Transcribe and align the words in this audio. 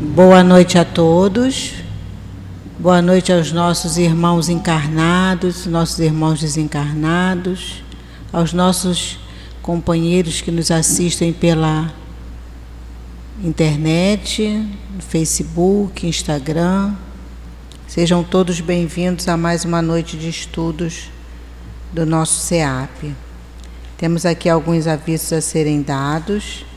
Boa 0.00 0.44
noite 0.44 0.78
a 0.78 0.84
todos. 0.84 1.72
Boa 2.78 3.02
noite 3.02 3.32
aos 3.32 3.50
nossos 3.50 3.98
irmãos 3.98 4.48
encarnados, 4.48 5.66
nossos 5.66 5.98
irmãos 5.98 6.40
desencarnados, 6.40 7.82
aos 8.32 8.52
nossos 8.52 9.18
companheiros 9.60 10.40
que 10.40 10.52
nos 10.52 10.70
assistem 10.70 11.32
pela 11.32 11.92
internet, 13.42 14.64
Facebook, 15.00 16.06
Instagram. 16.06 16.94
Sejam 17.88 18.22
todos 18.22 18.60
bem-vindos 18.60 19.26
a 19.26 19.36
mais 19.36 19.64
uma 19.64 19.82
noite 19.82 20.16
de 20.16 20.28
estudos 20.28 21.10
do 21.92 22.06
nosso 22.06 22.38
SEAP. 22.38 23.16
Temos 23.96 24.24
aqui 24.24 24.48
alguns 24.48 24.86
avisos 24.86 25.32
a 25.32 25.40
serem 25.40 25.82
dados. 25.82 26.67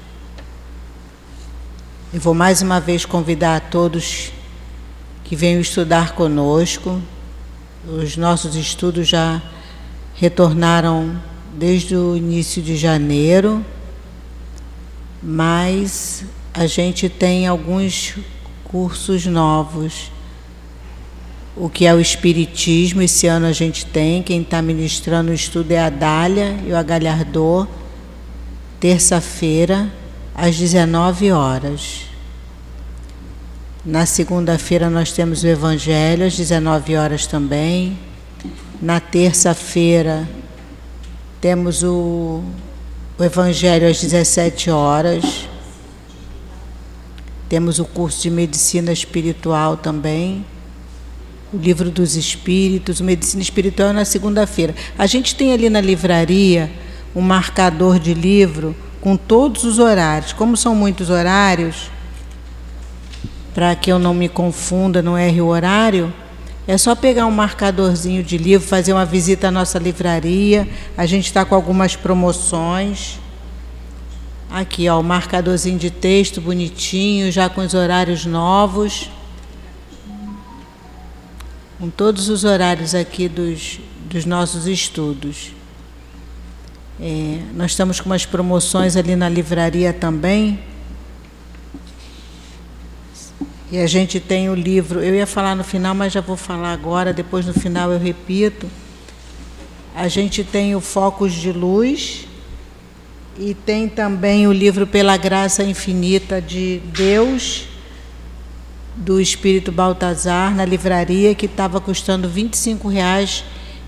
Eu 2.14 2.20
vou 2.20 2.34
mais 2.34 2.62
uma 2.62 2.78
vez 2.82 3.06
convidar 3.06 3.56
a 3.56 3.60
todos 3.62 4.34
que 5.24 5.34
venham 5.34 5.62
estudar 5.62 6.14
conosco. 6.14 7.02
Os 7.88 8.18
nossos 8.18 8.54
estudos 8.58 9.08
já 9.08 9.42
retornaram 10.14 11.18
desde 11.54 11.96
o 11.96 12.18
início 12.18 12.62
de 12.62 12.76
janeiro, 12.76 13.66
mas 15.24 16.26
a 16.54 16.68
gente 16.68 17.08
tem 17.08 17.48
alguns 17.48 18.16
cursos 18.66 19.26
novos. 19.26 20.12
O 21.56 21.70
que 21.70 21.86
é 21.86 21.96
o 21.96 22.02
Espiritismo, 22.02 23.02
esse 23.02 23.26
ano 23.26 23.46
a 23.46 23.54
gente 23.54 23.86
tem. 23.86 24.22
Quem 24.22 24.42
está 24.42 24.62
ministrando 24.62 25.32
o 25.32 25.34
estudo 25.34 25.72
é 25.72 25.80
a 25.80 25.90
Dália 25.90 26.60
e 26.68 26.74
o 26.74 26.76
Agalhardor, 26.76 27.70
terça-feira 28.82 30.01
às 30.36 30.58
19 30.58 31.32
horas. 31.32 32.04
Na 33.86 34.06
segunda-feira 34.06 34.90
nós 34.90 35.12
temos 35.12 35.44
o 35.44 35.48
Evangelho 35.48 36.26
às 36.26 36.38
19 36.38 36.96
horas 36.96 37.26
também. 37.26 37.98
Na 38.82 39.00
terça-feira 39.00 40.28
temos 41.40 41.82
o, 41.84 42.44
o 43.18 43.24
Evangelho 43.24 43.88
às 43.88 44.00
17 44.00 44.70
horas. 44.70 45.48
Temos 47.50 47.80
o 47.80 47.86
curso 47.86 48.22
de 48.22 48.30
Medicina 48.30 48.94
Espiritual 48.94 49.76
também. 49.76 50.46
O 51.52 51.58
Livro 51.58 51.92
dos 51.92 52.16
Espíritos, 52.16 53.02
Medicina 53.02 53.42
Espiritual 53.42 53.90
é 53.90 53.94
na 53.94 54.06
segunda-feira. 54.06 54.74
A 54.98 55.06
gente 55.06 55.36
tem 55.36 55.52
ali 55.52 55.70
na 55.70 55.82
livraria 55.82 56.72
um 57.16 57.20
marcador 57.22 58.00
de 58.00 58.14
livro 58.14 58.76
com 59.02 59.18
todos 59.18 59.64
os 59.64 59.80
horários. 59.80 60.32
Como 60.32 60.56
são 60.56 60.76
muitos 60.76 61.10
horários, 61.10 61.90
para 63.54 63.76
que 63.76 63.92
eu 63.92 64.00
não 64.00 64.14
me 64.14 64.30
confunda, 64.30 65.02
não 65.02 65.18
erre 65.18 65.42
o 65.42 65.48
horário, 65.48 66.14
é 66.68 66.78
só 66.78 66.96
pegar 66.96 67.26
um 67.26 67.32
marcadorzinho 67.32 68.24
de 68.24 68.38
livro, 68.38 68.66
fazer 68.66 68.94
uma 68.94 69.06
visita 69.06 69.48
à 69.48 69.52
nossa 69.52 69.80
livraria. 69.80 70.70
A 70.96 71.06
gente 71.08 71.26
está 71.26 71.44
com 71.44 71.56
algumas 71.56 71.96
promoções. 71.96 73.20
Aqui, 74.50 74.88
ó, 74.88 75.00
o 75.00 75.04
marcadorzinho 75.04 75.80
de 75.80 75.90
texto 75.90 76.40
bonitinho, 76.40 77.32
já 77.32 77.50
com 77.50 77.62
os 77.62 77.74
horários 77.74 78.26
novos. 78.26 79.10
Com 81.80 81.90
todos 81.90 82.30
os 82.30 82.44
horários 82.44 82.94
aqui 82.94 83.28
dos, 83.28 83.80
dos 84.06 84.24
nossos 84.24 84.68
estudos. 84.68 85.54
É, 87.00 87.40
nós 87.54 87.72
estamos 87.72 88.00
com 88.00 88.10
umas 88.10 88.26
promoções 88.26 88.96
ali 88.96 89.16
na 89.16 89.30
livraria 89.30 89.94
também. 89.94 90.60
E 93.72 93.78
a 93.78 93.88
gente 93.88 94.20
tem 94.20 94.50
o 94.50 94.54
livro, 94.54 95.00
eu 95.00 95.16
ia 95.16 95.26
falar 95.26 95.56
no 95.56 95.64
final, 95.64 95.96
mas 95.96 96.12
já 96.12 96.20
vou 96.20 96.36
falar 96.36 96.74
agora, 96.74 97.14
depois 97.14 97.46
no 97.46 97.54
final 97.54 97.90
eu 97.92 97.98
repito. 97.98 98.68
A 99.96 100.10
gente 100.10 100.44
tem 100.44 100.76
o 100.76 100.82
Focos 100.82 101.32
de 101.32 101.54
Luz 101.54 102.28
e 103.40 103.54
tem 103.54 103.88
também 103.88 104.46
o 104.46 104.52
livro 104.52 104.86
Pela 104.86 105.16
Graça 105.16 105.64
Infinita 105.64 106.42
de 106.42 106.82
Deus, 106.94 107.66
do 108.94 109.22
Espírito 109.22 109.72
Baltazar, 109.72 110.54
na 110.54 110.66
livraria, 110.66 111.34
que 111.34 111.46
estava 111.46 111.80
custando 111.80 112.28
R$ 112.28 112.44
25,00 112.44 113.44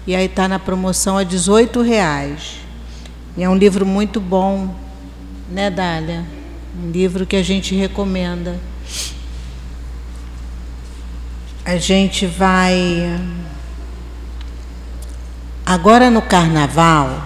e 0.07 0.15
aí 0.15 0.25
está 0.25 0.47
na 0.47 0.59
promoção 0.59 1.17
a 1.17 1.21
R$ 1.21 1.27
18,00. 1.27 2.62
E 3.35 3.43
é 3.43 3.49
um 3.49 3.55
livro 3.55 3.85
muito 3.85 4.21
bom, 4.21 4.75
né, 5.49 5.69
Dália? 5.69 6.25
Um 6.81 6.91
livro 6.91 7.25
que 7.25 7.35
a 7.35 7.43
gente 7.43 7.75
recomenda 7.75 8.59
a 11.65 11.77
gente 11.77 12.25
vai. 12.25 13.19
Agora 15.65 16.09
no 16.09 16.21
carnaval, 16.21 17.25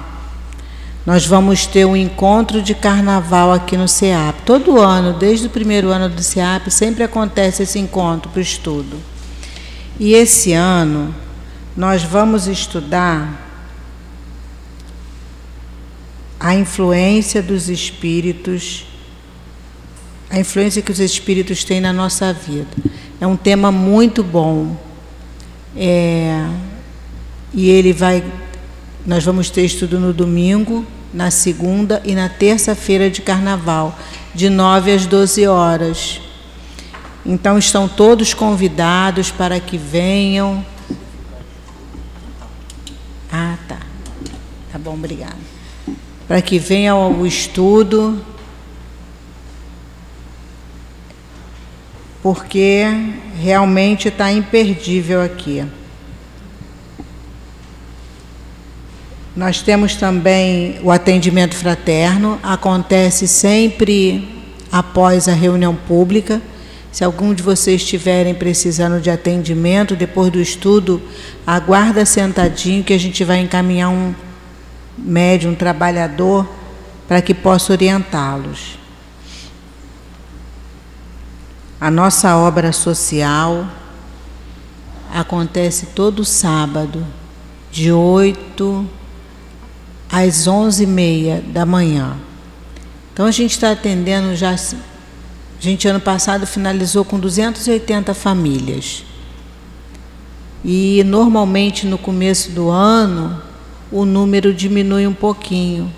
nós 1.06 1.26
vamos 1.26 1.66
ter 1.66 1.86
um 1.86 1.96
encontro 1.96 2.62
de 2.62 2.76
carnaval 2.76 3.52
aqui 3.52 3.76
no 3.76 3.88
CEAP. 3.88 4.44
Todo 4.46 4.80
ano, 4.80 5.14
desde 5.18 5.48
o 5.48 5.50
primeiro 5.50 5.90
ano 5.90 6.08
do 6.08 6.22
CEAP, 6.22 6.70
sempre 6.70 7.04
acontece 7.04 7.64
esse 7.64 7.80
encontro 7.80 8.30
para 8.30 8.40
o 8.40 8.42
estudo. 8.42 8.98
E 10.00 10.14
esse 10.14 10.54
ano, 10.54 11.16
nós 11.76 12.04
vamos 12.04 12.46
estudar 12.46 13.47
a 16.48 16.56
influência 16.56 17.44
dos 17.44 17.68
espíritos, 17.68 18.86
a 20.30 20.40
influência 20.40 20.82
que 20.82 20.90
os 20.90 21.02
espíritos 21.02 21.66
têm 21.66 21.82
na 21.82 21.92
nossa 21.92 22.32
vida. 22.32 22.70
É 23.20 23.28
um 23.28 23.36
tema 23.36 23.70
muito 23.70 24.24
bom. 24.24 24.78
É, 25.76 26.48
e 27.54 27.70
ele 27.70 27.92
vai. 27.92 28.24
Nós 29.06 29.26
vamos 29.26 29.50
ter 29.50 29.66
estudo 29.66 30.00
no 30.00 30.14
domingo, 30.14 30.86
na 31.14 31.30
segunda 31.32 32.02
e 32.06 32.16
na 32.16 32.30
terça-feira 32.30 33.10
de 33.10 33.22
carnaval, 33.22 34.00
de 34.34 34.50
9 34.50 34.94
às 34.94 35.06
12 35.06 35.46
horas. 35.48 36.22
Então 37.26 37.58
estão 37.58 37.90
todos 37.90 38.34
convidados 38.34 39.32
para 39.32 39.60
que 39.60 39.78
venham. 39.78 40.66
Ah, 43.30 43.58
tá. 43.68 43.80
Tá 44.72 44.80
bom, 44.80 44.94
obrigada. 44.94 45.57
Para 46.28 46.42
que 46.42 46.60
venham 46.60 46.98
ao 46.98 47.26
estudo 47.26 48.22
porque 52.22 52.84
realmente 53.40 54.10
está 54.10 54.30
imperdível 54.32 55.22
aqui. 55.22 55.64
Nós 59.34 59.62
temos 59.62 59.96
também 59.96 60.80
o 60.84 60.92
atendimento 60.92 61.56
fraterno, 61.56 62.40
acontece 62.44 63.28
sempre 63.28 64.28
após 64.72 65.28
a 65.30 65.34
reunião 65.34 65.74
pública. 65.74 66.42
Se 66.92 67.04
algum 67.04 67.34
de 67.34 67.44
vocês 67.44 67.82
estiverem 67.82 68.34
precisando 68.34 69.00
de 69.00 69.10
atendimento 69.10 69.96
depois 69.96 70.32
do 70.32 70.42
estudo, 70.42 71.02
aguarda 71.46 72.06
sentadinho 72.06 72.84
que 72.84 72.94
a 72.94 73.00
gente 73.00 73.24
vai 73.24 73.40
encaminhar 73.40 73.90
um 73.90 74.14
médium, 74.98 75.52
um 75.52 75.56
trabalhador, 75.56 76.48
para 77.08 77.22
que 77.22 77.34
possa 77.34 77.74
orientá-los. 77.74 78.78
A 81.80 81.92
nossa 81.92 82.36
obra 82.36 82.74
social 82.74 83.68
acontece 85.14 85.88
todo 85.88 86.26
sábado, 86.26 87.06
de 87.72 87.92
8 87.92 88.90
às 90.12 90.48
11 90.48 90.84
e 90.84 90.88
meia 90.88 91.44
da 91.48 91.66
manhã. 91.66 92.18
Então 93.14 93.26
a 93.26 93.32
gente 93.32 93.52
está 93.52 93.72
atendendo 93.72 94.36
já. 94.36 94.52
A 94.52 94.56
gente 95.60 95.88
ano 95.88 96.00
passado 96.00 96.46
finalizou 96.46 97.06
com 97.06 97.20
280 97.20 98.14
famílias. 98.14 99.04
E 100.66 101.04
normalmente 101.06 101.86
no 101.86 101.98
começo 101.98 102.52
do 102.52 102.70
ano 102.70 103.42
o 103.92 104.06
número 104.06 104.54
diminui 104.54 105.08
um 105.08 105.14
pouquinho, 105.14 105.92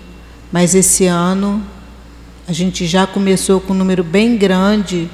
mas 0.52 0.74
esse 0.74 1.06
ano 1.06 1.64
a 2.46 2.52
gente 2.52 2.86
já 2.86 3.06
começou 3.06 3.60
com 3.60 3.72
um 3.72 3.76
número 3.76 4.02
bem 4.02 4.36
grande 4.36 5.08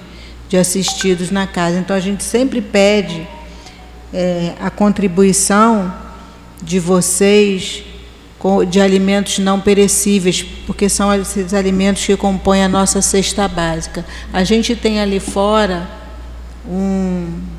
de 0.48 0.56
assistidos 0.56 1.30
na 1.30 1.46
casa. 1.46 1.78
Então 1.78 1.94
a 1.94 2.00
gente 2.00 2.24
sempre 2.24 2.60
pede 2.60 3.26
é, 4.12 4.54
a 4.60 4.70
contribuição 4.70 5.92
de 6.62 6.78
vocês 6.80 7.84
de 8.68 8.80
alimentos 8.80 9.38
não 9.38 9.60
perecíveis, 9.60 10.42
porque 10.66 10.88
são 10.88 11.12
esses 11.12 11.52
alimentos 11.52 12.06
que 12.06 12.16
compõem 12.16 12.62
a 12.62 12.68
nossa 12.68 13.02
cesta 13.02 13.48
básica. 13.48 14.04
A 14.32 14.44
gente 14.44 14.76
tem 14.76 15.00
ali 15.00 15.18
fora 15.18 15.88
um 16.68 17.55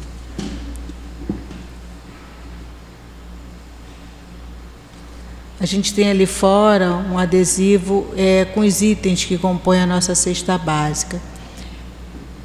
A 5.59 5.65
gente 5.65 5.94
tem 5.94 6.09
ali 6.09 6.27
fora 6.27 6.94
um 6.94 7.18
adesivo 7.18 8.07
é, 8.15 8.45
com 8.45 8.59
os 8.59 8.81
itens 8.81 9.25
que 9.25 9.38
compõem 9.38 9.80
a 9.80 9.88
nossa 9.88 10.13
cesta 10.13 10.56
básica. 10.56 11.19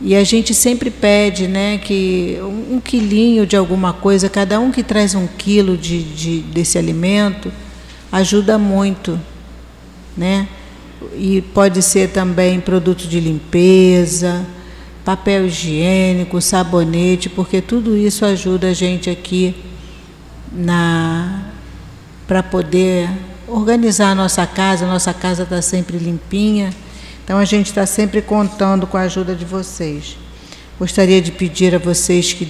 E 0.01 0.17
a 0.17 0.25
gente 0.25 0.55
sempre 0.55 0.91
pede 0.91 1.47
né, 1.47 1.79
que 1.79 2.39
um, 2.41 2.77
um 2.77 2.81
quilinho 2.81 3.47
de 3.47 3.55
alguma 3.55 3.93
coisa, 3.93 4.29
cada 4.31 4.59
um 4.59 4.73
que 4.73 4.83
traz 4.83 5.15
um 5.15 5.27
quilo 5.27 5.77
de, 5.77 6.03
de, 6.03 6.41
desse 6.41 6.79
alimento, 6.79 7.53
ajuda 8.11 8.59
muito. 8.59 9.21
Né? 10.17 10.49
E 11.15 11.43
pode 11.55 11.83
ser 11.83 12.09
também 12.11 12.61
produto 12.61 13.07
de 13.07 13.21
limpeza, 13.21 14.45
papel 15.05 15.47
higiênico, 15.47 16.41
sabonete, 16.41 17.29
porque 17.29 17.61
tudo 17.61 17.97
isso 17.97 18.25
ajuda 18.25 18.69
a 18.69 18.73
gente 18.73 19.11
aqui 19.11 19.55
na 20.51 21.52
para 22.33 22.43
poder 22.43 23.11
organizar 23.47 24.13
a 24.13 24.15
nossa 24.15 24.47
casa, 24.47 24.87
nossa 24.87 25.13
casa 25.13 25.43
está 25.43 25.61
sempre 25.61 25.99
limpinha. 25.99 26.71
Então 27.23 27.37
a 27.37 27.45
gente 27.45 27.67
está 27.67 27.85
sempre 27.85 28.23
contando 28.23 28.87
com 28.87 28.97
a 28.97 29.03
ajuda 29.03 29.35
de 29.35 29.45
vocês. 29.45 30.17
Gostaria 30.79 31.21
de 31.21 31.31
pedir 31.31 31.75
a 31.75 31.79
vocês 31.79 32.33
que, 32.33 32.49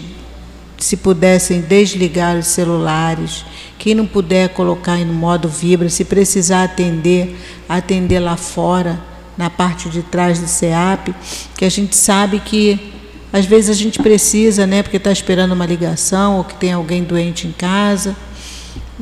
se 0.79 0.97
pudessem 0.97 1.63
desligar 1.63 2.37
os 2.37 2.47
celulares, 2.47 3.45
quem 3.77 3.93
não 3.93 4.07
puder 4.07 4.51
colocar 4.51 4.99
no 4.99 5.15
modo 5.15 5.49
vibra, 5.49 5.89
se 5.89 6.05
precisar 6.05 6.63
atender, 6.63 7.37
atender 7.69 8.21
lá 8.21 8.37
fora, 8.37 9.01
na 9.37 9.51
parte 9.51 9.89
de 9.89 10.05
trás 10.05 10.39
do 10.39 10.47
CEAP, 10.47 11.13
que 11.57 11.65
a 11.65 11.69
gente 11.69 11.97
sabe 11.97 12.39
que 12.39 12.93
às 13.33 13.47
vezes 13.47 13.71
a 13.71 13.75
gente 13.75 13.99
precisa, 13.99 14.65
né, 14.65 14.81
porque 14.81 14.99
está 14.99 15.11
esperando 15.11 15.51
uma 15.51 15.67
ligação 15.67 16.37
ou 16.37 16.45
que 16.45 16.55
tem 16.55 16.71
alguém 16.71 17.03
doente 17.03 17.49
em 17.49 17.53
casa. 17.53 18.15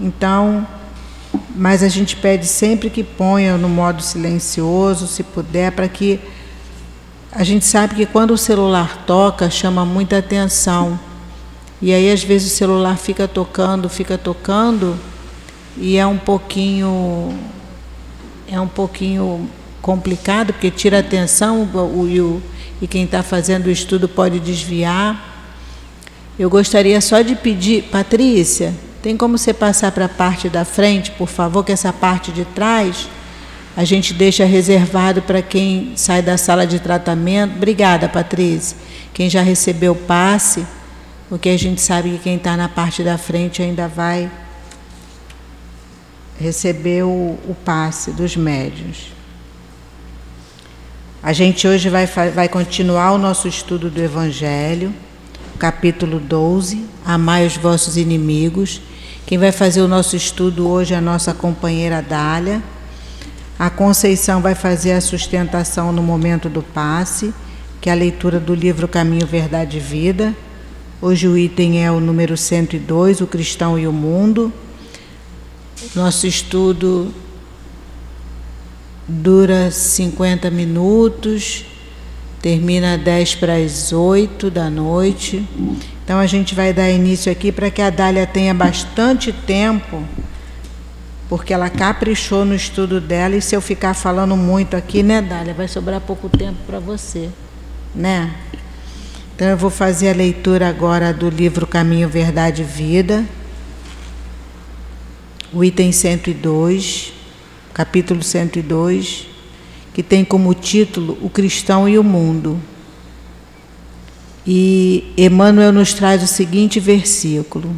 Então, 0.00 0.67
mas 1.55 1.82
a 1.82 1.88
gente 1.88 2.17
pede 2.17 2.47
sempre 2.47 2.88
que 2.88 3.05
ponham 3.05 3.58
no 3.58 3.69
modo 3.69 4.02
silencioso, 4.02 5.06
se 5.06 5.23
puder, 5.23 5.73
para 5.73 5.87
que 5.88 6.19
a 7.31 7.44
gente 7.44 7.64
sabe 7.64 7.94
que 7.94 8.06
quando 8.06 8.32
o 8.32 8.38
celular 8.38 9.05
toca, 9.06 9.50
chama 9.50 9.85
muita 9.85 10.19
atenção. 10.19 10.99
E 11.82 11.93
aí 11.93 12.11
às 12.11 12.25
vezes 12.25 12.52
o 12.52 12.56
celular 12.56 12.97
fica 12.97 13.29
tocando, 13.29 13.88
fica 13.88 14.19
tocando 14.19 14.99
e 15.76 15.97
é 15.97 16.06
um 16.06 16.19
pouquinho 16.19 17.32
é 18.50 18.61
um 18.61 18.69
pouquinho 18.69 19.49
complicado 19.81 20.52
porque 20.52 20.70
tira 20.70 20.97
a 20.97 21.00
atenção 21.00 21.62
o, 21.73 21.79
o, 21.79 22.43
e 22.82 22.87
quem 22.87 23.05
está 23.05 23.23
fazendo 23.23 23.67
o 23.67 23.70
estudo 23.70 24.08
pode 24.08 24.41
desviar. 24.41 25.29
Eu 26.38 26.50
gostaria 26.50 27.00
só 27.00 27.23
de 27.23 27.37
pedir, 27.37 27.85
Patrícia, 27.85 28.75
tem 29.02 29.17
como 29.17 29.38
você 29.38 29.55
passar 29.55 29.93
para 29.93 30.05
a 30.05 30.08
parte 30.08 30.49
da 30.49 30.64
frente, 30.64 31.11
por 31.12 31.29
favor, 31.29 31.64
que 31.64 31.73
essa 31.73 31.93
parte 31.93 32.31
de 32.31 32.44
trás 32.44 33.08
a 33.76 33.85
gente 33.85 34.12
deixa 34.12 34.44
reservado 34.44 35.23
para 35.23 35.41
quem 35.41 35.93
sai 35.97 36.20
da 36.20 36.37
sala 36.37 36.67
de 36.67 36.79
tratamento. 36.81 37.56
Obrigada, 37.56 38.08
Patrícia. 38.08 38.76
Quem 39.14 39.31
já 39.31 39.41
recebeu 39.41 39.93
o 39.93 39.97
passe, 39.97 40.67
porque 41.29 41.49
a 41.49 41.58
gente 41.58 41.81
sabe 41.81 42.11
que 42.11 42.19
quem 42.19 42.37
está 42.37 42.56
na 42.56 42.69
parte 42.69 43.02
da 43.02 43.17
frente 43.17 43.62
ainda 43.62 43.88
vai 43.88 44.31
receber 46.38 47.05
o, 47.05 47.38
o 47.49 47.56
passe 47.64 48.11
dos 48.11 48.37
médios. 48.37 49.12
A 51.23 51.32
gente 51.32 51.67
hoje 51.67 51.88
vai, 51.88 52.06
vai 52.06 52.49
continuar 52.49 53.12
o 53.12 53.19
nosso 53.19 53.47
estudo 53.47 53.88
do 53.88 54.02
Evangelho, 54.02 54.93
capítulo 55.58 56.19
12, 56.19 56.91
Amai 57.05 57.47
os 57.47 57.56
vossos 57.56 57.97
inimigos. 57.97 58.81
Quem 59.27 59.39
vai 59.39 59.53
fazer 59.53 59.81
o 59.81 59.89
nosso 59.89 60.17
estudo 60.17 60.69
hoje 60.69 60.95
é 60.95 60.97
a 60.97 61.01
nossa 61.01 61.33
companheira 61.33 62.03
Dália. 62.03 62.63
A 63.59 63.71
Conceição 63.71 64.41
vai 64.41 64.55
fazer 64.55 64.93
a 64.93 65.01
sustentação 65.01 65.93
no 65.93 66.03
momento 66.03 66.49
do 66.49 66.63
passe, 66.63 67.33
que 67.81 67.89
é 67.89 67.93
a 67.93 67.97
leitura 67.97 68.41
do 68.41 68.55
livro 68.55 68.89
Caminho, 68.89 69.27
Verdade 69.27 69.77
e 69.77 69.81
Vida. 69.81 70.35
Hoje 71.01 71.29
o 71.29 71.39
item 71.39 71.85
é 71.85 71.91
o 71.91 72.01
número 72.01 72.37
102, 72.37 73.21
O 73.21 73.27
Cristão 73.27 73.79
e 73.79 73.87
o 73.87 73.93
Mundo. 73.93 74.53
Nosso 75.95 76.27
estudo 76.27 77.15
dura 79.07 79.71
50 79.71 80.51
minutos, 80.51 81.65
termina 82.41 82.99
10 82.99 83.35
para 83.37 83.57
as 83.57 83.93
8 83.93 84.51
da 84.51 84.69
noite. 84.69 85.47
Então 86.11 86.19
a 86.19 86.27
gente 86.27 86.57
vai 86.57 86.73
dar 86.73 86.91
início 86.91 87.31
aqui 87.31 87.53
para 87.53 87.71
que 87.71 87.81
a 87.81 87.89
Dália 87.89 88.27
tenha 88.27 88.53
bastante 88.53 89.33
tempo, 89.33 90.03
porque 91.29 91.55
ela 91.55 91.71
caprichou 91.71 92.45
no 92.45 92.53
estudo 92.53 93.01
dela 93.01 93.37
e 93.37 93.41
se 93.41 93.55
eu 93.55 93.61
ficar 93.61 93.95
falando 93.95 94.37
muito 94.37 94.77
aqui, 94.77 95.05
né, 95.05 95.23
Dália, 95.23 95.55
vai 95.55 95.69
sobrar 95.69 96.01
pouco 96.01 96.29
tempo 96.29 96.59
para 96.67 96.81
você, 96.81 97.29
né? 97.95 98.35
Então 99.37 99.47
eu 99.47 99.57
vou 99.57 99.71
fazer 99.71 100.11
a 100.11 100.12
leitura 100.12 100.69
agora 100.69 101.12
do 101.12 101.31
livro 101.31 101.65
Caminho, 101.65 102.09
Verdade 102.09 102.62
e 102.62 102.65
Vida, 102.65 103.25
o 105.53 105.62
item 105.62 105.93
102, 105.93 107.12
capítulo 107.73 108.21
102, 108.21 109.29
que 109.95 110.03
tem 110.03 110.25
como 110.25 110.53
título 110.55 111.17
O 111.23 111.31
Cristão 111.31 111.89
e 111.89 111.97
o 111.97 112.03
Mundo. 112.03 112.61
E 114.47 115.13
Emmanuel 115.17 115.73
nos 115.73 115.93
traz 115.93 116.23
o 116.23 116.27
seguinte 116.27 116.81
versículo: 116.81 117.75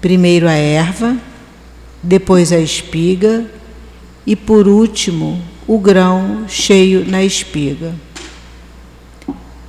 primeiro 0.00 0.48
a 0.48 0.52
erva, 0.52 1.16
depois 2.02 2.52
a 2.52 2.58
espiga 2.58 3.50
e 4.26 4.36
por 4.36 4.68
último 4.68 5.40
o 5.66 5.78
grão 5.78 6.44
cheio 6.48 7.04
na 7.06 7.22
espiga. 7.24 7.94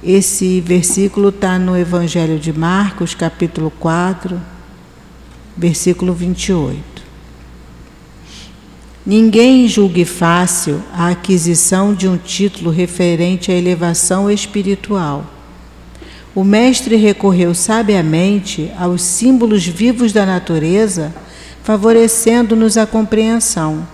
Esse 0.04 0.62
versículo 0.62 1.30
está 1.30 1.60
no 1.60 1.78
Evangelho 1.78 2.40
de 2.40 2.54
Marcos, 2.54 3.14
capítulo 3.14 3.70
4, 3.70 4.40
versículo 5.58 6.14
28. 6.14 6.89
Ninguém 9.06 9.68
julgue 9.68 10.04
fácil 10.04 10.84
a 10.94 11.10
aquisição 11.10 11.94
de 11.94 12.08
um 12.08 12.18
título 12.18 12.70
referente 12.70 13.52
à 13.52 13.56
elevação 13.56 14.30
espiritual. 14.30 15.26
O 16.36 16.44
Mestre 16.44 16.96
recorreu 16.96 17.56
sabiamente 17.56 18.72
aos 18.78 19.02
símbolos 19.02 19.66
vivos 19.66 20.12
da 20.12 20.26
natureza, 20.26 21.14
favorecendo-nos 21.64 22.78
a 22.78 22.86
compreensão. 22.86 23.88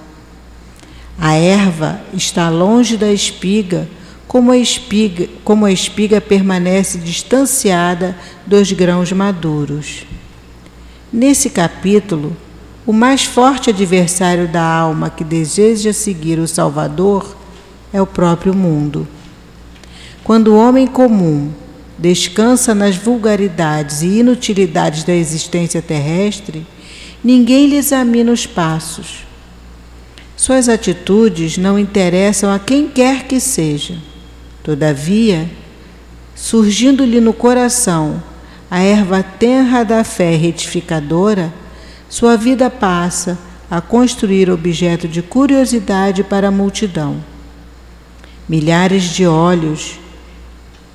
A 1.19 1.33
erva 1.35 2.01
está 2.13 2.49
longe 2.49 2.97
da 2.97 3.11
espiga, 3.11 3.87
como 4.27 4.51
a 4.51 4.57
espiga, 4.57 5.29
como 5.43 5.65
a 5.65 5.71
espiga 5.71 6.19
permanece 6.19 6.97
distanciada 6.97 8.17
dos 8.45 8.71
grãos 8.71 9.11
maduros. 9.11 10.05
Nesse 11.13 11.49
capítulo, 11.49 12.35
o 12.85 12.93
mais 12.93 13.23
forte 13.23 13.69
adversário 13.69 14.47
da 14.47 14.63
alma 14.63 15.09
que 15.09 15.23
deseja 15.23 15.91
seguir 15.91 16.37
o 16.37 16.47
Salvador 16.47 17.35
é 17.91 18.01
o 18.01 18.05
próprio 18.05 18.53
mundo. 18.53 19.07
Quando 20.23 20.49
o 20.49 20.57
homem 20.57 20.85
comum 20.85 21.51
descansa 21.97 22.75
nas 22.75 22.95
vulgaridades 22.95 24.01
e 24.01 24.19
inutilidades 24.19 25.03
da 25.03 25.13
existência 25.13 25.81
terrestre, 25.81 26.65
ninguém 27.23 27.67
lhe 27.67 27.77
examina 27.77 28.31
os 28.31 28.45
passos. 28.45 29.25
Suas 30.35 30.69
atitudes 30.69 31.57
não 31.57 31.79
interessam 31.79 32.51
a 32.51 32.59
quem 32.59 32.87
quer 32.87 33.23
que 33.23 33.39
seja. 33.39 33.97
Todavia, 34.61 35.49
surgindo-lhe 36.35 37.21
no 37.21 37.33
coração 37.33 38.21
a 38.69 38.81
erva 38.81 39.23
tenra 39.23 39.83
da 39.83 40.03
fé 40.03 40.35
retificadora, 40.35 41.53
sua 42.15 42.37
vida 42.37 42.69
passa 42.69 43.37
a 43.69 43.81
construir 43.81 44.49
objeto 44.49 45.05
de 45.05 45.21
curiosidade 45.21 46.23
para 46.23 46.47
a 46.47 46.51
multidão. 46.51 47.17
Milhares 48.47 49.03
de 49.03 49.27
olhos 49.27 49.99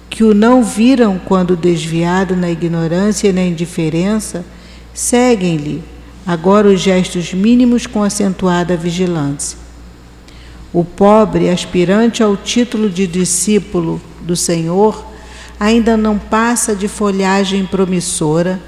que 0.08 0.24
o 0.24 0.32
não 0.32 0.64
viram 0.64 1.20
quando 1.22 1.54
desviado 1.54 2.34
na 2.34 2.50
ignorância 2.50 3.28
e 3.28 3.34
na 3.34 3.42
indiferença, 3.42 4.46
seguem-lhe 4.94 5.84
agora 6.26 6.68
os 6.68 6.80
gestos 6.80 7.34
mínimos 7.34 7.86
com 7.86 8.02
acentuada 8.02 8.74
vigilância. 8.74 9.58
O 10.72 10.82
pobre, 10.82 11.50
aspirante 11.50 12.22
ao 12.22 12.34
título 12.34 12.88
de 12.88 13.06
discípulo 13.06 14.00
do 14.22 14.34
Senhor, 14.34 15.04
ainda 15.60 15.98
não 15.98 16.18
passa 16.18 16.74
de 16.74 16.88
folhagem 16.88 17.66
promissora 17.66 18.58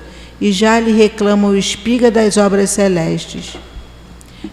e 0.42 0.50
já 0.50 0.80
lhe 0.80 0.90
reclama 0.90 1.46
o 1.46 1.56
espiga 1.56 2.10
das 2.10 2.36
obras 2.36 2.70
celestes. 2.70 3.56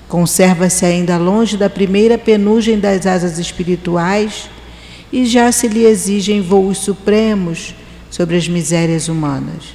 Conserva-se 0.07 0.85
ainda 0.85 1.17
longe 1.17 1.57
da 1.57 1.67
primeira 1.67 2.15
penugem 2.15 2.79
das 2.79 3.07
asas 3.07 3.39
espirituais 3.39 4.47
e 5.11 5.25
já 5.25 5.51
se 5.51 5.67
lhe 5.67 5.83
exigem 5.83 6.43
voos 6.43 6.77
supremos 6.77 7.73
sobre 8.11 8.37
as 8.37 8.47
misérias 8.47 9.07
humanas. 9.09 9.73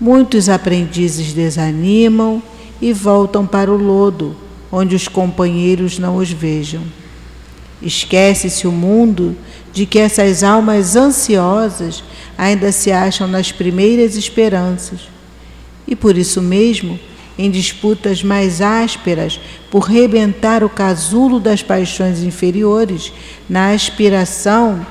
Muitos 0.00 0.48
aprendizes 0.48 1.32
desanimam 1.32 2.40
e 2.80 2.92
voltam 2.92 3.44
para 3.44 3.72
o 3.72 3.76
lodo, 3.76 4.36
onde 4.70 4.94
os 4.94 5.08
companheiros 5.08 5.98
não 5.98 6.18
os 6.18 6.30
vejam. 6.30 6.82
Esquece-se 7.82 8.68
o 8.68 8.70
mundo 8.70 9.36
de 9.72 9.86
que 9.86 9.98
essas 9.98 10.44
almas 10.44 10.94
ansiosas 10.94 12.04
ainda 12.36 12.72
se 12.72 12.90
acham 12.90 13.26
nas 13.26 13.52
primeiras 13.52 14.16
esperanças 14.16 15.08
e 15.86 15.94
por 15.94 16.16
isso 16.16 16.40
mesmo 16.40 16.98
em 17.38 17.50
disputas 17.50 18.22
mais 18.22 18.60
ásperas 18.60 19.40
por 19.70 19.80
rebentar 19.80 20.62
o 20.62 20.68
casulo 20.68 21.40
das 21.40 21.62
paixões 21.62 22.22
inferiores, 22.22 23.12
na 23.48 23.70
aspiração 23.70 24.86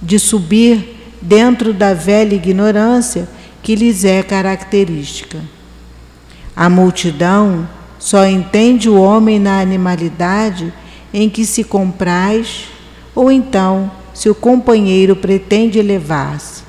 de 0.00 0.18
subir 0.18 0.96
dentro 1.20 1.72
da 1.72 1.92
velha 1.92 2.34
ignorância 2.34 3.28
que 3.62 3.74
lhes 3.74 4.04
é 4.04 4.22
característica. 4.22 5.38
A 6.54 6.70
multidão 6.70 7.68
só 7.98 8.24
entende 8.24 8.88
o 8.88 9.00
homem 9.00 9.40
na 9.40 9.60
animalidade 9.60 10.72
em 11.12 11.28
que 11.28 11.44
se 11.44 11.64
compraz, 11.64 12.68
ou 13.14 13.32
então, 13.32 13.90
se 14.16 14.30
o 14.30 14.34
companheiro 14.34 15.14
pretende 15.14 15.78
elevar-se, 15.78 16.62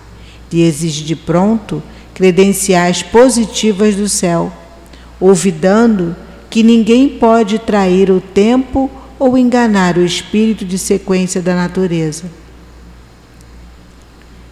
lhe 0.51 0.63
exige 0.63 1.05
de 1.05 1.15
pronto 1.15 1.81
credenciais 2.13 3.01
positivas 3.01 3.95
do 3.95 4.09
céu, 4.09 4.51
olvidando 5.17 6.13
que 6.49 6.61
ninguém 6.61 7.07
pode 7.07 7.57
trair 7.57 8.11
o 8.11 8.19
tempo 8.19 8.91
ou 9.17 9.37
enganar 9.37 9.97
o 9.97 10.03
espírito 10.03 10.65
de 10.65 10.77
sequência 10.77 11.41
da 11.41 11.55
natureza. 11.55 12.25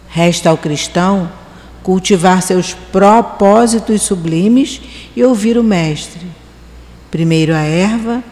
Resta 0.08 0.48
ao 0.48 0.56
cristão 0.56 1.30
cultivar 1.82 2.40
seus 2.40 2.72
propósitos 2.72 4.00
sublimes 4.00 4.80
e 5.14 5.22
ouvir 5.22 5.58
o 5.58 5.62
Mestre. 5.62 6.26
Primeiro 7.10 7.54
a 7.54 7.60
erva, 7.60 8.24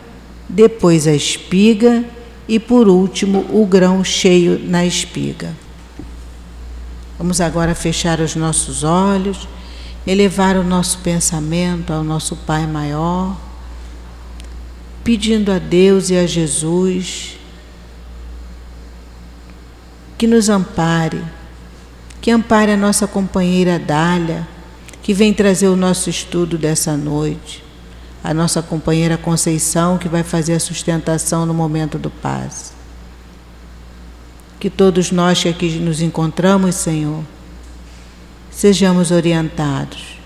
depois 0.49 1.07
a 1.07 1.13
espiga 1.13 2.03
e 2.49 2.59
por 2.59 2.89
último 2.89 3.47
o 3.51 3.67
grão 3.67 4.05
cheio 4.05 4.59
na 4.59 4.85
espiga. 4.85 5.55
Vamos 7.19 7.41
agora 7.41 7.75
fechar 7.75 8.21
os 8.21 8.37
nossos 8.37 8.85
olhos, 8.85 9.49
elevar 10.07 10.57
o 10.57 10.65
nosso 10.65 10.99
pensamento 10.99 11.93
ao 11.93 12.05
nosso 12.05 12.37
Pai 12.37 12.67
maior, 12.67 13.37
pedindo 15.03 15.51
a 15.51 15.59
Deus 15.59 16.11
e 16.11 16.17
a 16.17 16.27
Jesus 16.27 17.39
que 20.19 20.27
nos 20.27 20.49
ampare, 20.49 21.23
que 22.21 22.31
ampare 22.31 22.73
a 22.73 22.77
nossa 22.77 23.07
companheira 23.07 23.79
Dália, 23.79 24.47
que 25.03 25.13
vem 25.13 25.35
trazer 25.35 25.69
o 25.69 25.77
nosso 25.77 26.09
estudo 26.09 26.57
dessa 26.57 26.97
noite, 26.97 27.64
a 28.25 28.35
nossa 28.35 28.61
companheira 28.61 29.17
Conceição, 29.17 29.99
que 29.99 30.09
vai 30.09 30.25
fazer 30.25 30.55
a 30.55 30.61
sustentação 30.61 31.47
no 31.47 31.55
momento 31.55 31.99
do 31.99 32.11
passe 32.11 32.75
que 34.65 34.71
todos 34.71 35.13
nós 35.13 35.43
que 35.43 35.49
aqui 35.51 35.79
nos 35.79 36.01
encontramos, 36.01 36.77
Senhor, 36.77 37.23
sejamos 38.51 39.11
orientados, 39.11 40.19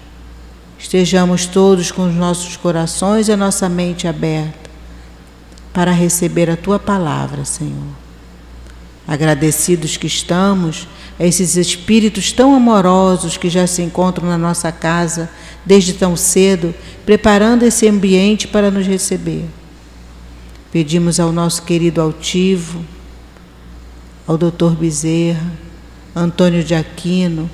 estejamos 0.79 1.45
todos 1.47 1.91
com 1.91 2.09
os 2.09 2.15
nossos 2.15 2.57
corações 2.57 3.27
e 3.27 3.33
a 3.33 3.37
nossa 3.37 3.69
mente 3.69 4.07
aberta 4.07 4.71
para 5.73 5.91
receber 5.91 6.49
a 6.49 6.57
tua 6.57 6.79
palavra, 6.79 7.45
Senhor. 7.45 7.89
Agradecidos 9.09 9.97
que 9.97 10.07
estamos 10.07 10.87
a 11.19 11.25
esses 11.25 11.57
espíritos 11.57 12.31
tão 12.31 12.55
amorosos 12.55 13.37
que 13.37 13.51
já 13.51 13.67
se 13.67 13.83
encontram 13.83 14.29
na 14.29 14.39
nossa 14.39 14.71
casa 14.71 15.29
desde 15.69 15.93
tão 15.93 16.17
cedo, 16.17 16.75
preparando 17.05 17.63
esse 17.63 17.87
ambiente 17.87 18.49
para 18.49 18.71
nos 18.71 18.87
receber. 18.87 19.45
Pedimos 20.73 21.21
ao 21.21 21.31
nosso 21.31 21.63
querido 21.63 22.01
altivo, 22.01 22.83
ao 24.27 24.39
Dr. 24.39 24.71
Bezerra, 24.81 25.53
Antônio 26.17 26.65
de 26.65 26.75
Aquino, 26.75 27.51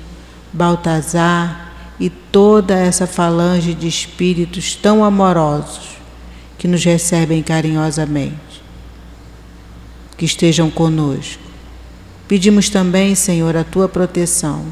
Baltazar 0.53 1.73
e 1.99 2.09
toda 2.09 2.73
essa 2.73 3.05
falange 3.05 3.73
de 3.73 3.85
espíritos 3.85 4.75
tão 4.75 5.03
amorosos 5.03 5.97
que 6.57 6.69
nos 6.69 6.85
recebem 6.85 7.43
carinhosamente. 7.43 8.63
Que 10.15 10.23
estejam 10.23 10.71
conosco. 10.71 11.43
Pedimos 12.29 12.69
também, 12.69 13.13
Senhor, 13.13 13.57
a 13.57 13.65
tua 13.65 13.89
proteção. 13.89 14.65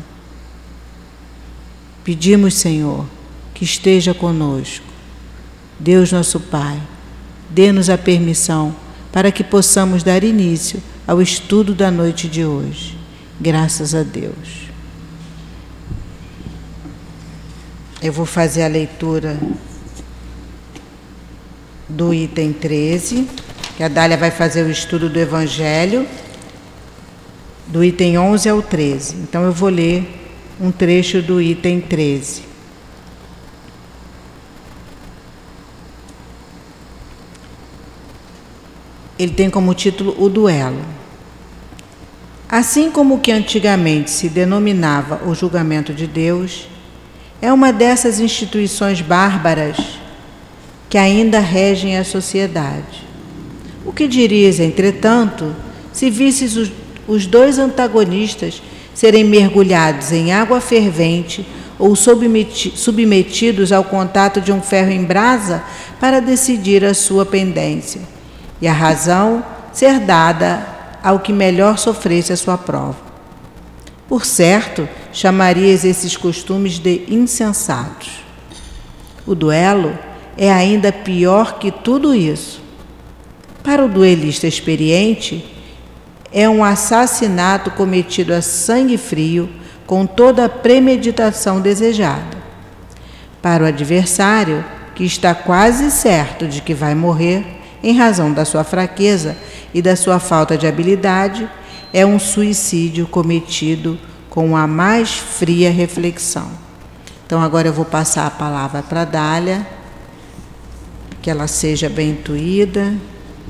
Pedimos, 2.05 2.53
Senhor, 2.53 3.05
que 3.53 3.63
esteja 3.63 4.13
conosco. 4.13 4.85
Deus 5.79 6.11
nosso 6.11 6.39
Pai, 6.39 6.81
dê-nos 7.49 7.89
a 7.89 7.97
permissão 7.97 8.75
para 9.11 9.31
que 9.31 9.43
possamos 9.43 10.01
dar 10.01 10.23
início 10.23 10.81
ao 11.07 11.21
estudo 11.21 11.75
da 11.75 11.91
noite 11.91 12.27
de 12.27 12.45
hoje. 12.45 12.97
Graças 13.39 13.93
a 13.93 14.03
Deus. 14.03 14.63
Eu 18.01 18.11
vou 18.11 18.25
fazer 18.25 18.63
a 18.63 18.67
leitura 18.67 19.37
do 21.87 22.13
item 22.13 22.51
13, 22.51 23.27
que 23.77 23.83
a 23.83 23.87
Dália 23.87 24.17
vai 24.17 24.31
fazer 24.31 24.63
o 24.63 24.69
estudo 24.71 25.09
do 25.09 25.19
Evangelho, 25.19 26.07
do 27.67 27.83
item 27.83 28.17
11 28.17 28.49
ao 28.49 28.61
13. 28.61 29.15
Então 29.17 29.43
eu 29.43 29.51
vou 29.51 29.69
ler 29.69 30.05
um 30.59 30.71
trecho 30.71 31.21
do 31.21 31.41
item 31.41 31.79
13. 31.79 32.52
Ele 39.23 39.31
tem 39.31 39.49
como 39.49 39.73
título 39.73 40.13
O 40.21 40.27
Duelo. 40.27 40.81
Assim 42.49 42.91
como 42.91 43.15
o 43.15 43.19
que 43.21 43.31
antigamente 43.31 44.11
se 44.11 44.27
denominava 44.27 45.21
o 45.25 45.33
julgamento 45.33 45.93
de 45.93 46.05
Deus, 46.05 46.67
é 47.41 47.51
uma 47.51 47.71
dessas 47.71 48.19
instituições 48.19 48.99
bárbaras 48.99 49.77
que 50.89 50.97
ainda 50.97 51.39
regem 51.39 51.97
a 51.97 52.03
sociedade. 52.03 53.07
O 53.85 53.93
que 53.93 54.09
dirias, 54.09 54.59
entretanto, 54.59 55.55
se 55.93 56.09
visses 56.09 56.57
os, 56.57 56.69
os 57.07 57.25
dois 57.25 57.57
antagonistas 57.57 58.61
serem 58.93 59.23
mergulhados 59.23 60.11
em 60.11 60.33
água 60.33 60.59
fervente 60.59 61.47
ou 61.79 61.95
submetidos 61.95 63.71
ao 63.71 63.85
contato 63.85 64.41
de 64.41 64.51
um 64.51 64.61
ferro 64.61 64.91
em 64.91 65.05
brasa 65.05 65.63
para 65.97 66.19
decidir 66.19 66.83
a 66.83 66.93
sua 66.93 67.25
pendência? 67.25 68.12
E 68.63 68.67
a 68.67 68.71
razão 68.71 69.43
ser 69.73 69.99
dada 69.99 70.65
ao 71.03 71.19
que 71.19 71.33
melhor 71.33 71.77
sofresse 71.77 72.31
a 72.31 72.37
sua 72.37 72.57
prova. 72.57 72.95
Por 74.07 74.23
certo, 74.23 74.87
chamarias 75.11 75.83
esses 75.83 76.15
costumes 76.15 76.79
de 76.79 77.03
insensatos. 77.09 78.23
O 79.27 79.35
duelo 79.35 79.99
é 80.37 80.49
ainda 80.49 80.93
pior 80.93 81.59
que 81.59 81.71
tudo 81.71 82.15
isso. 82.15 82.61
Para 83.61 83.83
o 83.83 83.89
duelista 83.89 84.47
experiente, 84.47 85.45
é 86.31 86.47
um 86.47 86.63
assassinato 86.63 87.69
cometido 87.69 88.33
a 88.33 88.41
sangue 88.41 88.97
frio, 88.97 89.49
com 89.85 90.05
toda 90.05 90.45
a 90.45 90.49
premeditação 90.49 91.59
desejada. 91.59 92.37
Para 93.41 93.65
o 93.65 93.67
adversário, 93.67 94.63
que 94.95 95.03
está 95.03 95.35
quase 95.35 95.91
certo 95.91 96.47
de 96.47 96.61
que 96.61 96.73
vai 96.73 96.95
morrer, 96.95 97.61
em 97.83 97.97
razão 97.97 98.31
da 98.31 98.45
sua 98.45 98.63
fraqueza 98.63 99.35
e 99.73 99.81
da 99.81 99.95
sua 99.97 100.17
falta 100.17 100.57
de 100.57 100.65
habilidade, 100.65 101.49
é 101.91 102.05
um 102.05 102.17
suicídio 102.17 103.05
cometido 103.05 103.99
com 104.29 104.55
a 104.55 104.65
mais 104.65 105.13
fria 105.13 105.69
reflexão. 105.69 106.49
Então, 107.25 107.41
agora 107.41 107.67
eu 107.67 107.73
vou 107.73 107.85
passar 107.85 108.25
a 108.25 108.31
palavra 108.31 108.81
para 108.81 109.03
Dália, 109.03 109.67
que 111.21 111.29
ela 111.29 111.45
seja 111.45 111.89
bem 111.89 112.11
intuída 112.11 112.95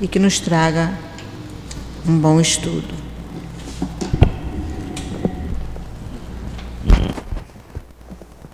e 0.00 0.08
que 0.08 0.18
nos 0.18 0.40
traga 0.40 0.92
um 2.06 2.18
bom 2.18 2.40
estudo. 2.40 2.94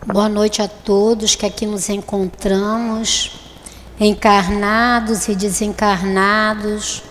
Boa 0.07 0.29
noite 0.29 0.61
a 0.61 0.69
todos 0.69 1.37
que 1.37 1.47
aqui 1.47 1.67
nos 1.67 1.89
encontramos 1.89 3.40
encarnados 4.01 5.29
e 5.29 5.35
desencarnados, 5.35 7.03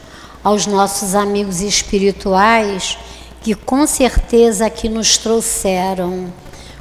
aos 0.43 0.65
nossos 0.65 1.15
amigos 1.15 1.62
espirituais 1.62 2.98
que 3.41 3.53
com 3.53 3.86
certeza 3.88 4.65
aqui 4.65 4.89
nos 4.89 5.17
trouxeram 5.17 6.31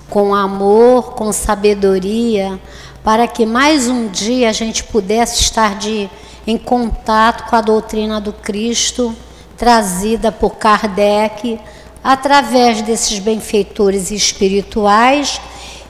com 0.09 0.35
amor, 0.35 1.13
com 1.15 1.33
sabedoria, 1.33 2.59
para 3.05 3.29
que 3.29 3.45
mais 3.45 3.89
um 3.89 4.09
dia 4.09 4.49
a 4.49 4.53
gente 4.53 4.83
pudesse 4.85 5.43
estar 5.43 5.77
de, 5.77 6.09
em 6.47 6.57
contato 6.57 7.49
com 7.49 7.57
a 7.57 7.61
doutrina 7.61 8.21
do 8.21 8.33
Cristo 8.33 9.15
trazida 9.57 10.31
por 10.33 10.57
Kardec 10.57 11.61
através 12.03 12.81
desses 12.83 13.19
benfeitores 13.19 14.11
espirituais 14.11 15.41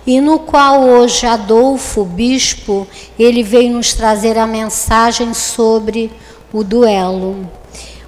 e 0.08 0.22
no 0.22 0.38
qual 0.38 0.84
hoje 0.84 1.26
Adolfo, 1.26 2.02
bispo, 2.02 2.88
ele 3.18 3.42
veio 3.42 3.74
nos 3.74 3.92
trazer 3.92 4.38
a 4.38 4.46
mensagem 4.46 5.34
sobre 5.34 6.10
o 6.50 6.64
duelo. 6.64 7.46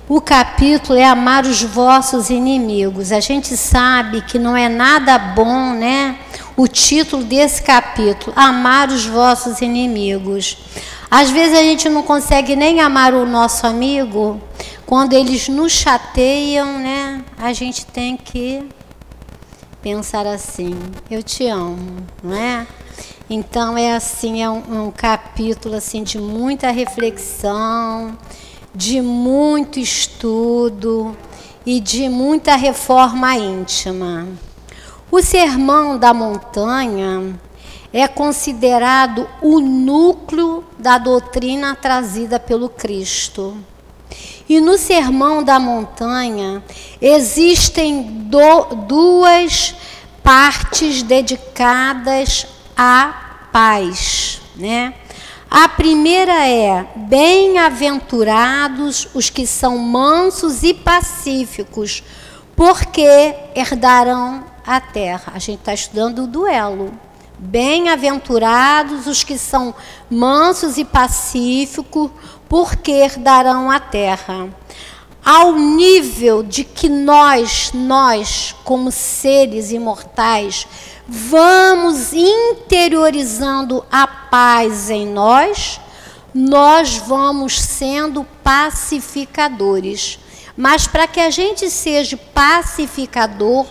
o 0.09 0.19
capítulo 0.19 0.99
é 0.99 1.05
amar 1.05 1.45
os 1.45 1.63
vossos 1.63 2.31
inimigos. 2.31 3.13
A 3.13 3.21
gente 3.21 3.55
sabe 3.55 4.23
que 4.23 4.39
não 4.39 4.57
é 4.57 4.67
nada 4.67 5.19
bom, 5.19 5.75
né? 5.75 6.17
O 6.57 6.67
título 6.67 7.23
desse 7.23 7.63
capítulo, 7.63 8.33
amar 8.35 8.89
os 8.89 9.05
vossos 9.05 9.61
inimigos. 9.61 10.57
Às 11.11 11.29
vezes 11.29 11.59
a 11.59 11.63
gente 11.63 11.87
não 11.91 12.03
consegue 12.03 12.57
nem 12.57 12.81
amar 12.81 13.13
o 13.13 13.27
nosso 13.27 13.67
amigo, 13.67 14.41
quando 14.87 15.13
eles 15.13 15.49
nos 15.49 15.73
chateiam, 15.73 16.79
né? 16.79 17.23
A 17.37 17.53
gente 17.53 17.85
tem 17.85 18.17
que 18.17 18.67
pensar 19.83 20.27
assim: 20.27 20.75
eu 21.11 21.23
te 21.23 21.47
amo, 21.47 22.05
não 22.23 22.35
é? 22.35 22.67
Então 23.29 23.79
é 23.79 23.95
assim, 23.95 24.43
é 24.43 24.51
um, 24.51 24.87
um 24.87 24.91
capítulo 24.91 25.77
assim 25.77 26.03
de 26.03 26.19
muita 26.19 26.71
reflexão, 26.71 28.19
de 28.75 29.01
muito 29.01 29.79
estudo 29.79 31.17
e 31.65 31.81
de 31.81 32.09
muita 32.09 32.57
reforma 32.57 33.37
íntima. 33.37 34.27
O 35.11 35.23
Sermão 35.23 35.99
da 35.99 36.15
Montanha 36.15 37.39
é 37.93 38.07
considerado 38.07 39.29
o 39.43 39.61
núcleo 39.61 40.65
da 40.79 40.99
doutrina 40.99 41.75
trazida 41.75 42.39
pelo 42.39 42.69
Cristo. 42.69 43.57
E 44.51 44.61
no 44.61 44.77
Sermão 44.77 45.43
da 45.45 45.61
Montanha 45.61 46.61
existem 47.01 48.03
do, 48.03 48.65
duas 48.89 49.77
partes 50.25 51.05
dedicadas 51.05 52.49
à 52.77 53.47
paz, 53.53 54.41
né? 54.57 54.93
A 55.49 55.69
primeira 55.69 56.49
é: 56.49 56.85
bem-aventurados 56.97 59.07
os 59.15 59.31
que 59.31 59.47
são 59.47 59.79
mansos 59.79 60.65
e 60.65 60.75
pacíficos, 60.75 62.03
porque 62.57 63.07
herdarão 63.55 64.45
a 64.67 64.81
terra. 64.81 65.33
A 65.33 65.39
gente 65.39 65.61
está 65.61 65.73
estudando 65.73 66.25
o 66.25 66.27
duelo. 66.27 66.93
Bem-aventurados 67.39 69.07
os 69.07 69.23
que 69.23 69.39
são 69.39 69.73
mansos 70.11 70.77
e 70.77 70.85
pacíficos, 70.85 72.11
porque 72.51 72.91
herdarão 72.91 73.71
a 73.71 73.79
terra. 73.79 74.49
Ao 75.25 75.53
nível 75.53 76.43
de 76.43 76.65
que 76.65 76.89
nós, 76.89 77.71
nós, 77.73 78.57
como 78.65 78.91
seres 78.91 79.71
imortais, 79.71 80.67
vamos 81.07 82.13
interiorizando 82.13 83.85
a 83.89 84.05
paz 84.05 84.91
em 84.91 85.07
nós, 85.07 85.81
nós 86.35 86.97
vamos 86.97 87.61
sendo 87.61 88.27
pacificadores. 88.43 90.19
Mas 90.57 90.89
para 90.89 91.07
que 91.07 91.21
a 91.21 91.31
gente 91.31 91.71
seja 91.71 92.17
pacificador, 92.17 93.65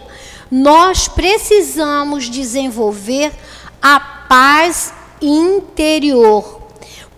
nós 0.50 1.10
precisamos 1.10 2.30
desenvolver 2.30 3.34
a 3.82 4.00
paz 4.00 4.94
interior 5.22 6.59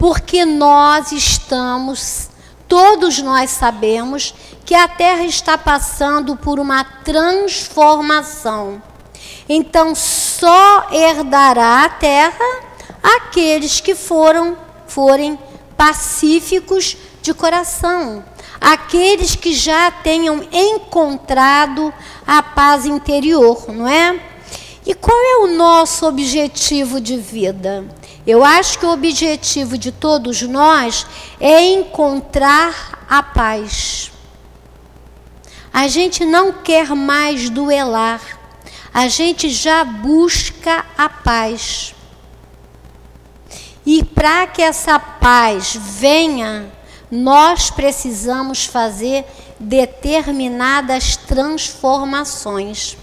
porque 0.01 0.43
nós 0.45 1.11
estamos, 1.11 2.27
todos 2.67 3.19
nós 3.19 3.51
sabemos, 3.51 4.33
que 4.65 4.73
a 4.73 4.87
Terra 4.87 5.25
está 5.25 5.59
passando 5.59 6.35
por 6.35 6.59
uma 6.59 6.83
transformação. 6.83 8.81
Então, 9.47 9.93
só 9.93 10.87
herdará 10.91 11.85
a 11.85 11.89
Terra 11.89 12.63
aqueles 13.03 13.79
que 13.79 13.93
foram 13.93 14.57
forem 14.87 15.37
pacíficos 15.77 16.97
de 17.21 17.31
coração, 17.31 18.25
aqueles 18.59 19.35
que 19.35 19.53
já 19.53 19.91
tenham 19.91 20.41
encontrado 20.51 21.93
a 22.25 22.41
paz 22.41 22.87
interior, 22.87 23.65
não 23.67 23.87
é? 23.87 24.19
E 24.83 24.95
qual 24.95 25.15
é 25.15 25.43
o 25.43 25.55
nosso 25.55 26.07
objetivo 26.07 26.99
de 26.99 27.17
vida? 27.17 27.85
Eu 28.25 28.43
acho 28.43 28.77
que 28.77 28.85
o 28.85 28.91
objetivo 28.91 29.77
de 29.77 29.91
todos 29.91 30.41
nós 30.43 31.07
é 31.39 31.61
encontrar 31.61 33.05
a 33.09 33.23
paz. 33.23 34.11
A 35.73 35.87
gente 35.87 36.23
não 36.25 36.51
quer 36.51 36.89
mais 36.89 37.49
duelar, 37.49 38.21
a 38.93 39.07
gente 39.07 39.49
já 39.49 39.83
busca 39.83 40.85
a 40.97 41.09
paz. 41.09 41.95
E 43.85 44.03
para 44.03 44.45
que 44.47 44.61
essa 44.61 44.99
paz 44.99 45.75
venha, 45.79 46.71
nós 47.09 47.71
precisamos 47.71 48.65
fazer 48.65 49.25
determinadas 49.59 51.15
transformações. 51.15 52.97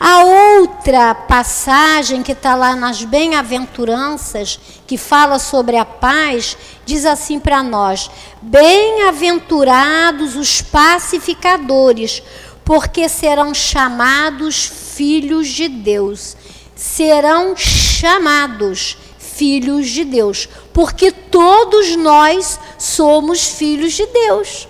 A 0.00 0.22
outra 0.22 1.12
passagem 1.12 2.22
que 2.22 2.30
está 2.30 2.54
lá 2.54 2.76
nas 2.76 3.02
Bem-aventuranças, 3.02 4.60
que 4.86 4.96
fala 4.96 5.40
sobre 5.40 5.76
a 5.76 5.84
paz, 5.84 6.56
diz 6.86 7.04
assim 7.04 7.40
para 7.40 7.64
nós: 7.64 8.08
Bem-aventurados 8.40 10.36
os 10.36 10.62
pacificadores, 10.62 12.22
porque 12.64 13.08
serão 13.08 13.52
chamados 13.52 14.66
filhos 14.94 15.48
de 15.48 15.68
Deus. 15.68 16.36
Serão 16.76 17.56
chamados 17.56 18.96
filhos 19.18 19.88
de 19.88 20.04
Deus, 20.04 20.48
porque 20.72 21.10
todos 21.10 21.96
nós 21.96 22.60
somos 22.78 23.48
filhos 23.48 23.94
de 23.94 24.06
Deus. 24.06 24.68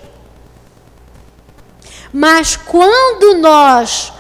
Mas 2.10 2.56
quando 2.56 3.36
nós 3.38 4.12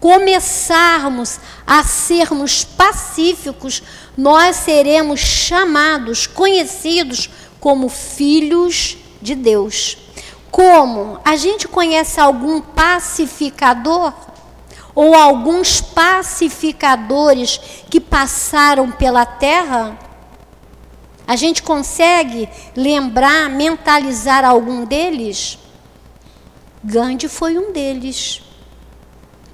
começarmos 0.00 1.40
a 1.66 1.82
sermos 1.82 2.64
pacíficos, 2.64 3.82
nós 4.16 4.56
seremos 4.56 5.20
chamados, 5.20 6.26
conhecidos 6.26 7.30
como 7.60 7.88
filhos 7.88 8.96
de 9.20 9.34
Deus. 9.34 9.98
Como? 10.50 11.20
A 11.24 11.36
gente 11.36 11.68
conhece 11.68 12.20
algum 12.20 12.60
pacificador? 12.60 14.12
Ou 14.94 15.14
alguns 15.14 15.80
pacificadores 15.80 17.60
que 17.90 18.00
passaram 18.00 18.90
pela 18.90 19.26
terra? 19.26 19.98
A 21.26 21.36
gente 21.36 21.62
consegue 21.62 22.48
lembrar, 22.74 23.50
mentalizar 23.50 24.44
algum 24.44 24.86
deles? 24.86 25.58
Gandhi 26.82 27.28
foi 27.28 27.58
um 27.58 27.72
deles. 27.72 28.45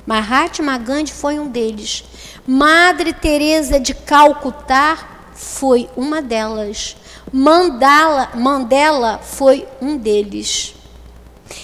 Mahatma 0.05 0.79
Gandhi 0.79 1.13
foi 1.13 1.39
um 1.39 1.47
deles. 1.47 2.05
Madre 2.47 3.13
Teresa 3.13 3.79
de 3.79 3.95
Calcutá 3.95 5.31
foi 5.33 5.89
uma 5.97 6.21
delas. 6.21 6.97
Mandala, 7.33 8.31
Mandela 8.35 9.21
foi 9.23 9.67
um 9.81 9.97
deles. 9.97 10.75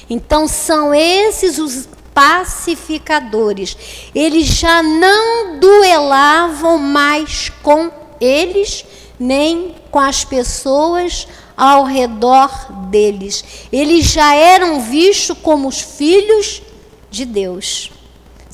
Então 0.09 0.47
são 0.47 0.95
esses 0.95 1.59
os 1.59 1.89
pacificadores. 2.15 3.77
Eles 4.15 4.47
já 4.47 4.83
não 4.85 5.59
duelavam 5.59 6.79
mais 6.79 7.51
com 7.63 7.91
eles, 8.21 8.85
nem 9.19 9.75
com 9.91 9.99
as 9.99 10.25
pessoas 10.25 11.27
ao 11.57 11.83
redor 11.83 12.51
deles. 12.89 13.45
Eles 13.73 14.07
já 14.07 14.33
eram 14.33 14.81
vistos 14.81 15.37
como 15.43 15.67
os 15.67 15.81
filhos 15.81 16.63
de 17.11 17.25
Deus 17.25 17.91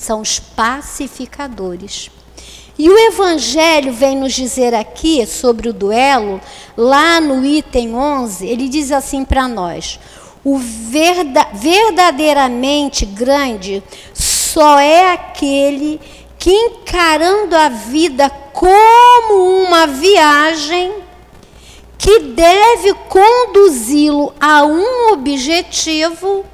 são 0.04 0.20
os 0.20 0.38
pacificadores. 0.38 2.10
E 2.78 2.88
o 2.90 2.98
Evangelho 2.98 3.92
vem 3.92 4.16
nos 4.16 4.32
dizer 4.32 4.74
aqui 4.74 5.26
sobre 5.26 5.68
o 5.68 5.72
duelo, 5.72 6.40
lá 6.76 7.20
no 7.20 7.44
item 7.44 7.94
11, 7.94 8.46
ele 8.46 8.68
diz 8.68 8.92
assim 8.92 9.24
para 9.24 9.48
nós: 9.48 9.98
o 10.44 10.58
verdadeiramente 10.58 13.06
grande 13.06 13.82
só 14.12 14.78
é 14.78 15.12
aquele 15.12 16.00
que, 16.38 16.50
encarando 16.50 17.56
a 17.56 17.68
vida 17.68 18.28
como 18.52 19.64
uma 19.64 19.86
viagem, 19.86 20.92
que 21.96 22.18
deve 22.20 22.92
conduzi-lo 23.08 24.34
a 24.38 24.64
um 24.64 25.12
objetivo 25.12 26.44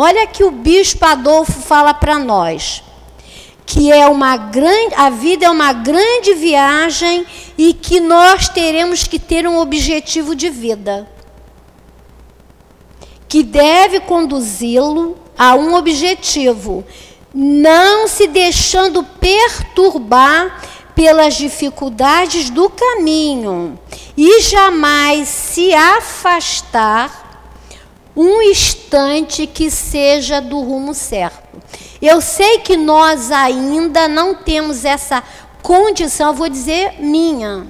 Olha 0.00 0.28
que 0.28 0.44
o 0.44 0.52
bispo 0.52 1.04
Adolfo 1.04 1.60
fala 1.60 1.92
para 1.92 2.20
nós 2.20 2.84
que 3.66 3.90
é 3.90 4.06
uma 4.06 4.36
grande, 4.36 4.94
a 4.94 5.10
vida 5.10 5.46
é 5.46 5.50
uma 5.50 5.72
grande 5.72 6.34
viagem 6.34 7.26
e 7.58 7.74
que 7.74 7.98
nós 7.98 8.48
teremos 8.48 9.08
que 9.08 9.18
ter 9.18 9.44
um 9.44 9.58
objetivo 9.58 10.36
de 10.36 10.50
vida 10.50 11.10
que 13.28 13.42
deve 13.42 13.98
conduzi-lo 13.98 15.18
a 15.36 15.56
um 15.56 15.74
objetivo, 15.74 16.84
não 17.34 18.06
se 18.06 18.28
deixando 18.28 19.02
perturbar 19.02 20.62
pelas 20.94 21.34
dificuldades 21.34 22.50
do 22.50 22.70
caminho 22.70 23.76
e 24.16 24.42
jamais 24.42 25.26
se 25.26 25.74
afastar 25.74 27.27
um 28.20 28.42
instante 28.42 29.46
que 29.46 29.70
seja 29.70 30.40
do 30.40 30.58
rumo 30.58 30.92
certo. 30.92 31.62
Eu 32.02 32.20
sei 32.20 32.58
que 32.58 32.76
nós 32.76 33.30
ainda 33.30 34.08
não 34.08 34.34
temos 34.34 34.84
essa 34.84 35.22
condição, 35.62 36.34
vou 36.34 36.48
dizer 36.48 36.94
minha. 36.98 37.64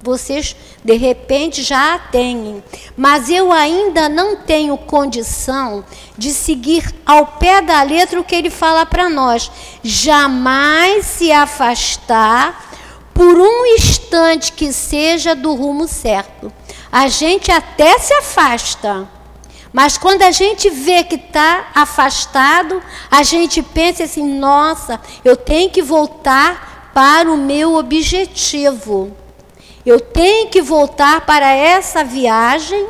Vocês 0.00 0.54
de 0.84 0.96
repente 0.96 1.64
já 1.64 1.96
a 1.96 1.98
têm, 1.98 2.62
mas 2.96 3.28
eu 3.28 3.52
ainda 3.52 4.08
não 4.08 4.36
tenho 4.36 4.78
condição 4.78 5.84
de 6.16 6.30
seguir 6.30 6.94
ao 7.04 7.26
pé 7.26 7.60
da 7.60 7.82
letra 7.82 8.20
o 8.20 8.24
que 8.24 8.36
ele 8.36 8.50
fala 8.50 8.86
para 8.86 9.10
nós. 9.10 9.50
Jamais 9.82 11.06
se 11.06 11.32
afastar 11.32 12.70
por 13.12 13.36
um 13.36 13.66
instante 13.74 14.52
que 14.52 14.72
seja 14.72 15.34
do 15.34 15.52
rumo 15.56 15.88
certo. 15.88 16.52
A 16.90 17.08
gente 17.08 17.50
até 17.50 17.98
se 17.98 18.14
afasta, 18.14 19.17
mas 19.72 19.98
quando 19.98 20.22
a 20.22 20.30
gente 20.30 20.70
vê 20.70 21.04
que 21.04 21.16
está 21.16 21.68
afastado, 21.74 22.82
a 23.10 23.22
gente 23.22 23.62
pensa 23.62 24.04
assim: 24.04 24.26
nossa, 24.38 25.00
eu 25.24 25.36
tenho 25.36 25.70
que 25.70 25.82
voltar 25.82 26.90
para 26.94 27.30
o 27.30 27.36
meu 27.36 27.74
objetivo. 27.74 29.14
Eu 29.84 30.00
tenho 30.00 30.48
que 30.48 30.60
voltar 30.60 31.24
para 31.24 31.50
essa 31.50 32.02
viagem, 32.02 32.86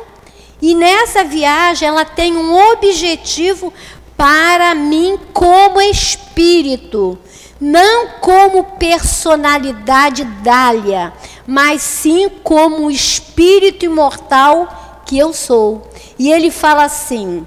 e 0.61 0.73
nessa 0.73 1.23
viagem 1.23 1.87
ela 1.87 2.03
tem 2.03 2.35
um 2.35 2.53
objetivo 2.73 3.73
para 4.17 4.75
mim 4.75 5.17
como 5.31 5.79
espírito, 5.79 7.17
não 7.59 8.07
como 8.19 8.63
personalidade 8.77 10.25
dália, 10.25 11.13
mas 11.47 11.81
sim 11.81 12.29
como 12.43 12.91
espírito 12.91 13.85
imortal 13.85 14.88
que 15.09 15.17
eu 15.17 15.33
sou. 15.33 15.89
E 16.19 16.31
ele 16.31 16.51
fala 16.51 16.83
assim: 16.83 17.45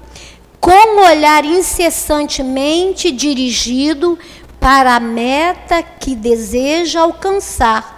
com 0.59 0.97
o 0.99 1.05
olhar 1.05 1.45
incessantemente 1.45 3.09
dirigido 3.09 4.19
para 4.59 4.97
a 4.97 4.99
meta 4.99 5.81
que 5.81 6.13
deseja 6.13 6.99
alcançar 6.99 7.93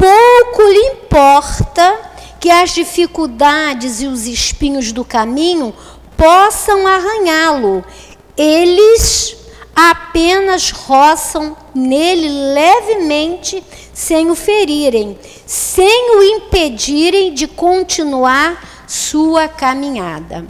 pouco 0.00 0.62
lhe 0.62 0.86
importa 0.92 1.98
que 2.40 2.50
as 2.50 2.70
dificuldades 2.70 4.00
e 4.00 4.06
os 4.06 4.26
espinhos 4.26 4.92
do 4.92 5.04
caminho 5.04 5.74
possam 6.16 6.86
arranhá-lo. 6.86 7.84
Eles 8.34 9.36
apenas 9.76 10.70
roçam 10.70 11.54
nele 11.74 12.30
levemente, 12.54 13.62
sem 13.92 14.30
o 14.30 14.34
ferirem, 14.34 15.18
sem 15.44 16.16
o 16.16 16.22
impedirem 16.22 17.34
de 17.34 17.46
continuar 17.46 18.79
sua 18.90 19.48
caminhada. 19.48 20.44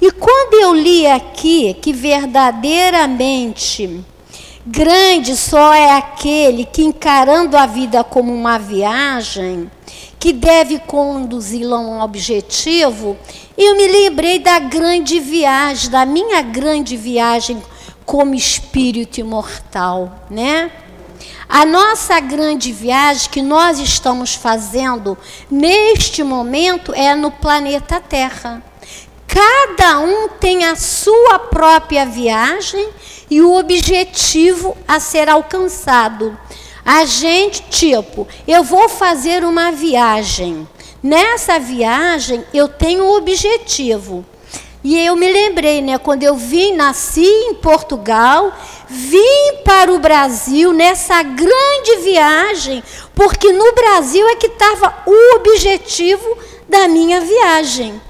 E 0.00 0.10
quando 0.10 0.54
eu 0.54 0.74
li 0.74 1.06
aqui 1.06 1.74
que 1.74 1.92
verdadeiramente 1.92 4.02
Grande 4.66 5.38
só 5.38 5.72
é 5.72 5.92
aquele 5.92 6.66
que, 6.66 6.82
encarando 6.82 7.56
a 7.56 7.64
vida 7.64 8.04
como 8.04 8.32
uma 8.32 8.58
viagem, 8.58 9.70
que 10.18 10.34
deve 10.34 10.78
conduzi-la 10.80 11.78
a 11.78 11.80
um 11.80 12.02
objetivo. 12.02 13.16
Eu 13.56 13.74
me 13.74 13.88
lembrei 13.88 14.38
da 14.38 14.58
grande 14.58 15.18
viagem, 15.18 15.90
da 15.90 16.04
minha 16.04 16.42
grande 16.42 16.94
viagem 16.94 17.62
como 18.04 18.34
espírito 18.34 19.18
imortal, 19.18 20.26
né? 20.28 20.70
A 21.52 21.66
nossa 21.66 22.20
grande 22.20 22.70
viagem 22.70 23.28
que 23.28 23.42
nós 23.42 23.80
estamos 23.80 24.36
fazendo 24.36 25.18
neste 25.50 26.22
momento 26.22 26.94
é 26.94 27.12
no 27.16 27.32
planeta 27.32 28.00
Terra. 28.00 28.62
Cada 29.26 29.98
um 29.98 30.28
tem 30.28 30.64
a 30.64 30.76
sua 30.76 31.40
própria 31.40 32.06
viagem 32.06 32.88
e 33.28 33.42
o 33.42 33.58
objetivo 33.58 34.76
a 34.86 35.00
ser 35.00 35.28
alcançado. 35.28 36.38
A 36.84 37.04
gente, 37.04 37.62
tipo, 37.68 38.28
eu 38.46 38.62
vou 38.62 38.88
fazer 38.88 39.42
uma 39.42 39.72
viagem. 39.72 40.68
Nessa 41.02 41.58
viagem 41.58 42.44
eu 42.54 42.68
tenho 42.68 43.04
um 43.04 43.16
objetivo. 43.16 44.24
E 44.82 44.98
eu 44.98 45.14
me 45.14 45.30
lembrei, 45.30 45.82
né, 45.82 45.98
quando 45.98 46.22
eu 46.22 46.34
vim, 46.36 46.72
nasci 46.72 47.26
em 47.26 47.54
Portugal, 47.54 48.50
vim 48.88 49.56
para 49.62 49.92
o 49.92 49.98
Brasil 49.98 50.72
nessa 50.72 51.22
grande 51.22 51.96
viagem, 52.02 52.82
porque 53.14 53.52
no 53.52 53.72
Brasil 53.72 54.26
é 54.28 54.36
que 54.36 54.46
estava 54.46 55.02
o 55.06 55.36
objetivo 55.36 56.38
da 56.66 56.88
minha 56.88 57.20
viagem. 57.20 58.00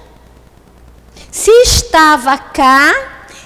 Se 1.33 1.50
estava 1.62 2.38
cá, 2.38 2.94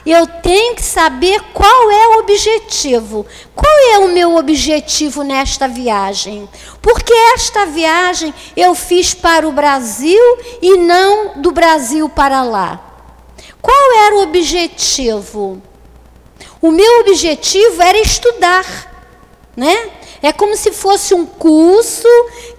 eu 0.05 0.27
tenho 0.27 0.75
que 0.75 0.83
saber 0.83 1.41
qual 1.55 1.91
é 1.91 2.09
o 2.09 2.19
objetivo. 2.21 3.25
Qual 3.55 3.79
é 3.95 3.99
o 4.01 4.09
meu 4.09 4.37
objetivo 4.37 5.23
nesta 5.23 5.67
viagem? 5.67 6.47
Porque 6.83 7.13
esta 7.35 7.65
viagem 7.65 8.35
eu 8.55 8.75
fiz 8.75 9.15
para 9.15 9.49
o 9.49 9.53
Brasil 9.53 10.23
e 10.61 10.77
não 10.77 11.41
do 11.41 11.53
Brasil 11.53 12.07
para 12.07 12.43
lá. 12.43 12.94
Qual 13.65 14.05
era 14.05 14.17
o 14.17 14.23
objetivo? 14.25 15.63
O 16.61 16.71
meu 16.71 17.01
objetivo 17.01 17.81
era 17.81 17.99
estudar, 17.99 18.67
né? 19.57 19.91
É 20.21 20.35
como 20.35 20.55
se 20.55 20.71
fosse 20.71 21.15
um 21.15 21.25
curso 21.25 22.07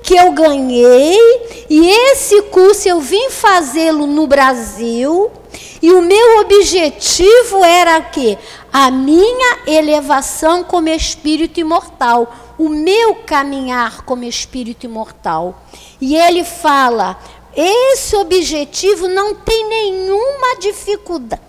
que 0.01 0.15
eu 0.15 0.31
ganhei 0.31 1.65
e 1.69 1.87
esse 1.87 2.41
curso 2.43 2.89
eu 2.89 2.99
vim 3.01 3.29
fazê-lo 3.29 4.07
no 4.07 4.25
Brasil 4.25 5.31
e 5.79 5.91
o 5.91 6.01
meu 6.01 6.39
objetivo 6.39 7.63
era 7.63 7.99
o 7.99 8.09
quê? 8.09 8.35
A 8.73 8.89
minha 8.89 9.59
elevação 9.67 10.63
como 10.63 10.89
espírito 10.89 11.59
imortal, 11.59 12.33
o 12.57 12.67
meu 12.67 13.13
caminhar 13.27 14.01
como 14.05 14.23
espírito 14.23 14.87
imortal. 14.87 15.61
E 16.01 16.15
ele 16.15 16.43
fala: 16.43 17.17
esse 17.55 18.15
objetivo 18.15 19.07
não 19.07 19.33
tem 19.33 19.67
nenhuma 19.67 20.59
dificuldade. 20.59 21.41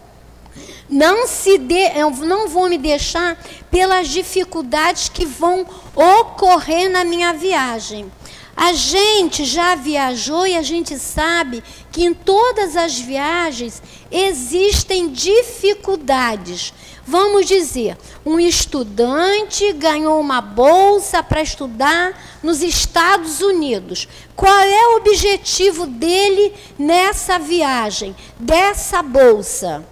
Não 0.88 1.26
se 1.26 1.58
de, 1.58 1.88
não 2.24 2.48
vou 2.48 2.68
me 2.68 2.78
deixar 2.78 3.36
pelas 3.70 4.08
dificuldades 4.08 5.08
que 5.08 5.26
vão 5.26 5.66
ocorrer 5.94 6.88
na 6.88 7.04
minha 7.04 7.32
viagem. 7.32 8.10
A 8.56 8.72
gente 8.72 9.44
já 9.44 9.74
viajou 9.74 10.46
e 10.46 10.56
a 10.56 10.62
gente 10.62 10.98
sabe 10.98 11.62
que 11.92 12.04
em 12.04 12.14
todas 12.14 12.76
as 12.76 12.98
viagens 12.98 13.82
existem 14.10 15.10
dificuldades. 15.10 16.72
Vamos 17.06 17.46
dizer, 17.46 17.96
um 18.24 18.40
estudante 18.40 19.72
ganhou 19.74 20.20
uma 20.20 20.40
bolsa 20.40 21.22
para 21.22 21.40
estudar 21.40 22.20
nos 22.42 22.62
Estados 22.62 23.40
Unidos. 23.40 24.08
Qual 24.34 24.52
é 24.52 24.88
o 24.88 24.96
objetivo 24.96 25.86
dele 25.86 26.52
nessa 26.76 27.38
viagem, 27.38 28.16
dessa 28.40 29.02
bolsa? 29.02 29.86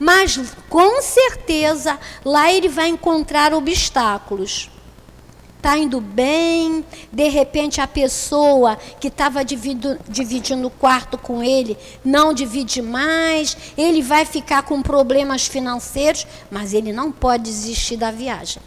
Mas 0.00 0.38
com 0.68 1.00
certeza 1.00 1.96
lá 2.24 2.52
ele 2.52 2.68
vai 2.68 2.88
encontrar 2.88 3.54
obstáculos 3.54 4.68
está 5.68 5.76
indo 5.76 6.00
bem, 6.00 6.82
de 7.12 7.28
repente 7.28 7.78
a 7.78 7.86
pessoa 7.86 8.78
que 8.98 9.08
estava 9.08 9.44
dividindo 9.44 10.66
o 10.66 10.70
quarto 10.70 11.18
com 11.18 11.42
ele 11.42 11.76
não 12.02 12.32
divide 12.32 12.80
mais, 12.80 13.54
ele 13.76 14.00
vai 14.00 14.24
ficar 14.24 14.62
com 14.62 14.80
problemas 14.80 15.46
financeiros, 15.46 16.26
mas 16.50 16.72
ele 16.72 16.90
não 16.90 17.12
pode 17.12 17.44
desistir 17.44 17.98
da 17.98 18.10
viagem. 18.10 18.62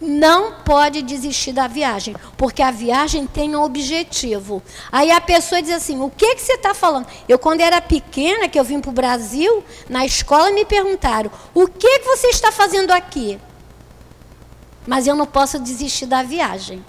Não 0.00 0.62
pode 0.64 1.02
desistir 1.02 1.52
da 1.52 1.66
viagem, 1.66 2.14
porque 2.36 2.62
a 2.62 2.70
viagem 2.70 3.26
tem 3.26 3.54
um 3.54 3.62
objetivo. 3.62 4.62
Aí 4.90 5.10
a 5.10 5.20
pessoa 5.20 5.62
diz 5.62 5.72
assim: 5.72 6.00
o 6.00 6.10
que, 6.10 6.34
que 6.34 6.42
você 6.42 6.54
está 6.54 6.74
falando? 6.74 7.06
Eu, 7.28 7.38
quando 7.38 7.60
era 7.60 7.80
pequena, 7.80 8.48
que 8.48 8.58
eu 8.58 8.64
vim 8.64 8.80
para 8.80 8.90
o 8.90 8.92
Brasil, 8.92 9.62
na 9.88 10.04
escola 10.04 10.50
me 10.50 10.64
perguntaram: 10.64 11.30
o 11.54 11.68
que, 11.68 12.00
que 12.00 12.04
você 12.04 12.28
está 12.28 12.50
fazendo 12.50 12.90
aqui? 12.90 13.38
Mas 14.86 15.06
eu 15.06 15.14
não 15.14 15.26
posso 15.26 15.58
desistir 15.58 16.06
da 16.06 16.22
viagem, 16.22 16.84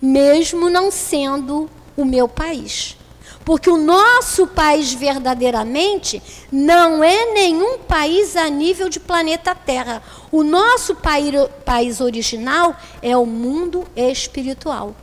mesmo 0.00 0.68
não 0.68 0.90
sendo 0.90 1.70
o 1.96 2.04
meu 2.04 2.28
país. 2.28 2.96
Porque 3.44 3.70
o 3.70 3.76
nosso 3.76 4.48
país 4.48 4.92
verdadeiramente 4.92 6.20
não 6.50 7.02
é 7.04 7.32
nenhum 7.32 7.78
país 7.78 8.34
a 8.36 8.48
nível 8.48 8.88
de 8.88 8.98
planeta 8.98 9.54
Terra. 9.54 10.02
O 10.32 10.42
nosso 10.42 10.96
país, 10.96 12.00
original 12.00 12.74
é 13.00 13.16
o 13.16 13.24
mundo 13.24 13.86
espiritual. 13.94 14.96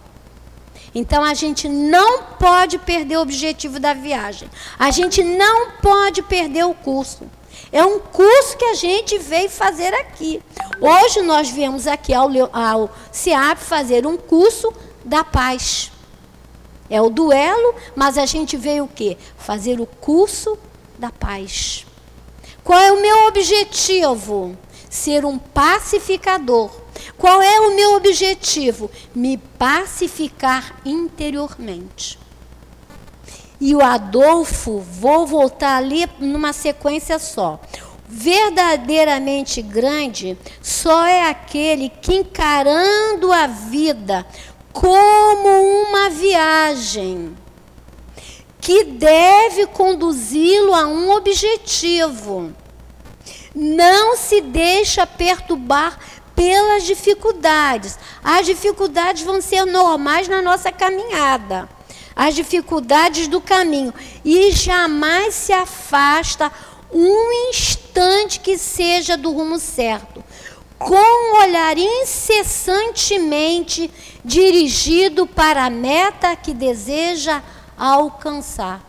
Então 0.94 1.24
a 1.24 1.34
gente 1.34 1.70
não 1.70 2.24
pode 2.38 2.78
perder 2.80 3.18
o 3.18 3.22
objetivo 3.22 3.80
da 3.80 3.94
viagem. 3.94 4.50
A 4.78 4.92
gente 4.92 5.24
não 5.24 5.72
pode 5.82 6.22
perder 6.22 6.66
o 6.66 6.74
curso. 6.74 7.24
É 7.72 7.86
um 7.86 8.00
curso 8.00 8.58
que 8.58 8.66
a 8.66 8.74
gente 8.74 9.18
veio 9.18 9.50
fazer 9.50 9.94
aqui. 9.94 10.42
Hoje 10.80 11.22
nós 11.22 11.50
viemos 11.50 11.88
aqui 11.88 12.14
ao, 12.14 12.30
ao 12.52 12.90
CIAP 13.12 13.60
fazer 13.60 14.06
um 14.06 14.18
curso 14.18 14.74
da 15.04 15.24
paz. 15.24 15.92
É 16.90 17.02
o 17.02 17.10
duelo, 17.10 17.76
mas 17.96 18.18
a 18.18 18.26
gente 18.26 18.58
veio 18.58 18.84
o 18.84 18.88
quê? 18.88 19.18
Fazer 19.38 19.80
o 19.80 19.86
curso 19.86 20.58
da 20.98 21.10
paz. 21.10 21.86
Qual 22.64 22.80
é 22.80 22.92
o 22.92 23.02
meu 23.02 23.28
objetivo? 23.28 24.58
Ser 24.90 25.26
um 25.26 25.38
pacificador. 25.38 26.70
Qual 27.18 27.42
é 27.42 27.60
o 27.62 27.76
meu 27.76 27.96
objetivo? 27.96 28.90
Me 29.16 29.38
pacificar 29.38 30.80
interiormente. 30.86 32.20
E 33.60 33.76
o 33.76 33.82
Adolfo, 33.82 34.80
vou 34.80 35.26
voltar 35.26 35.78
ali 35.78 36.10
numa 36.20 36.54
sequência 36.54 37.20
só. 37.20 37.60
Verdadeiramente 38.08 39.62
grande 39.62 40.38
só 40.62 41.06
é 41.06 41.30
aquele 41.30 41.90
que, 41.90 42.16
encarando 42.16 43.32
a 43.32 43.48
vida 43.48 44.26
como 44.72 45.48
uma 45.88 46.10
viagem, 46.10 47.36
que 48.60 48.84
deve 48.84 49.68
conduzi-lo 49.68 50.74
a 50.74 50.88
um 50.88 51.12
objetivo. 51.12 52.54
Não 53.56 54.18
se 54.18 54.42
deixa 54.42 55.06
perturbar 55.06 55.98
pelas 56.36 56.84
dificuldades. 56.84 57.98
As 58.24 58.46
dificuldades 58.46 59.24
vão 59.24 59.42
ser 59.42 59.66
normais 59.66 60.28
na 60.28 60.42
nossa 60.42 60.72
caminhada. 60.72 61.70
As 62.16 62.36
dificuldades 62.36 63.28
do 63.28 63.42
caminho. 63.42 63.92
E 64.24 64.52
jamais 64.52 65.34
se 65.34 65.52
afasta 65.52 66.52
um 66.92 67.50
instante 67.50 68.40
que 68.40 68.56
seja 68.58 69.18
do 69.18 69.32
rumo 69.32 69.58
certo. 69.60 70.24
Com 70.78 70.96
um 70.96 71.42
olhar 71.42 71.76
incessantemente 71.78 73.90
dirigido 74.24 75.26
para 75.26 75.66
a 75.66 75.70
meta 75.70 76.36
que 76.36 76.54
deseja 76.54 77.42
alcançar. 77.78 78.82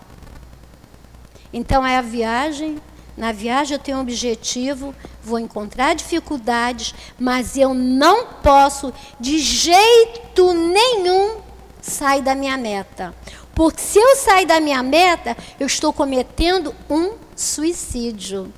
Então 1.53 1.87
é 1.87 1.97
a 1.97 2.03
viagem. 2.03 2.81
Na 3.17 3.31
viagem 3.31 3.77
eu 3.77 3.79
tenho 3.79 3.99
um 3.99 4.01
objetivo, 4.01 4.93
vou 5.23 5.39
encontrar 5.39 5.95
dificuldades, 5.95 6.93
mas 7.19 7.57
eu 7.57 7.73
não 7.73 8.27
posso 8.43 8.93
de 9.21 9.39
jeito 9.39 10.53
nenhum 10.53 11.44
sair 11.90 12.23
da 12.23 12.35
minha 12.35 12.57
meta. 12.57 13.14
Porque 13.55 13.81
se 13.81 13.99
eu 13.99 14.16
sair 14.16 14.47
da 14.47 14.61
minha 14.61 14.83
meta, 14.83 15.37
eu 15.61 15.66
estou 15.66 15.92
cometendo 15.92 16.75
um 16.90 17.12
suicídio. 17.37 18.53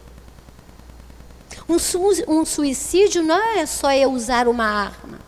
Um, 1.68 1.78
su 1.78 2.00
um 2.28 2.44
suicídio 2.44 3.22
não 3.22 3.58
é 3.58 3.66
só 3.66 3.92
eu 3.92 4.12
usar 4.12 4.48
uma 4.48 4.64
arma. 4.64 5.18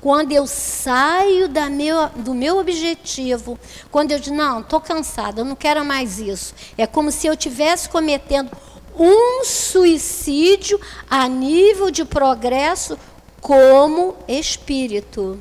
Quando 0.00 0.32
eu 0.32 0.46
saio 0.46 1.48
da 1.48 1.68
meu, 1.68 2.08
do 2.08 2.34
meu 2.34 2.58
objetivo, 2.58 3.58
quando 3.90 4.12
eu 4.12 4.18
digo, 4.18 4.34
não, 4.34 4.60
estou 4.60 4.80
cansada, 4.80 5.42
eu 5.42 5.44
não 5.44 5.54
quero 5.54 5.84
mais 5.84 6.18
isso. 6.18 6.54
É 6.76 6.86
como 6.86 7.12
se 7.12 7.26
eu 7.26 7.34
estivesse 7.34 7.88
cometendo 7.88 8.50
um 8.98 9.44
suicídio 9.44 10.80
a 11.08 11.28
nível 11.28 11.90
de 11.90 12.04
progresso 12.04 12.98
como 13.40 14.16
espírito. 14.26 15.38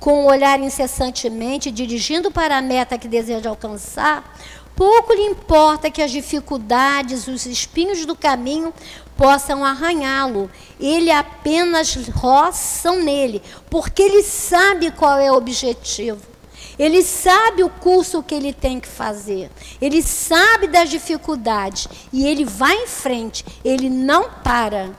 Com 0.00 0.24
o 0.24 0.26
olhar 0.26 0.58
incessantemente 0.58 1.70
dirigindo 1.70 2.30
para 2.30 2.56
a 2.56 2.62
meta 2.62 2.98
que 2.98 3.06
deseja 3.06 3.50
alcançar, 3.50 4.34
pouco 4.74 5.12
lhe 5.12 5.22
importa 5.22 5.90
que 5.90 6.00
as 6.00 6.10
dificuldades, 6.10 7.28
os 7.28 7.44
espinhos 7.44 8.06
do 8.06 8.16
caminho 8.16 8.72
possam 9.14 9.62
arranhá-lo. 9.62 10.50
Ele 10.80 11.10
apenas 11.10 11.94
roçam 12.14 13.02
nele, 13.02 13.42
porque 13.68 14.00
ele 14.00 14.22
sabe 14.22 14.90
qual 14.90 15.18
é 15.18 15.30
o 15.30 15.36
objetivo. 15.36 16.30
Ele 16.78 17.02
sabe 17.02 17.62
o 17.62 17.68
curso 17.68 18.22
que 18.22 18.34
ele 18.34 18.54
tem 18.54 18.80
que 18.80 18.88
fazer. 18.88 19.50
Ele 19.82 20.02
sabe 20.02 20.66
das 20.66 20.88
dificuldades 20.88 21.86
e 22.10 22.26
ele 22.26 22.46
vai 22.46 22.74
em 22.74 22.86
frente. 22.86 23.44
Ele 23.62 23.90
não 23.90 24.30
para. 24.42 24.90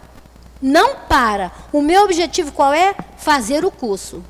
Não 0.61 0.95
para. 1.09 1.51
O 1.73 1.81
meu 1.81 2.03
objetivo 2.03 2.51
qual 2.51 2.71
é? 2.71 2.93
Fazer 3.17 3.65
o 3.65 3.71
curso. 3.71 4.23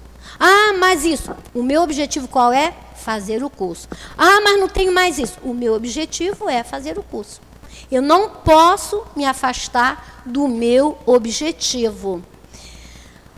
Ah, 0.44 0.74
mas 0.80 1.06
isso. 1.06 1.36
O 1.54 1.62
meu 1.62 1.84
objetivo 1.84 2.28
qual 2.28 2.52
é? 2.52 2.74
Fazer 2.96 3.44
o 3.44 3.50
curso. 3.50 3.88
Ah, 4.18 4.42
mas 4.42 4.60
não 4.60 4.68
tenho 4.68 4.92
mais 4.92 5.20
isso. 5.20 5.38
O 5.44 5.54
meu 5.54 5.76
objetivo 5.76 6.50
é 6.50 6.64
fazer 6.64 6.98
o 6.98 7.04
curso. 7.04 7.40
Eu 7.92 8.02
não 8.02 8.28
posso 8.28 9.04
me 9.16 9.24
afastar 9.24 10.24
do 10.26 10.48
meu 10.48 10.98
objetivo. 11.06 12.24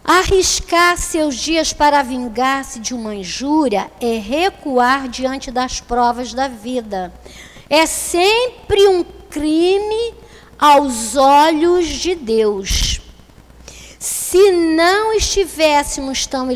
Arriscar 0.02 0.98
seus 0.98 1.36
dias 1.36 1.74
para 1.74 2.02
vingar-se 2.04 2.80
de 2.80 2.94
uma 2.94 3.14
injúria 3.14 3.92
é 4.00 4.18
recuar 4.18 5.10
diante 5.10 5.52
das 5.52 5.82
provas 5.82 6.34
da 6.34 6.48
vida. 6.48 7.14
É 7.70 7.86
sempre 7.86 8.88
um 8.88 9.04
crime 9.30 10.14
aos 10.58 11.18
olhos 11.18 11.86
de 11.86 12.16
Deus. 12.16 13.03
Se 14.04 14.52
não 14.52 15.14
estivéssemos 15.14 16.28
tão 16.28 16.50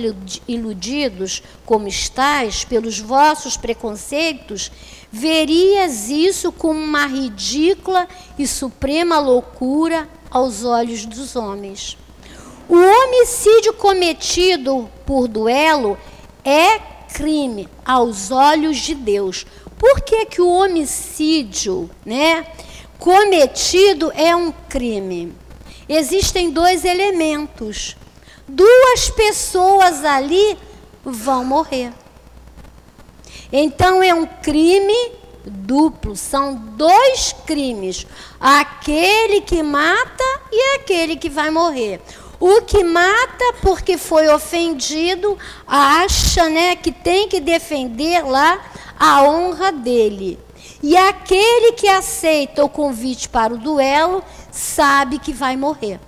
iludidos 0.45 1.41
como 1.65 1.88
estáis 1.88 2.65
pelos 2.65 2.99
vossos 2.99 3.55
preconceitos, 3.55 4.69
verias 5.10 6.10
isso 6.10 6.51
como 6.51 6.77
uma 6.77 7.05
ridícula 7.07 8.05
e 8.38 8.45
suprema 8.45 9.17
loucura 9.17 10.10
aos 10.29 10.65
olhos 10.65 11.05
dos 11.05 11.38
homens. 11.38 11.97
O 12.67 12.75
homicídio 12.75 13.73
cometido 13.75 14.89
por 15.05 15.29
duelo 15.29 15.97
é 16.43 16.79
crime 17.13 17.69
aos 17.86 18.29
olhos 18.29 18.75
de 18.75 18.93
Deus. 18.93 19.45
Por 19.79 20.01
que, 20.01 20.25
que 20.25 20.41
o 20.41 20.49
homicídio 20.49 21.89
né, 22.05 22.45
cometido 22.99 24.12
é 24.13 24.36
um 24.36 24.51
crime? 24.51 25.46
Existem 25.88 26.52
dois 26.52 26.84
elementos. 26.84 27.95
Duas 28.47 29.10
pessoas 29.10 30.04
ali 30.04 30.58
vão 31.04 31.45
morrer. 31.45 31.93
Então 33.52 34.04
é 34.04 34.13
um 34.13 34.26
crime 34.26 35.12
duplo, 35.45 36.15
são 36.15 36.56
dois 36.56 37.34
crimes: 37.45 38.06
aquele 38.39 39.41
que 39.41 39.63
mata 39.63 40.23
e 40.52 40.76
aquele 40.76 41.15
que 41.15 41.30
vai 41.30 41.50
morrer. 41.50 42.02
O 42.39 42.62
que 42.62 42.84
mata 42.84 43.56
porque 43.62 43.97
foi 43.97 44.28
ofendido 44.28 45.38
acha, 45.65 46.47
né, 46.50 46.76
que 46.76 46.91
tem 46.91 47.28
que 47.28 47.39
defender 47.39 48.23
lá 48.23 48.60
a 49.00 49.23
honra 49.23 49.71
dele. 49.71 50.39
E 50.81 50.95
aquele 50.95 51.73
que 51.73 51.87
aceita 51.87 52.63
o 52.63 52.69
convite 52.69 53.27
para 53.29 53.53
o 53.53 53.57
duelo 53.57 54.23
sabe 54.51 55.19
que 55.19 55.33
vai 55.33 55.55
morrer. 55.57 55.99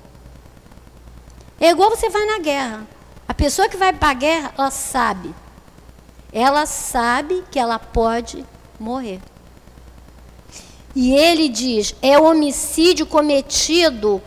É 1.59 1.69
igual 1.69 1.89
você 1.89 2.09
vai 2.09 2.25
na 2.25 2.39
guerra. 2.39 2.87
A 3.27 3.33
pessoa 3.33 3.67
que 3.67 3.77
vai 3.77 3.93
para 3.93 4.09
a 4.09 4.13
guerra, 4.13 4.53
ela 4.57 4.71
sabe 4.71 5.33
ela 6.31 6.65
sabe 6.65 7.43
que 7.51 7.59
ela 7.59 7.79
pode 7.79 8.45
morrer. 8.79 9.19
E 10.95 11.13
ele 11.13 11.49
diz: 11.49 11.95
é 12.01 12.19
homicídio 12.19 13.05
cometido, 13.05 14.21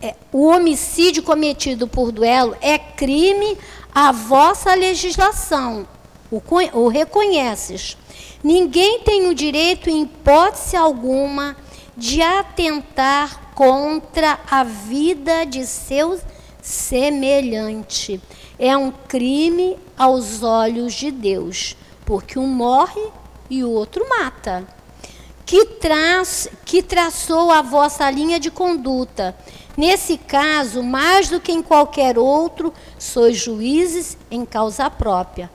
é, 0.00 0.14
o 0.32 0.46
homicídio 0.46 1.22
cometido 1.22 1.86
por 1.86 2.12
duelo 2.12 2.56
é 2.60 2.78
crime 2.78 3.56
a 3.94 4.12
vossa 4.12 4.74
legislação. 4.74 5.86
O, 6.30 6.40
o 6.74 6.88
reconheces. 6.88 7.96
Ninguém 8.42 9.00
tem 9.00 9.28
o 9.28 9.34
direito, 9.34 9.90
em 9.90 10.02
hipótese 10.02 10.76
alguma, 10.76 11.56
de 11.96 12.22
atentar 12.22 13.52
contra 13.54 14.38
a 14.50 14.64
vida 14.64 15.44
de 15.44 15.66
seu 15.66 16.18
semelhante 16.62 18.20
é 18.60 18.76
um 18.76 18.90
crime 18.90 19.78
aos 19.96 20.42
olhos 20.42 20.92
de 20.92 21.10
Deus, 21.10 21.74
porque 22.04 22.38
um 22.38 22.46
morre 22.46 23.02
e 23.48 23.64
o 23.64 23.70
outro 23.70 24.06
mata. 24.06 24.68
Que, 25.46 25.64
traz, 25.64 26.46
que 26.64 26.82
traçou 26.82 27.50
a 27.50 27.62
vossa 27.62 28.08
linha 28.10 28.38
de 28.38 28.50
conduta. 28.50 29.34
Nesse 29.76 30.18
caso, 30.18 30.82
mais 30.82 31.30
do 31.30 31.40
que 31.40 31.50
em 31.50 31.62
qualquer 31.62 32.18
outro, 32.18 32.72
sois 32.98 33.38
juízes 33.38 34.16
em 34.30 34.44
causa 34.44 34.90
própria. 34.90 35.50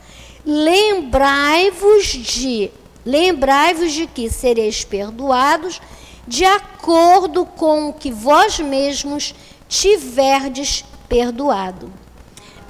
Lembrai-vos 0.46 2.06
de, 2.06 2.72
lembrai-vos 3.06 3.92
de 3.92 4.06
que 4.06 4.30
sereis 4.30 4.84
perdoados 4.84 5.82
de 6.28 6.46
acordo 6.46 7.46
com 7.46 7.90
o 7.90 7.94
que 7.94 8.12
vós 8.12 8.60
mesmos 8.60 9.34
tiverdes 9.68 10.86
perdoado. 11.08 11.92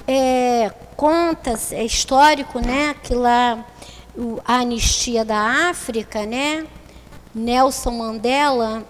É, 0.06 0.72
conta, 0.96 1.58
é 1.72 1.84
histórico, 1.84 2.60
né, 2.60 2.94
que 3.02 3.14
lá 3.14 3.64
a 4.44 4.56
anistia 4.60 5.24
da 5.24 5.68
África, 5.70 6.24
né, 6.24 6.66
Nelson 7.34 7.90
Mandela, 7.90 8.86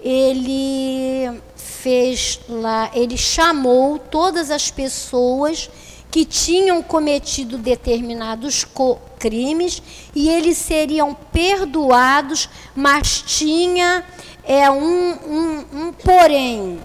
ele 0.00 1.40
fez 1.56 2.40
lá, 2.48 2.90
ele 2.94 3.16
chamou 3.16 3.98
todas 3.98 4.50
as 4.50 4.70
pessoas 4.70 5.70
que 6.10 6.24
tinham 6.24 6.82
cometido 6.82 7.56
determinados 7.56 8.66
crimes 9.18 9.82
e 10.14 10.28
eles 10.28 10.58
seriam 10.58 11.14
perdoados, 11.14 12.48
mas 12.74 13.22
tinha 13.22 14.04
é, 14.44 14.70
um, 14.70 15.12
um, 15.12 15.66
um 15.72 15.92
porém. 15.92 16.80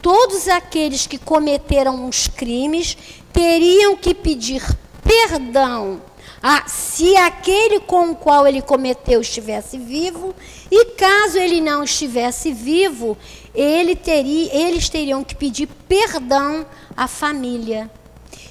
Todos 0.00 0.46
aqueles 0.46 1.06
que 1.06 1.18
cometeram 1.18 2.08
os 2.08 2.28
crimes 2.28 2.96
teriam 3.32 3.96
que 3.96 4.14
pedir 4.14 4.62
perdão 5.02 6.00
a, 6.42 6.68
se 6.68 7.16
aquele 7.16 7.80
com 7.80 8.10
o 8.10 8.14
qual 8.14 8.46
ele 8.46 8.62
cometeu 8.62 9.20
estivesse 9.20 9.78
vivo, 9.78 10.32
e 10.70 10.84
caso 10.92 11.38
ele 11.38 11.60
não 11.60 11.82
estivesse 11.82 12.52
vivo, 12.52 13.18
ele 13.52 13.96
teria, 13.96 14.54
eles 14.54 14.88
teriam 14.88 15.24
que 15.24 15.34
pedir 15.34 15.66
perdão 15.88 16.64
à 16.96 17.08
família. 17.08 17.90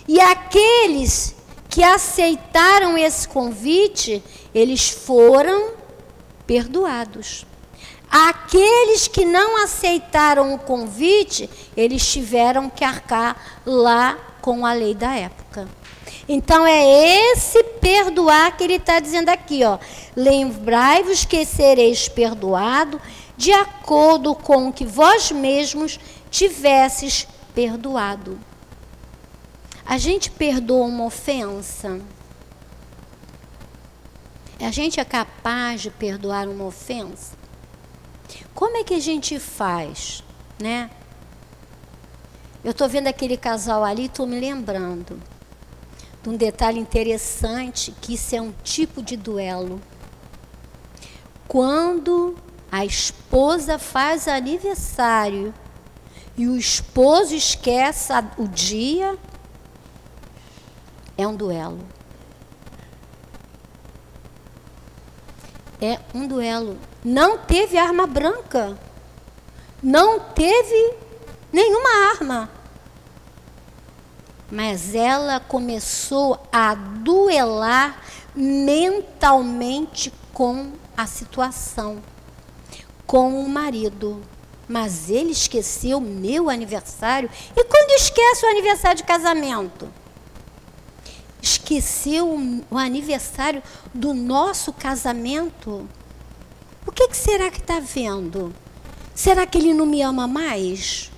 E 0.08 0.20
aqueles 0.20 1.36
que 1.70 1.84
aceitaram 1.84 2.98
esse 2.98 3.28
convite, 3.28 4.24
eles 4.54 4.90
foram 4.90 5.72
perdoados. 6.46 7.46
Aqueles 8.10 9.08
que 9.08 9.26
não 9.26 9.64
aceitaram 9.64 10.54
o 10.54 10.60
convite, 10.60 11.50
eles 11.76 12.08
tiveram 12.08 12.70
que 12.70 12.84
arcar 12.84 13.36
lá 13.66 14.18
com 14.42 14.66
a 14.66 14.74
lei 14.74 14.94
da 14.94 15.16
época. 15.16 15.68
Então 16.30 16.66
é 16.66 17.32
esse 17.32 17.64
perdoar 17.82 18.56
que 18.56 18.64
ele 18.64 18.76
está 18.76 19.00
dizendo 19.00 19.30
aqui, 19.30 19.64
ó. 19.64 19.78
Lembrai-vos 20.16 21.26
que 21.26 21.46
sereis 21.46 22.08
perdoado 22.08 23.02
de 23.36 23.52
acordo 23.52 24.34
com 24.34 24.70
o 24.70 24.74
que 24.74 24.86
vós 24.86 25.32
mesmos 25.32 26.00
tivesses 26.32 27.28
perdoado. 27.54 28.40
A 29.86 30.00
gente 30.00 30.32
perdoa 30.32 30.88
uma 30.88 31.06
ofensa? 31.06 32.02
A 34.60 34.72
gente 34.72 35.00
é 35.00 35.06
capaz 35.06 35.82
de 35.82 35.92
perdoar 35.92 36.48
uma 36.48 36.66
ofensa? 36.66 37.36
Como 38.54 38.78
é 38.78 38.84
que 38.84 38.96
a 38.96 39.00
gente 39.00 39.38
faz, 39.38 40.24
né? 40.60 40.90
Eu 42.64 42.72
estou 42.72 42.90
vendo 42.90 43.08
aquele 43.08 43.38
casal 43.38 43.84
ali, 43.84 44.06
estou 44.06 44.26
me 44.26 44.40
lembrando 44.40 45.22
de 46.24 46.30
um 46.30 46.36
detalhe 46.36 46.80
interessante, 46.80 47.94
que 48.02 48.16
isso 48.16 48.36
é 48.36 48.42
um 48.42 48.52
tipo 48.64 49.04
de 49.04 49.16
duelo. 49.16 49.80
Quando 51.48 52.36
a 52.72 52.84
esposa 52.84 53.78
faz 53.78 54.28
aniversário 54.28 55.54
e 56.36 56.48
o 56.48 56.58
esposo 56.58 57.36
esquece 57.36 58.12
o 58.36 58.48
dia, 58.48 59.16
é 61.26 61.28
um 61.28 61.36
duelo. 61.36 61.80
É 65.82 66.00
um 66.14 66.28
duelo. 66.28 66.78
Não 67.04 67.38
teve 67.38 67.78
arma 67.78 68.08
branca. 68.08 68.78
Não 69.82 70.20
teve 70.20 70.94
nenhuma 71.52 72.12
arma. 72.12 72.50
Mas 74.50 74.94
ela 74.96 75.40
começou 75.40 76.40
a 76.52 76.76
duelar 76.76 78.00
mentalmente 78.36 80.14
com 80.32 80.74
a 80.96 81.08
situação, 81.08 82.02
com 83.08 83.42
o 83.44 83.50
marido. 83.50 84.22
Mas 84.68 85.10
ele 85.10 85.32
esqueceu 85.32 86.00
meu 86.00 86.50
aniversário. 86.50 87.30
E 87.56 87.64
quando 87.64 87.92
esquece 87.92 88.46
o 88.46 88.50
aniversário 88.50 88.98
de 88.98 89.04
casamento? 89.04 89.92
Esqueceu 91.46 92.28
o 92.72 92.76
aniversário 92.76 93.62
do 93.94 94.16
nosso 94.16 94.74
casamento? 94.74 95.88
O 96.88 96.92
que, 96.92 97.08
que 97.08 97.16
será 97.16 97.52
que 97.52 97.60
está 97.60 97.80
vendo? 97.80 98.52
Será 99.14 99.46
que 99.46 99.60
ele 99.60 99.72
não 99.72 99.86
me 99.86 100.02
ama 100.02 100.26
mais? 100.28 101.12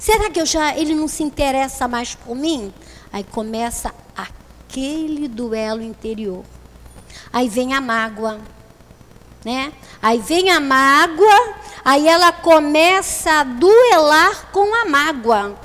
Será 0.00 0.30
que 0.30 0.40
eu 0.40 0.46
já 0.46 0.76
ele 0.76 0.96
não 0.96 1.06
se 1.06 1.22
interessa 1.22 1.86
mais 1.86 2.12
por 2.12 2.34
mim? 2.34 2.74
Aí 3.12 3.22
começa 3.22 3.94
aquele 4.16 5.28
duelo 5.28 5.80
interior. 5.80 6.44
Aí 7.32 7.48
vem 7.48 7.72
a 7.72 7.80
mágoa, 7.80 8.40
né? 9.44 9.72
Aí 10.02 10.18
vem 10.18 10.50
a 10.50 10.58
mágoa, 10.58 11.54
aí 11.84 12.08
ela 12.08 12.32
começa 12.32 13.30
a 13.30 13.44
duelar 13.44 14.50
com 14.50 14.74
a 14.74 14.86
mágoa. 14.86 15.56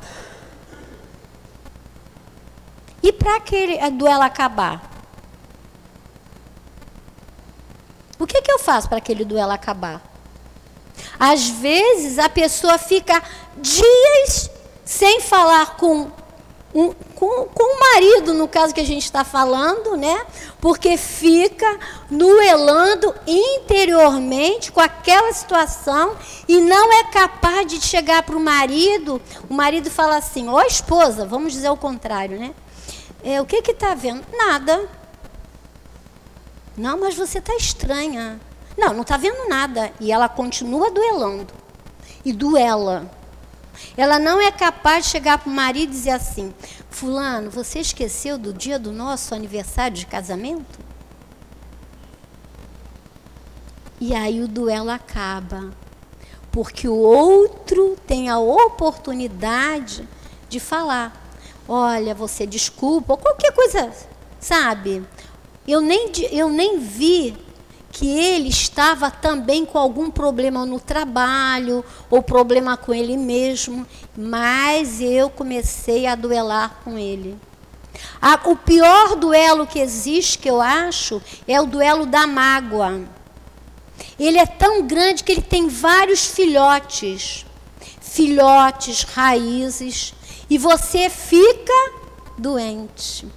E 3.05 3.13
para 3.13 3.35
aquele 3.35 3.77
duelo 3.91 4.23
acabar? 4.23 4.81
O 8.17 8.25
que, 8.25 8.41
que 8.41 8.51
eu 8.51 8.57
faço 8.57 8.89
para 8.89 8.97
aquele 8.97 9.23
duelo 9.23 9.51
acabar? 9.51 10.01
Às 11.19 11.47
vezes 11.47 12.17
a 12.17 12.27
pessoa 12.27 12.79
fica 12.79 13.21
dias 13.57 14.49
sem 14.83 15.21
falar 15.21 15.77
com, 15.77 16.09
um, 16.73 16.93
com, 17.13 17.45
com 17.45 17.75
o 17.75 17.79
marido, 17.79 18.33
no 18.33 18.47
caso 18.47 18.73
que 18.73 18.81
a 18.81 18.85
gente 18.85 19.03
está 19.03 19.23
falando, 19.23 19.95
né? 19.95 20.25
Porque 20.59 20.97
fica 20.97 21.77
duelando 22.09 23.13
interiormente 23.27 24.71
com 24.71 24.81
aquela 24.81 25.31
situação 25.31 26.17
e 26.47 26.59
não 26.59 26.91
é 26.91 27.03
capaz 27.11 27.67
de 27.67 27.79
chegar 27.79 28.23
para 28.23 28.35
o 28.35 28.39
marido. 28.39 29.21
O 29.47 29.53
marido 29.53 29.91
fala 29.91 30.17
assim: 30.17 30.49
Ó, 30.49 30.55
oh, 30.55 30.61
esposa, 30.63 31.23
vamos 31.23 31.53
dizer 31.53 31.69
o 31.69 31.77
contrário, 31.77 32.39
né? 32.39 32.55
É, 33.25 33.41
o 33.41 33.45
que 33.45 33.59
que 33.63 33.71
está 33.71 33.95
vendo? 33.95 34.23
Nada. 34.31 34.87
Não, 36.77 36.99
mas 36.99 37.15
você 37.15 37.39
está 37.39 37.55
estranha. 37.55 38.39
Não, 38.77 38.93
não 38.93 39.01
está 39.01 39.17
vendo 39.17 39.49
nada. 39.49 39.91
E 39.99 40.11
ela 40.11 40.29
continua 40.29 40.91
duelando. 40.91 41.51
E 42.23 42.31
duela. 42.31 43.09
Ela 43.97 44.19
não 44.19 44.39
é 44.39 44.51
capaz 44.51 45.05
de 45.05 45.11
chegar 45.11 45.39
para 45.39 45.49
o 45.49 45.53
marido 45.53 45.89
e 45.89 45.95
dizer 45.95 46.11
assim: 46.11 46.53
Fulano, 46.91 47.49
você 47.49 47.79
esqueceu 47.79 48.37
do 48.37 48.53
dia 48.53 48.77
do 48.77 48.91
nosso 48.91 49.33
aniversário 49.33 49.97
de 49.97 50.05
casamento? 50.05 50.79
E 53.99 54.13
aí 54.13 54.39
o 54.39 54.47
duelo 54.47 54.91
acaba. 54.91 55.71
Porque 56.51 56.87
o 56.87 56.95
outro 56.95 57.97
tem 58.05 58.29
a 58.29 58.37
oportunidade 58.37 60.07
de 60.47 60.59
falar: 60.59 61.24
Olha, 61.67 62.13
você 62.13 62.45
desculpa, 62.45 63.13
ou 63.13 63.17
qualquer 63.17 63.51
coisa, 63.51 63.91
sabe? 64.39 65.03
Eu 65.67 65.81
nem, 65.81 66.11
eu 66.31 66.49
nem 66.49 66.79
vi 66.79 67.35
que 67.91 68.07
ele 68.07 68.49
estava 68.49 69.09
também 69.09 69.65
com 69.65 69.79
algum 69.79 70.11
problema 70.11 70.65
no 70.65 70.79
trabalho 70.79 71.83
ou 72.09 72.21
problema 72.21 72.75
com 72.75 72.93
ele 72.93 73.15
mesmo, 73.15 73.87
mas 74.15 74.99
eu 74.99 75.29
comecei 75.29 76.05
a 76.05 76.13
duelar 76.13 76.81
com 76.83 76.99
ele. 76.99 77.37
o 78.45 78.55
pior 78.55 79.15
duelo 79.15 79.65
que 79.65 79.79
existe, 79.79 80.37
que 80.37 80.49
eu 80.49 80.61
acho, 80.61 81.21
é 81.47 81.59
o 81.59 81.65
duelo 81.65 82.05
da 82.05 82.27
mágoa. 82.27 83.01
Ele 84.19 84.37
é 84.37 84.45
tão 84.45 84.85
grande 84.85 85.23
que 85.23 85.31
ele 85.31 85.41
tem 85.41 85.67
vários 85.67 86.25
filhotes, 86.25 87.45
filhotes, 88.01 89.03
raízes, 89.03 90.13
e 90.49 90.57
você 90.57 91.09
fica 91.09 91.73
doente. 92.37 93.27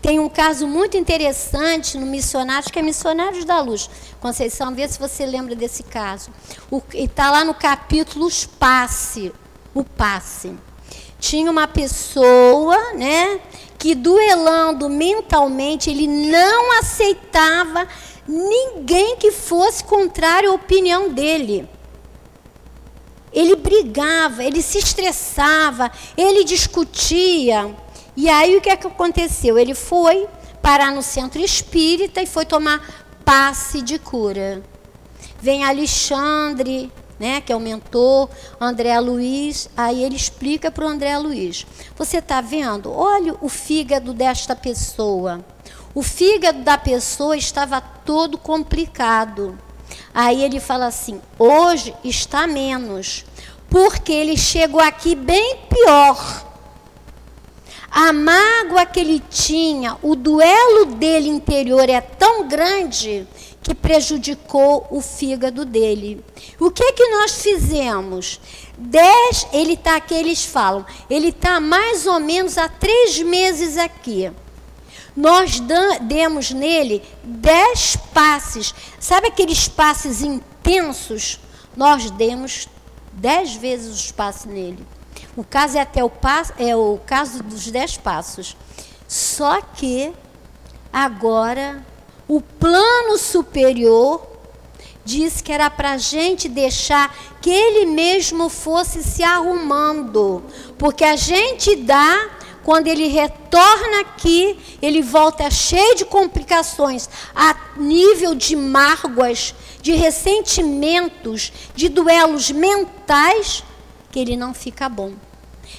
Tem 0.00 0.18
um 0.18 0.28
caso 0.28 0.66
muito 0.66 0.98
interessante 0.98 1.96
no 1.96 2.04
Missionários, 2.04 2.70
que 2.70 2.78
é 2.78 2.82
Missionários 2.82 3.46
da 3.46 3.60
Luz. 3.62 3.88
Conceição, 4.20 4.74
vê 4.74 4.86
se 4.86 4.98
você 4.98 5.24
lembra 5.24 5.54
desse 5.54 5.82
caso. 5.82 6.30
Está 6.92 7.30
lá 7.30 7.42
no 7.42 7.54
capítulo 7.54 8.26
Os 8.26 8.44
Passe, 8.44 9.32
o 9.72 9.82
passe. 9.82 10.54
Tinha 11.18 11.50
uma 11.50 11.66
pessoa, 11.66 12.92
né, 12.92 13.40
que 13.78 13.94
duelando 13.94 14.90
mentalmente, 14.90 15.88
ele 15.88 16.06
não 16.06 16.78
aceitava 16.78 17.88
ninguém 18.28 19.16
que 19.16 19.30
fosse 19.30 19.82
contrário 19.84 20.50
à 20.50 20.54
opinião 20.54 21.08
dele. 21.08 21.66
Ele 23.34 23.56
brigava, 23.56 24.44
ele 24.44 24.62
se 24.62 24.78
estressava, 24.78 25.90
ele 26.16 26.44
discutia. 26.44 27.74
E 28.16 28.28
aí 28.28 28.56
o 28.56 28.60
que, 28.60 28.70
é 28.70 28.76
que 28.76 28.86
aconteceu? 28.86 29.58
Ele 29.58 29.74
foi 29.74 30.28
parar 30.62 30.92
no 30.92 31.02
centro 31.02 31.42
espírita 31.42 32.22
e 32.22 32.26
foi 32.26 32.46
tomar 32.46 33.04
passe 33.24 33.82
de 33.82 33.98
cura. 33.98 34.62
Vem 35.40 35.64
Alexandre, 35.64 36.90
né, 37.18 37.40
que 37.40 37.52
é 37.52 37.56
o 37.56 37.60
mentor, 37.60 38.28
André 38.60 38.98
Luiz, 39.00 39.68
aí 39.76 40.02
ele 40.02 40.16
explica 40.16 40.70
para 40.70 40.84
o 40.84 40.88
André 40.88 41.18
Luiz: 41.18 41.66
Você 41.96 42.18
está 42.18 42.40
vendo? 42.40 42.92
Olha 42.92 43.34
o 43.40 43.48
fígado 43.48 44.14
desta 44.14 44.54
pessoa. 44.54 45.44
O 45.94 46.02
fígado 46.02 46.62
da 46.62 46.76
pessoa 46.76 47.36
estava 47.36 47.80
todo 47.80 48.36
complicado. 48.36 49.58
Aí 50.14 50.44
ele 50.44 50.60
fala 50.60 50.86
assim: 50.86 51.20
hoje 51.36 51.92
está 52.04 52.46
menos, 52.46 53.24
porque 53.68 54.12
ele 54.12 54.36
chegou 54.36 54.80
aqui 54.80 55.16
bem 55.16 55.58
pior. 55.68 56.46
A 57.90 58.12
mágoa 58.12 58.86
que 58.86 59.00
ele 59.00 59.22
tinha, 59.28 59.96
o 60.02 60.16
duelo 60.16 60.86
dele 60.96 61.28
interior 61.28 61.88
é 61.88 62.00
tão 62.00 62.46
grande 62.48 63.26
que 63.62 63.74
prejudicou 63.74 64.86
o 64.90 65.00
fígado 65.00 65.64
dele. 65.64 66.24
O 66.60 66.70
que 66.70 66.92
que 66.92 67.08
nós 67.08 67.40
fizemos? 67.40 68.40
Dez, 68.76 69.46
ele 69.52 69.72
está 69.72 69.96
aqui, 69.96 70.12
eles 70.12 70.44
falam, 70.44 70.84
ele 71.08 71.28
está 71.28 71.60
mais 71.60 72.06
ou 72.06 72.20
menos 72.20 72.58
há 72.58 72.68
três 72.68 73.20
meses 73.20 73.78
aqui. 73.78 74.30
Nós 75.16 75.60
demos 76.02 76.50
nele 76.50 77.02
dez 77.22 77.96
passes. 78.12 78.74
Sabe 78.98 79.28
aqueles 79.28 79.68
passes 79.68 80.22
intensos? 80.22 81.38
Nós 81.76 82.10
demos 82.10 82.68
dez 83.12 83.54
vezes 83.54 83.94
os 83.94 84.10
passos 84.10 84.46
nele. 84.46 84.84
O 85.36 85.44
caso 85.44 85.78
é 85.78 85.80
até 85.80 86.02
o, 86.02 86.10
passo, 86.10 86.52
é 86.58 86.74
o 86.74 86.98
caso 87.04 87.42
dos 87.42 87.70
dez 87.70 87.96
passos. 87.96 88.56
Só 89.06 89.60
que 89.60 90.12
agora 90.92 91.84
o 92.26 92.40
plano 92.40 93.18
superior 93.18 94.34
disse 95.04 95.42
que 95.42 95.52
era 95.52 95.68
para 95.68 95.92
a 95.92 95.98
gente 95.98 96.48
deixar 96.48 97.14
que 97.40 97.50
ele 97.50 97.86
mesmo 97.86 98.48
fosse 98.48 99.02
se 99.02 99.22
arrumando. 99.22 100.42
Porque 100.78 101.04
a 101.04 101.16
gente 101.16 101.76
dá, 101.76 102.30
quando 102.64 102.86
ele 102.86 103.06
retorna 103.08 104.00
aqui, 104.00 104.58
ele 104.80 105.02
volta 105.02 105.50
cheio 105.50 105.96
de 105.96 106.04
complicações, 106.04 107.08
a 107.34 107.54
nível 107.76 108.34
de 108.34 108.56
mágoas, 108.56 109.54
de 109.82 109.92
ressentimentos, 109.92 111.52
de 111.74 111.90
duelos 111.90 112.50
mentais, 112.50 113.62
que 114.10 114.18
ele 114.18 114.36
não 114.36 114.54
fica 114.54 114.88
bom. 114.88 115.12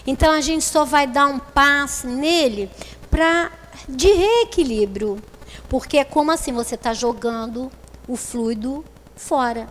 Então 0.05 0.31
a 0.31 0.41
gente 0.41 0.63
só 0.63 0.85
vai 0.85 1.07
dar 1.07 1.25
um 1.25 1.39
passo 1.39 2.07
nele 2.07 2.69
para 3.09 3.51
de 3.89 4.11
reequilíbrio. 4.11 5.21
Porque 5.67 5.97
é 5.97 6.03
como 6.03 6.31
assim 6.31 6.53
você 6.53 6.75
está 6.75 6.93
jogando 6.93 7.71
o 8.07 8.15
fluido 8.15 8.85
fora. 9.15 9.67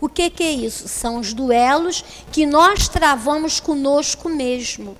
O 0.00 0.08
que, 0.08 0.28
que 0.28 0.42
é 0.42 0.50
isso? 0.52 0.88
São 0.88 1.18
os 1.18 1.32
duelos 1.32 2.04
que 2.30 2.44
nós 2.46 2.88
travamos 2.88 3.60
conosco 3.60 4.28
mesmo. 4.28 4.96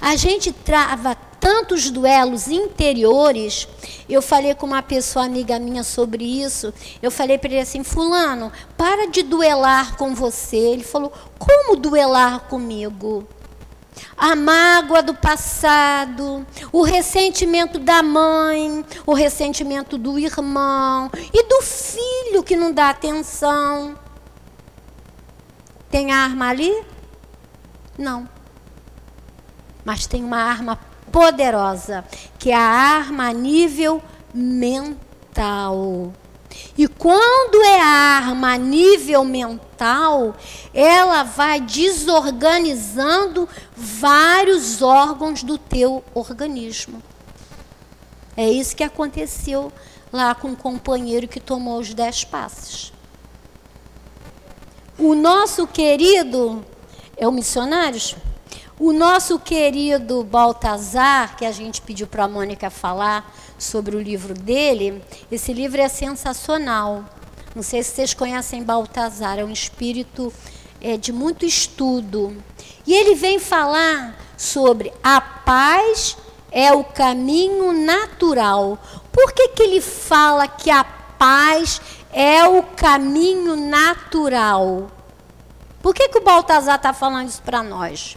A 0.00 0.16
gente 0.16 0.52
trava 0.52 1.14
tantos 1.40 1.90
duelos 1.90 2.48
interiores. 2.48 3.68
Eu 4.08 4.20
falei 4.20 4.54
com 4.54 4.66
uma 4.66 4.82
pessoa 4.82 5.24
amiga 5.24 5.58
minha 5.58 5.82
sobre 5.82 6.24
isso. 6.24 6.72
Eu 7.02 7.10
falei 7.10 7.38
para 7.38 7.50
ele 7.50 7.60
assim: 7.60 7.82
Fulano, 7.82 8.52
para 8.76 9.08
de 9.08 9.22
duelar 9.22 9.96
com 9.96 10.14
você. 10.14 10.56
Ele 10.56 10.84
falou: 10.84 11.12
Como 11.38 11.76
duelar 11.76 12.40
comigo? 12.40 13.26
a 14.16 14.34
mágoa 14.36 15.02
do 15.02 15.14
passado, 15.14 16.46
o 16.72 16.82
ressentimento 16.82 17.78
da 17.78 18.02
mãe, 18.02 18.84
o 19.06 19.12
ressentimento 19.12 19.98
do 19.98 20.18
irmão 20.18 21.10
e 21.32 21.48
do 21.48 21.62
filho 21.62 22.42
que 22.42 22.56
não 22.56 22.72
dá 22.72 22.90
atenção. 22.90 23.96
Tem 25.90 26.12
arma 26.12 26.48
ali? 26.48 26.84
Não. 27.96 28.28
Mas 29.84 30.06
tem 30.06 30.22
uma 30.22 30.38
arma 30.38 30.78
poderosa, 31.10 32.04
que 32.38 32.50
é 32.50 32.56
a 32.56 32.60
arma 32.60 33.28
a 33.28 33.32
nível 33.32 34.02
mental. 34.32 36.12
E 36.76 36.86
quando 36.86 37.62
é 37.62 37.80
arma 37.80 38.54
a 38.54 38.58
nível 38.58 39.24
mental, 39.24 40.34
ela 40.72 41.22
vai 41.22 41.60
desorganizando 41.60 43.48
vários 43.76 44.80
órgãos 44.82 45.42
do 45.42 45.58
teu 45.58 46.04
organismo. 46.14 47.02
É 48.36 48.48
isso 48.48 48.76
que 48.76 48.84
aconteceu 48.84 49.72
lá 50.12 50.34
com 50.34 50.52
o 50.52 50.56
companheiro 50.56 51.28
que 51.28 51.40
tomou 51.40 51.78
os 51.78 51.92
dez 51.92 52.24
passos. 52.24 52.92
O 54.96 55.14
nosso 55.14 55.66
querido, 55.66 56.64
é 57.16 57.26
o 57.26 57.32
missionários? 57.32 58.16
O 58.80 58.92
nosso 58.92 59.40
querido 59.40 60.22
Baltazar, 60.22 61.36
que 61.36 61.44
a 61.44 61.50
gente 61.50 61.82
pediu 61.82 62.06
para 62.06 62.24
a 62.24 62.28
Mônica 62.28 62.70
falar 62.70 63.28
sobre 63.58 63.96
o 63.96 64.00
livro 64.00 64.34
dele, 64.34 65.02
esse 65.32 65.52
livro 65.52 65.80
é 65.80 65.88
sensacional. 65.88 67.04
Não 67.56 67.62
sei 67.64 67.82
se 67.82 67.90
vocês 67.90 68.14
conhecem 68.14 68.62
Baltazar, 68.62 69.36
é 69.36 69.44
um 69.44 69.50
espírito 69.50 70.32
é, 70.80 70.96
de 70.96 71.12
muito 71.12 71.44
estudo. 71.44 72.36
E 72.86 72.94
ele 72.94 73.16
vem 73.16 73.40
falar 73.40 74.16
sobre 74.36 74.92
a 75.02 75.20
paz 75.20 76.16
é 76.52 76.72
o 76.72 76.84
caminho 76.84 77.72
natural. 77.72 78.78
Por 79.10 79.32
que, 79.32 79.48
que 79.48 79.62
ele 79.64 79.80
fala 79.80 80.46
que 80.46 80.70
a 80.70 80.84
paz 80.84 81.80
é 82.12 82.46
o 82.46 82.62
caminho 82.62 83.56
natural? 83.56 84.88
Por 85.82 85.92
que, 85.92 86.08
que 86.08 86.18
o 86.18 86.22
Baltazar 86.22 86.76
está 86.76 86.92
falando 86.92 87.28
isso 87.28 87.42
para 87.42 87.60
nós? 87.60 88.16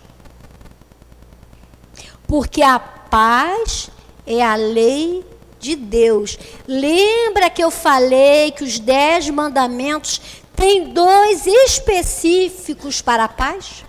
Porque 2.32 2.62
a 2.62 2.80
paz 2.80 3.90
é 4.26 4.42
a 4.42 4.56
lei 4.56 5.22
de 5.60 5.76
Deus. 5.76 6.40
Lembra 6.66 7.50
que 7.50 7.62
eu 7.62 7.70
falei 7.70 8.52
que 8.52 8.64
os 8.64 8.80
dez 8.80 9.30
mandamentos 9.30 10.22
têm 10.56 10.94
dois 10.94 11.46
específicos 11.46 13.02
para 13.02 13.26
a 13.26 13.28
paz? 13.28 13.84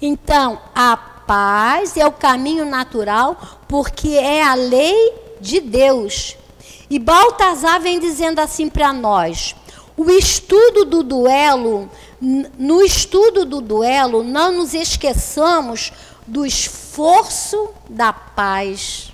Então, 0.00 0.58
a 0.74 0.96
paz 0.96 1.94
é 1.94 2.06
o 2.06 2.12
caminho 2.12 2.64
natural, 2.64 3.38
porque 3.68 4.16
é 4.16 4.42
a 4.42 4.54
lei 4.54 5.12
de 5.42 5.60
Deus. 5.60 6.38
E 6.88 6.98
Baltazar 6.98 7.82
vem 7.82 8.00
dizendo 8.00 8.38
assim 8.38 8.70
para 8.70 8.94
nós: 8.94 9.54
o 9.98 10.10
estudo 10.10 10.84
do 10.86 11.02
duelo 11.02 11.90
no 12.20 12.82
estudo 12.82 13.44
do 13.44 13.60
duelo, 13.60 14.24
não 14.24 14.52
nos 14.52 14.74
esqueçamos 14.74 15.92
do 16.26 16.44
esforço 16.44 17.70
da 17.88 18.12
paz. 18.12 19.12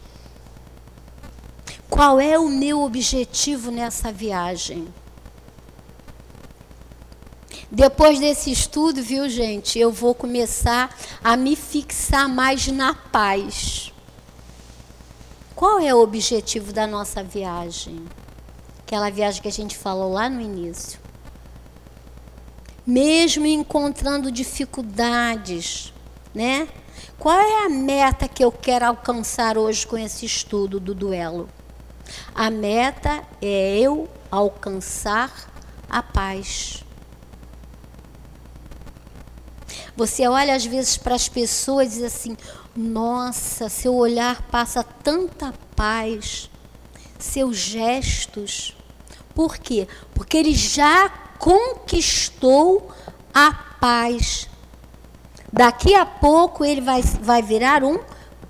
Qual 1.90 2.18
é 2.18 2.38
o 2.38 2.48
meu 2.48 2.82
objetivo 2.82 3.70
nessa 3.70 4.10
viagem? 4.10 4.88
Depois 7.70 8.18
desse 8.18 8.50
estudo, 8.50 9.02
viu, 9.02 9.28
gente, 9.28 9.78
eu 9.78 9.90
vou 9.92 10.14
começar 10.14 10.96
a 11.22 11.36
me 11.36 11.54
fixar 11.56 12.28
mais 12.28 12.68
na 12.68 12.94
paz. 12.94 13.92
Qual 15.54 15.78
é 15.78 15.94
o 15.94 16.00
objetivo 16.00 16.72
da 16.72 16.86
nossa 16.86 17.22
viagem? 17.22 18.04
Aquela 18.94 19.10
viagem 19.10 19.42
que 19.42 19.48
a 19.48 19.52
gente 19.52 19.76
falou 19.76 20.12
lá 20.12 20.28
no 20.28 20.40
início 20.40 21.00
mesmo 22.86 23.46
encontrando 23.46 24.30
dificuldades, 24.30 25.92
né? 26.34 26.68
Qual 27.18 27.36
é 27.36 27.64
a 27.64 27.68
meta 27.68 28.28
que 28.28 28.44
eu 28.44 28.52
quero 28.52 28.84
alcançar 28.84 29.56
hoje 29.56 29.86
com 29.86 29.96
esse 29.96 30.26
estudo 30.26 30.78
do 30.78 30.94
duelo? 30.94 31.48
A 32.34 32.50
meta 32.50 33.24
é 33.40 33.78
eu 33.78 34.08
alcançar 34.30 35.50
a 35.88 36.02
paz. 36.02 36.84
Você 39.96 40.28
olha 40.28 40.54
às 40.54 40.66
vezes 40.66 40.96
para 40.96 41.14
as 41.14 41.28
pessoas 41.28 41.88
e 41.88 41.90
diz 41.96 42.02
assim: 42.02 42.36
nossa, 42.76 43.68
seu 43.68 43.94
olhar 43.94 44.42
passa 44.42 44.84
tanta 44.84 45.52
paz, 45.74 46.48
seus 47.18 47.56
gestos. 47.56 48.76
Por 49.34 49.58
quê? 49.58 49.88
Porque 50.14 50.36
ele 50.36 50.54
já 50.54 51.08
conquistou 51.38 52.90
a 53.32 53.52
paz. 53.80 54.48
Daqui 55.52 55.94
a 55.94 56.06
pouco 56.06 56.64
ele 56.64 56.80
vai, 56.80 57.02
vai 57.02 57.42
virar 57.42 57.82
um 57.82 57.98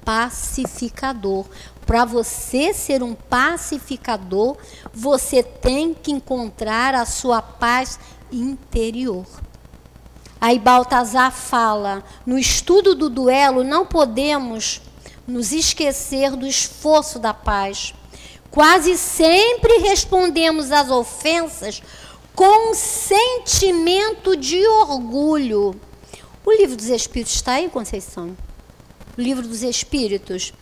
pacificador. 0.04 1.46
Para 1.86 2.04
você 2.04 2.72
ser 2.72 3.02
um 3.02 3.14
pacificador, 3.14 4.56
você 4.92 5.42
tem 5.42 5.92
que 5.92 6.12
encontrar 6.12 6.94
a 6.94 7.04
sua 7.04 7.42
paz 7.42 7.98
interior. 8.32 9.26
Aí 10.40 10.58
Baltazar 10.58 11.32
fala: 11.32 12.04
no 12.26 12.38
estudo 12.38 12.94
do 12.94 13.08
duelo, 13.08 13.64
não 13.64 13.86
podemos 13.86 14.80
nos 15.26 15.52
esquecer 15.52 16.36
do 16.36 16.46
esforço 16.46 17.18
da 17.18 17.32
paz. 17.32 17.94
Quase 18.54 18.96
sempre 18.96 19.78
respondemos 19.78 20.70
às 20.70 20.88
ofensas 20.88 21.82
com 22.36 22.72
sentimento 22.72 24.36
de 24.36 24.64
orgulho. 24.64 25.74
O 26.46 26.52
livro 26.52 26.76
dos 26.76 26.86
Espíritos 26.86 27.34
está 27.34 27.54
aí, 27.54 27.68
Conceição? 27.68 28.36
O 29.18 29.20
livro 29.20 29.42
dos 29.42 29.64
Espíritos. 29.64 30.52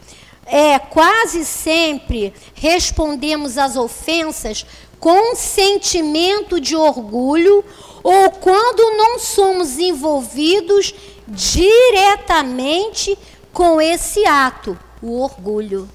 É, 0.46 0.78
quase 0.78 1.44
sempre 1.44 2.32
respondemos 2.54 3.58
às 3.58 3.76
ofensas 3.76 4.64
com 4.98 5.36
sentimento 5.36 6.58
de 6.58 6.74
orgulho 6.74 7.62
ou 8.02 8.30
quando 8.30 8.96
não 8.96 9.18
somos 9.18 9.78
envolvidos 9.78 10.94
diretamente 11.28 13.18
com 13.52 13.78
esse 13.78 14.24
ato, 14.24 14.78
o 15.02 15.20
orgulho. 15.20 15.86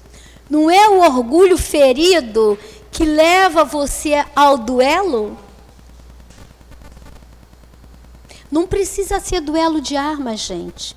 Não 0.48 0.70
é 0.70 0.88
o 0.88 1.00
orgulho 1.00 1.58
ferido 1.58 2.58
que 2.90 3.04
leva 3.04 3.64
você 3.64 4.24
ao 4.34 4.56
duelo? 4.56 5.36
Não 8.50 8.66
precisa 8.66 9.20
ser 9.20 9.40
duelo 9.40 9.80
de 9.80 9.94
armas, 9.94 10.40
gente. 10.40 10.96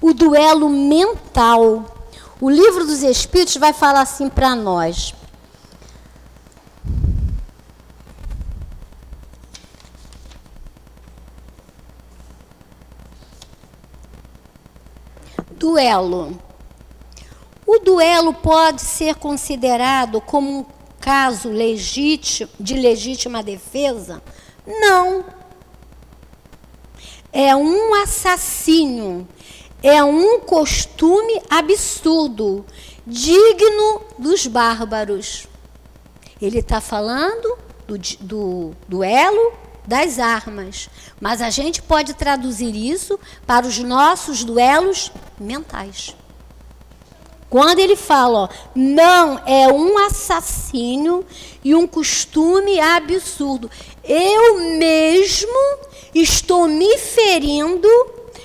O 0.00 0.14
duelo 0.14 0.70
mental. 0.70 1.84
O 2.40 2.48
livro 2.48 2.86
dos 2.86 3.02
Espíritos 3.02 3.56
vai 3.56 3.72
falar 3.72 4.00
assim 4.00 4.28
para 4.28 4.54
nós. 4.54 5.14
Duelo. 15.50 16.45
O 17.66 17.80
duelo 17.80 18.32
pode 18.32 18.80
ser 18.80 19.16
considerado 19.16 20.20
como 20.20 20.60
um 20.60 20.66
caso 21.00 21.48
legítimo, 21.48 22.48
de 22.60 22.74
legítima 22.74 23.42
defesa? 23.42 24.22
Não. 24.64 25.24
É 27.32 27.56
um 27.56 27.92
assassínio, 27.94 29.26
é 29.82 30.02
um 30.04 30.38
costume 30.40 31.42
absurdo, 31.50 32.64
digno 33.04 34.02
dos 34.16 34.46
bárbaros. 34.46 35.48
Ele 36.40 36.60
está 36.60 36.80
falando 36.80 37.58
do, 37.86 37.98
do 38.20 38.76
duelo 38.88 39.52
das 39.84 40.20
armas, 40.20 40.88
mas 41.20 41.42
a 41.42 41.50
gente 41.50 41.82
pode 41.82 42.14
traduzir 42.14 42.74
isso 42.74 43.18
para 43.44 43.66
os 43.66 43.78
nossos 43.78 44.44
duelos 44.44 45.10
mentais. 45.38 46.14
Quando 47.56 47.78
ele 47.78 47.96
fala, 47.96 48.40
ó, 48.40 48.48
não 48.74 49.40
é 49.46 49.66
um 49.66 49.96
assassínio 49.96 51.24
e 51.64 51.74
um 51.74 51.86
costume 51.86 52.78
absurdo. 52.78 53.70
Eu 54.04 54.58
mesmo 54.76 55.78
estou 56.14 56.68
me 56.68 56.98
ferindo 56.98 57.88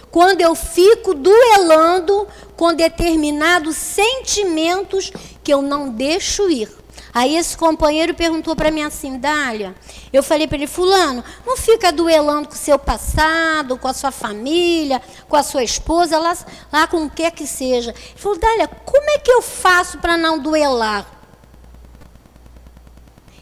quando 0.10 0.40
eu 0.40 0.56
fico 0.56 1.14
duelando 1.14 2.26
com 2.56 2.74
determinados 2.74 3.76
sentimentos 3.76 5.12
que 5.44 5.54
eu 5.54 5.62
não 5.62 5.90
deixo 5.90 6.50
ir. 6.50 6.70
Aí 7.14 7.36
esse 7.36 7.58
companheiro 7.58 8.14
perguntou 8.14 8.56
para 8.56 8.72
mim 8.72 8.84
assim, 8.84 9.18
Dália, 9.18 9.76
eu 10.14 10.24
falei 10.24 10.48
para 10.48 10.58
ele, 10.58 10.68
fulano, 10.68 11.24
não 11.46 11.58
fica 11.58 11.92
duelando 11.92 12.48
com 12.48 12.54
o 12.54 12.58
seu 12.58 12.80
passado, 12.80 13.78
com 13.78 13.88
a 13.88 13.94
sua 13.94 14.12
família, 14.12 15.02
com 15.28 15.36
a 15.36 15.44
sua 15.44 15.64
esposa, 15.64 16.18
lá, 16.18 16.38
lá 16.72 16.88
com 16.88 17.06
o 17.06 17.10
que 17.10 17.30
que 17.32 17.46
seja. 17.46 17.92
Ele 17.92 18.18
falou, 18.18 18.38
Dália, 18.38 18.68
como 18.68 19.10
é 19.10 19.20
que 19.20 19.32
eu 19.32 19.42
faço 19.42 19.98
para 19.98 20.16
não 20.16 20.40
duelar? 20.40 21.06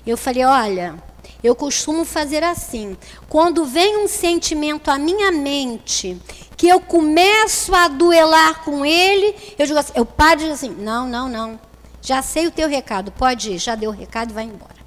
Eu 0.05 0.17
falei, 0.17 0.43
olha, 0.43 0.95
eu 1.43 1.55
costumo 1.55 2.03
fazer 2.03 2.43
assim. 2.43 2.97
Quando 3.27 3.65
vem 3.65 3.97
um 3.97 4.07
sentimento 4.07 4.89
à 4.89 4.97
minha 4.97 5.31
mente, 5.31 6.19
que 6.57 6.67
eu 6.67 6.79
começo 6.79 7.73
a 7.75 7.87
duelar 7.87 8.63
com 8.63 8.83
ele, 8.83 9.35
eu 9.57 9.67
digo 9.67 9.77
assim, 9.77 9.93
eu 9.95 10.05
paro 10.05 10.39
e 10.39 10.43
digo 10.43 10.53
assim, 10.53 10.69
não, 10.71 11.07
não, 11.07 11.29
não. 11.29 11.68
Já 12.01 12.21
sei 12.21 12.47
o 12.47 12.51
teu 12.51 12.67
recado, 12.67 13.11
pode 13.11 13.51
ir, 13.51 13.57
já 13.57 13.75
deu 13.75 13.91
o 13.91 13.93
recado 13.93 14.31
e 14.31 14.33
vai 14.33 14.45
embora. 14.45 14.79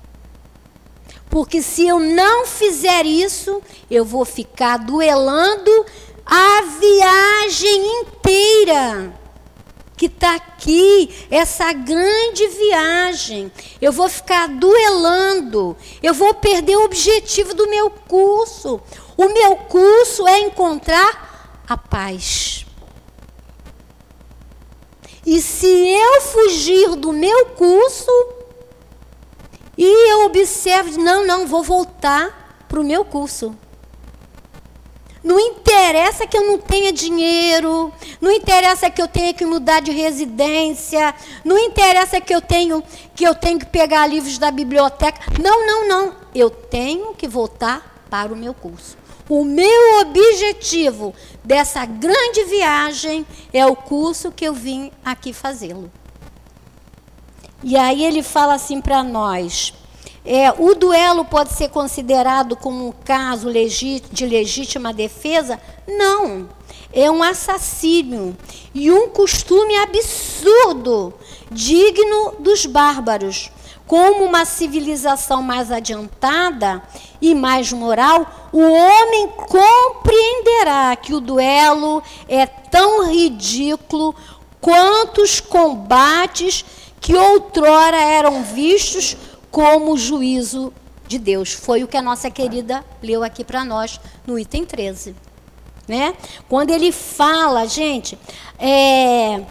Porque 1.29 1.63
se 1.63 1.87
eu 1.87 1.99
não 1.99 2.47
fizer 2.47 3.07
isso, 3.07 3.63
eu 3.91 4.05
vou 4.05 4.25
ficar 4.25 4.79
duelando 4.79 5.87
a 6.27 6.63
viagem 6.79 8.03
inteira 8.03 9.13
que 9.97 10.07
está 10.07 10.35
aqui, 10.35 11.09
essa 11.31 11.73
grande 11.73 12.49
viagem. 12.49 13.53
Eu 13.81 13.93
vou 13.93 14.09
ficar 14.09 14.49
duelando, 14.49 15.77
eu 16.03 16.13
vou 16.13 16.35
perder 16.35 16.77
o 16.77 16.85
objetivo 16.85 17.55
do 17.55 17.69
meu 17.69 17.89
curso. 17.89 18.81
O 19.17 19.29
meu 19.29 19.57
curso 19.57 20.27
é 20.27 20.41
encontrar 20.41 21.63
a 21.69 21.77
paz. 21.77 22.67
E 25.25 25.41
se 25.41 25.66
eu 25.66 26.20
fugir 26.23 26.97
do 26.97 27.12
meu 27.12 27.47
curso 27.47 28.11
e 29.77 30.11
eu 30.11 30.27
observo, 30.27 31.01
não, 31.01 31.27
não, 31.27 31.47
vou 31.47 31.62
voltar 31.62 32.64
para 32.68 32.81
o 32.81 32.85
meu 32.85 33.05
curso. 33.05 33.57
Não 35.23 35.39
interessa 35.39 36.27
que 36.27 36.37
eu 36.37 36.45
não 36.45 36.59
tenha 36.59 36.93
dinheiro, 36.93 37.93
não 38.20 38.33
interessa 38.33 38.91
que 38.91 39.01
eu 39.01 39.07
tenha 39.07 39.33
que 39.33 39.47
mudar 39.47 39.81
de 39.81 39.93
residência, 39.93 41.14
não 41.45 41.57
interessa 41.57 42.20
que 42.20 42.35
eu 42.35 42.41
tenho 42.41 42.83
que 43.14 43.25
eu 43.25 43.35
tenho 43.35 43.59
que 43.59 43.66
pegar 43.66 44.07
livros 44.09 44.37
da 44.37 44.51
biblioteca. 44.51 45.20
Não, 45.41 45.64
não, 45.64 45.89
não. 45.89 46.16
Eu 46.35 46.51
tenho 46.51 47.14
que 47.14 47.29
voltar 47.29 48.05
para 48.11 48.33
o 48.33 48.37
meu 48.37 48.53
curso. 48.53 48.97
O 49.29 49.45
meu 49.45 50.01
objetivo 50.01 51.14
dessa 51.45 51.84
grande 51.84 52.45
viagem 52.45 53.26
é 53.53 53.66
o 53.66 53.74
curso 53.74 54.30
que 54.30 54.45
eu 54.45 54.55
vim 54.55 54.90
aqui 55.05 55.32
fazê-lo. 55.32 55.90
E 57.62 57.76
aí 57.76 58.05
ele 58.05 58.22
fala 58.22 58.55
assim 58.55 58.80
para 58.80 59.03
nós: 59.03 59.72
é, 60.24 60.53
o 60.53 60.74
duelo 60.74 61.24
pode 61.24 61.53
ser 61.53 61.68
considerado 61.68 62.57
como 62.57 62.88
um 62.88 62.93
caso 62.93 63.49
de 63.53 64.26
legítima 64.26 64.93
defesa? 64.93 65.61
Não. 65.86 66.49
É 66.93 67.11
um 67.11 67.22
assassínio 67.22 68.36
e 68.74 68.90
um 68.90 69.09
costume 69.09 69.74
absurdo, 69.76 71.14
digno 71.51 72.34
dos 72.38 72.66
bárbaros. 72.66 73.51
Como 73.93 74.24
uma 74.24 74.47
civilização 74.47 75.43
mais 75.43 75.70
adiantada 75.70 76.82
e 77.20 77.34
mais 77.34 77.70
moral, 77.74 78.49
o 78.51 78.59
homem 78.59 79.28
compreenderá 79.28 80.97
que 80.97 81.12
o 81.12 81.20
duelo 81.20 82.03
é 82.26 82.47
tão 82.47 83.12
ridículo 83.12 84.14
quanto 84.62 85.20
os 85.20 85.40
combates 85.40 86.64
que 87.03 87.14
outrora 87.14 87.99
eram 87.99 88.43
vistos 88.43 89.14
como 89.51 89.99
juízo 89.99 90.72
de 91.07 91.18
Deus. 91.18 91.53
Foi 91.53 91.84
o 91.84 91.86
que 91.86 91.99
a 91.99 92.03
nossa 92.03 92.30
querida 92.30 92.82
leu 93.03 93.22
aqui 93.22 93.45
para 93.45 93.62
nós 93.62 94.01
no 94.26 94.38
item 94.38 94.64
13. 94.64 95.14
Né? 95.86 96.14
Quando 96.49 96.70
ele 96.70 96.93
fala, 96.93 97.66
gente, 97.66 98.18
é, 98.59 99.43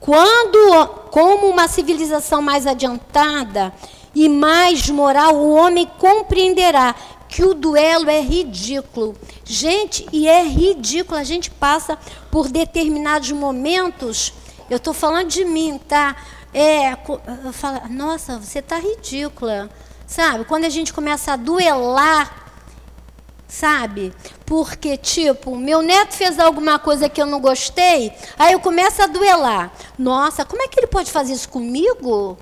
quando, 0.00 0.86
como 1.10 1.48
uma 1.48 1.68
civilização 1.68 2.40
mais 2.40 2.66
adiantada 2.66 3.72
e 4.14 4.28
mais 4.28 4.88
moral, 4.88 5.36
o 5.36 5.54
homem 5.54 5.90
compreenderá 5.98 6.94
que 7.28 7.44
o 7.44 7.54
duelo 7.54 8.08
é 8.08 8.20
ridículo. 8.20 9.14
Gente, 9.44 10.06
e 10.12 10.26
é 10.26 10.42
ridículo, 10.42 11.18
a 11.18 11.24
gente 11.24 11.50
passa 11.50 11.98
por 12.30 12.48
determinados 12.48 13.30
momentos, 13.32 14.32
eu 14.70 14.78
estou 14.78 14.94
falando 14.94 15.28
de 15.28 15.44
mim, 15.44 15.78
tá? 15.86 16.16
É, 16.54 16.96
fala, 17.52 17.82
nossa, 17.90 18.38
você 18.38 18.60
está 18.60 18.78
ridícula. 18.78 19.68
Sabe? 20.06 20.46
Quando 20.46 20.64
a 20.64 20.70
gente 20.70 20.92
começa 20.92 21.32
a 21.34 21.36
duelar, 21.36 22.47
sabe? 23.48 24.12
Porque, 24.44 24.96
tipo, 24.98 25.56
meu 25.56 25.80
neto 25.80 26.14
fez 26.14 26.38
alguma 26.38 26.78
coisa 26.78 27.08
que 27.08 27.20
eu 27.20 27.26
não 27.26 27.40
gostei, 27.40 28.12
aí 28.38 28.52
eu 28.52 28.60
começo 28.60 29.02
a 29.02 29.06
duelar. 29.06 29.72
Nossa, 29.98 30.44
como 30.44 30.62
é 30.62 30.68
que 30.68 30.78
ele 30.78 30.86
pode 30.86 31.10
fazer 31.10 31.32
isso 31.32 31.48
comigo? 31.48 32.36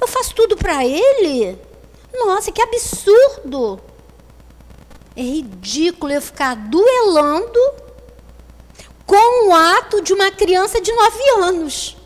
Eu 0.00 0.06
faço 0.06 0.34
tudo 0.34 0.56
para 0.56 0.86
ele? 0.86 1.58
Nossa, 2.14 2.52
que 2.52 2.62
absurdo! 2.62 3.80
É 5.16 5.22
ridículo 5.22 6.12
eu 6.12 6.22
ficar 6.22 6.54
duelando 6.54 7.58
com 9.06 9.48
o 9.48 9.54
ato 9.54 10.02
de 10.02 10.12
uma 10.12 10.30
criança 10.30 10.80
de 10.80 10.92
9 10.92 11.30
anos. 11.42 11.96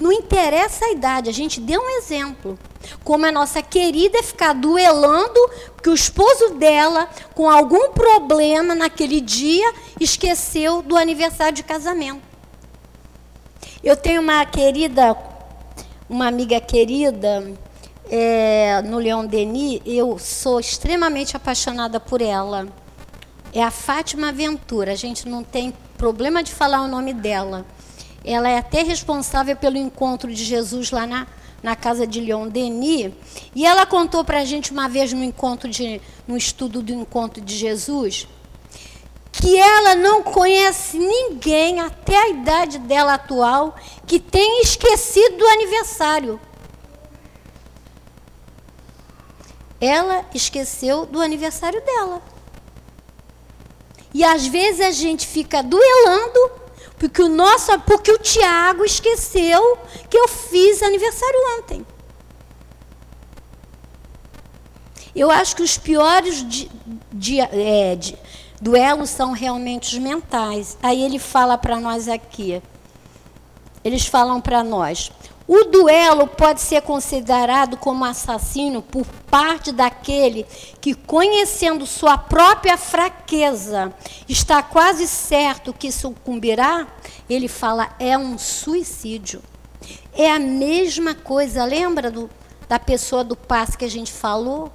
Não 0.00 0.12
interessa 0.12 0.84
a 0.84 0.92
idade, 0.92 1.28
a 1.28 1.32
gente 1.32 1.60
deu 1.60 1.80
um 1.80 1.90
exemplo. 1.90 2.56
Como 3.04 3.26
a 3.26 3.32
nossa 3.32 3.62
querida 3.62 4.22
ficar 4.22 4.52
duelando 4.52 5.38
que 5.82 5.90
o 5.90 5.94
esposo 5.94 6.54
dela, 6.54 7.08
com 7.34 7.48
algum 7.48 7.90
problema 7.92 8.74
naquele 8.74 9.20
dia, 9.20 9.72
esqueceu 10.00 10.82
do 10.82 10.96
aniversário 10.96 11.54
de 11.54 11.62
casamento. 11.62 12.22
Eu 13.82 13.96
tenho 13.96 14.20
uma 14.20 14.44
querida, 14.44 15.16
uma 16.08 16.26
amiga 16.26 16.60
querida, 16.60 17.54
é, 18.10 18.82
no 18.82 18.98
Leão 18.98 19.26
Denis, 19.26 19.80
eu 19.84 20.18
sou 20.18 20.58
extremamente 20.58 21.36
apaixonada 21.36 22.00
por 22.00 22.20
ela. 22.20 22.66
É 23.52 23.62
a 23.62 23.70
Fátima 23.70 24.32
Ventura, 24.32 24.92
a 24.92 24.96
gente 24.96 25.28
não 25.28 25.42
tem 25.42 25.72
problema 25.96 26.42
de 26.42 26.52
falar 26.52 26.82
o 26.82 26.88
nome 26.88 27.12
dela. 27.12 27.64
Ela 28.24 28.48
é 28.48 28.58
até 28.58 28.82
responsável 28.82 29.56
pelo 29.56 29.76
encontro 29.76 30.32
de 30.32 30.44
Jesus 30.44 30.90
lá 30.90 31.06
na 31.06 31.26
na 31.62 31.74
casa 31.74 32.06
de 32.06 32.20
Leon 32.20 32.48
Denis, 32.48 33.12
e 33.54 33.66
ela 33.66 33.84
contou 33.84 34.24
para 34.24 34.40
a 34.40 34.44
gente 34.44 34.70
uma 34.70 34.88
vez 34.88 35.12
no 35.12 35.24
encontro 35.24 35.68
de, 35.68 36.00
no 36.26 36.36
estudo 36.36 36.82
do 36.82 36.92
encontro 36.92 37.40
de 37.40 37.56
Jesus, 37.56 38.28
que 39.32 39.56
ela 39.56 39.94
não 39.94 40.22
conhece 40.22 40.98
ninguém 40.98 41.80
até 41.80 42.16
a 42.16 42.28
idade 42.28 42.78
dela 42.78 43.14
atual 43.14 43.76
que 44.06 44.18
tenha 44.18 44.62
esquecido 44.62 45.36
do 45.36 45.46
aniversário. 45.46 46.40
Ela 49.80 50.24
esqueceu 50.34 51.06
do 51.06 51.20
aniversário 51.20 51.80
dela. 51.84 52.20
E 54.12 54.24
às 54.24 54.46
vezes 54.46 54.80
a 54.80 54.90
gente 54.90 55.26
fica 55.26 55.62
duelando 55.62 56.50
porque 56.98 57.22
o 57.22 57.28
nosso, 57.28 57.78
porque 57.80 58.10
o 58.10 58.18
Tiago 58.18 58.84
esqueceu 58.84 59.78
que 60.10 60.16
eu 60.16 60.26
fiz 60.28 60.82
aniversário 60.82 61.38
ontem. 61.58 61.86
Eu 65.14 65.30
acho 65.30 65.56
que 65.56 65.62
os 65.62 65.78
piores 65.78 66.48
de, 66.48 66.70
de, 67.12 67.40
é, 67.40 67.96
de, 67.96 68.16
duelos 68.60 69.10
são 69.10 69.32
realmente 69.32 69.94
os 69.94 69.98
mentais. 69.98 70.76
Aí 70.82 71.02
ele 71.02 71.18
fala 71.18 71.56
para 71.56 71.80
nós 71.80 72.08
aqui. 72.08 72.62
Eles 73.84 74.06
falam 74.06 74.40
para 74.40 74.62
nós: 74.62 75.10
o 75.48 75.64
duelo 75.64 76.26
pode 76.26 76.60
ser 76.60 76.82
considerado 76.82 77.78
como 77.78 78.04
assassino 78.04 78.82
por 78.82 79.06
parte 79.30 79.72
daquele 79.72 80.46
que, 80.78 80.92
conhecendo 80.92 81.86
sua 81.86 82.18
própria 82.18 82.76
fraqueza, 82.76 83.90
está 84.28 84.62
quase 84.62 85.08
certo 85.08 85.72
que 85.72 85.90
sucumbirá. 85.90 86.86
Ele 87.30 87.48
fala, 87.48 87.96
é 87.98 88.16
um 88.18 88.36
suicídio. 88.36 89.42
É 90.12 90.30
a 90.30 90.38
mesma 90.38 91.14
coisa, 91.14 91.64
lembra 91.64 92.10
do, 92.10 92.28
da 92.68 92.78
pessoa 92.78 93.24
do 93.24 93.34
passe 93.34 93.78
que 93.78 93.86
a 93.86 93.90
gente 93.90 94.12
falou? 94.12 94.70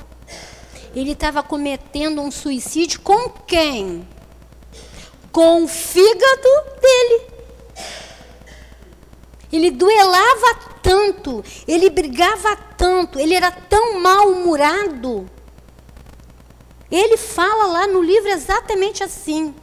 Ele 0.96 1.12
estava 1.12 1.44
cometendo 1.44 2.20
um 2.20 2.32
suicídio 2.32 3.00
com 3.02 3.30
quem? 3.30 4.08
Com 5.32 5.66
o 5.66 5.68
fígado 5.68 6.50
dele. 6.82 7.33
Ele 9.54 9.70
duelava 9.70 10.56
tanto, 10.82 11.46
ele 11.68 11.88
brigava 11.92 12.56
tanto, 12.76 13.20
ele 13.20 13.36
era 13.36 13.52
tão 13.52 14.00
mal-humorado. 14.02 15.30
Ele 16.90 17.18
fala 17.18 17.68
lá 17.68 17.86
no 17.86 18.02
livro 18.02 18.30
exatamente 18.30 19.04
assim. 19.04 19.54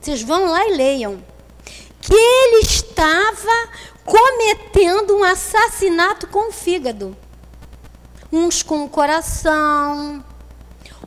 Vocês 0.00 0.20
vão 0.22 0.46
lá 0.46 0.66
e 0.66 0.76
leiam. 0.76 1.22
Que 2.00 2.12
ele 2.12 2.62
estava 2.64 3.68
cometendo 4.04 5.16
um 5.16 5.22
assassinato 5.22 6.26
com 6.26 6.48
o 6.48 6.52
fígado. 6.52 7.16
Uns 8.32 8.64
com 8.64 8.84
o 8.84 8.88
coração, 8.88 10.24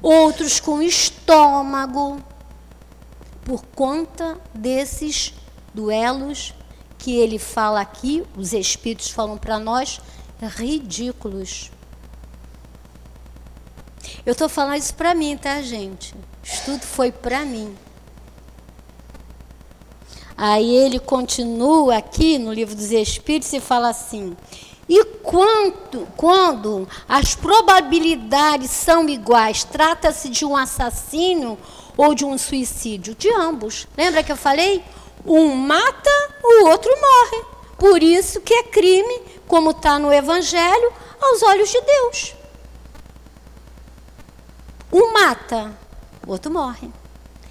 outros 0.01 0.61
com 0.61 0.75
o 0.75 0.83
estômago, 0.83 2.23
por 3.43 3.65
conta 3.75 4.39
desses 4.53 5.33
duelos 5.73 6.53
que 7.03 7.17
ele 7.17 7.37
fala 7.37 7.81
aqui, 7.81 8.23
os 8.37 8.53
espíritos 8.53 9.09
falam 9.09 9.37
para 9.37 9.59
nós, 9.59 9.99
ridículos. 10.41 11.69
Eu 14.25 14.31
estou 14.31 14.47
falando 14.47 14.77
isso 14.77 14.95
para 14.95 15.13
mim, 15.13 15.35
tá, 15.35 15.61
gente? 15.61 16.15
Isso 16.41 16.63
tudo 16.63 16.81
foi 16.83 17.11
para 17.11 17.43
mim. 17.43 17.75
Aí 20.37 20.73
ele 20.73 20.97
continua 20.97 21.97
aqui 21.97 22.37
no 22.37 22.53
livro 22.53 22.73
dos 22.73 22.89
Espíritos 22.89 23.51
e 23.51 23.59
fala 23.59 23.89
assim: 23.89 24.33
e 24.87 25.03
quanto, 25.21 26.07
quando 26.15 26.87
as 27.07 27.35
probabilidades 27.35 28.71
são 28.71 29.09
iguais, 29.09 29.65
trata-se 29.65 30.29
de 30.29 30.45
um 30.45 30.55
assassínio 30.55 31.57
ou 31.97 32.15
de 32.15 32.23
um 32.23 32.37
suicídio? 32.37 33.13
De 33.13 33.29
ambos. 33.29 33.89
Lembra 33.97 34.23
que 34.23 34.31
eu 34.31 34.37
falei? 34.37 34.81
Um 35.25 35.55
mata, 35.55 36.09
o 36.43 36.67
outro 36.67 36.91
morre. 36.91 37.45
Por 37.77 38.03
isso 38.03 38.41
que 38.41 38.53
é 38.53 38.63
crime, 38.63 39.21
como 39.47 39.71
está 39.71 39.97
no 39.99 40.11
Evangelho, 40.13 40.91
aos 41.21 41.41
olhos 41.43 41.69
de 41.69 41.81
Deus. 41.81 42.35
Um 44.91 45.11
mata, 45.11 45.71
o 46.25 46.31
outro 46.31 46.51
morre. 46.51 46.89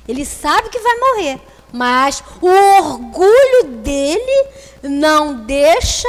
Ele 0.07 0.25
sabe 0.25 0.69
que 0.69 0.79
vai 0.79 0.97
morrer, 0.97 1.41
mas 1.73 2.23
o 2.41 2.49
orgulho 2.49 3.65
dele 3.83 4.49
não 4.83 5.35
deixa 5.45 6.09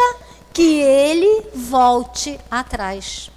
que 0.52 0.82
ele 0.82 1.48
volte 1.54 2.40
atrás. 2.50 3.33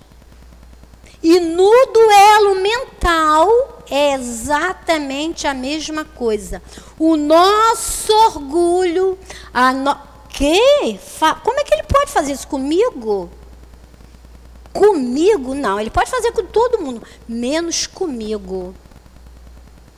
E 1.23 1.41
no 1.41 1.87
duelo 1.93 2.61
mental 2.61 3.49
é 3.91 4.15
exatamente 4.15 5.47
a 5.47 5.55
mesma 5.55 6.05
coisa. 6.05 6.63
O 6.99 7.17
nosso 7.17 8.13
orgulho, 8.27 9.19
a 9.53 9.73
no... 9.73 9.97
que? 10.29 10.99
Como 11.43 11.61
é 11.61 11.65
que 11.65 11.75
ele 11.75 11.85
pode 11.85 12.11
fazer 12.11 12.33
isso 12.33 12.49
comigo? 12.49 13.31
Comigo 14.73 15.55
não, 15.55 15.81
ele 15.81 15.91
pode 15.91 16.11
fazer 16.11 16.33
com 16.33 16.45
todo 16.45 16.81
mundo, 16.81 17.03
menos 17.27 17.87
comigo. 17.87 18.75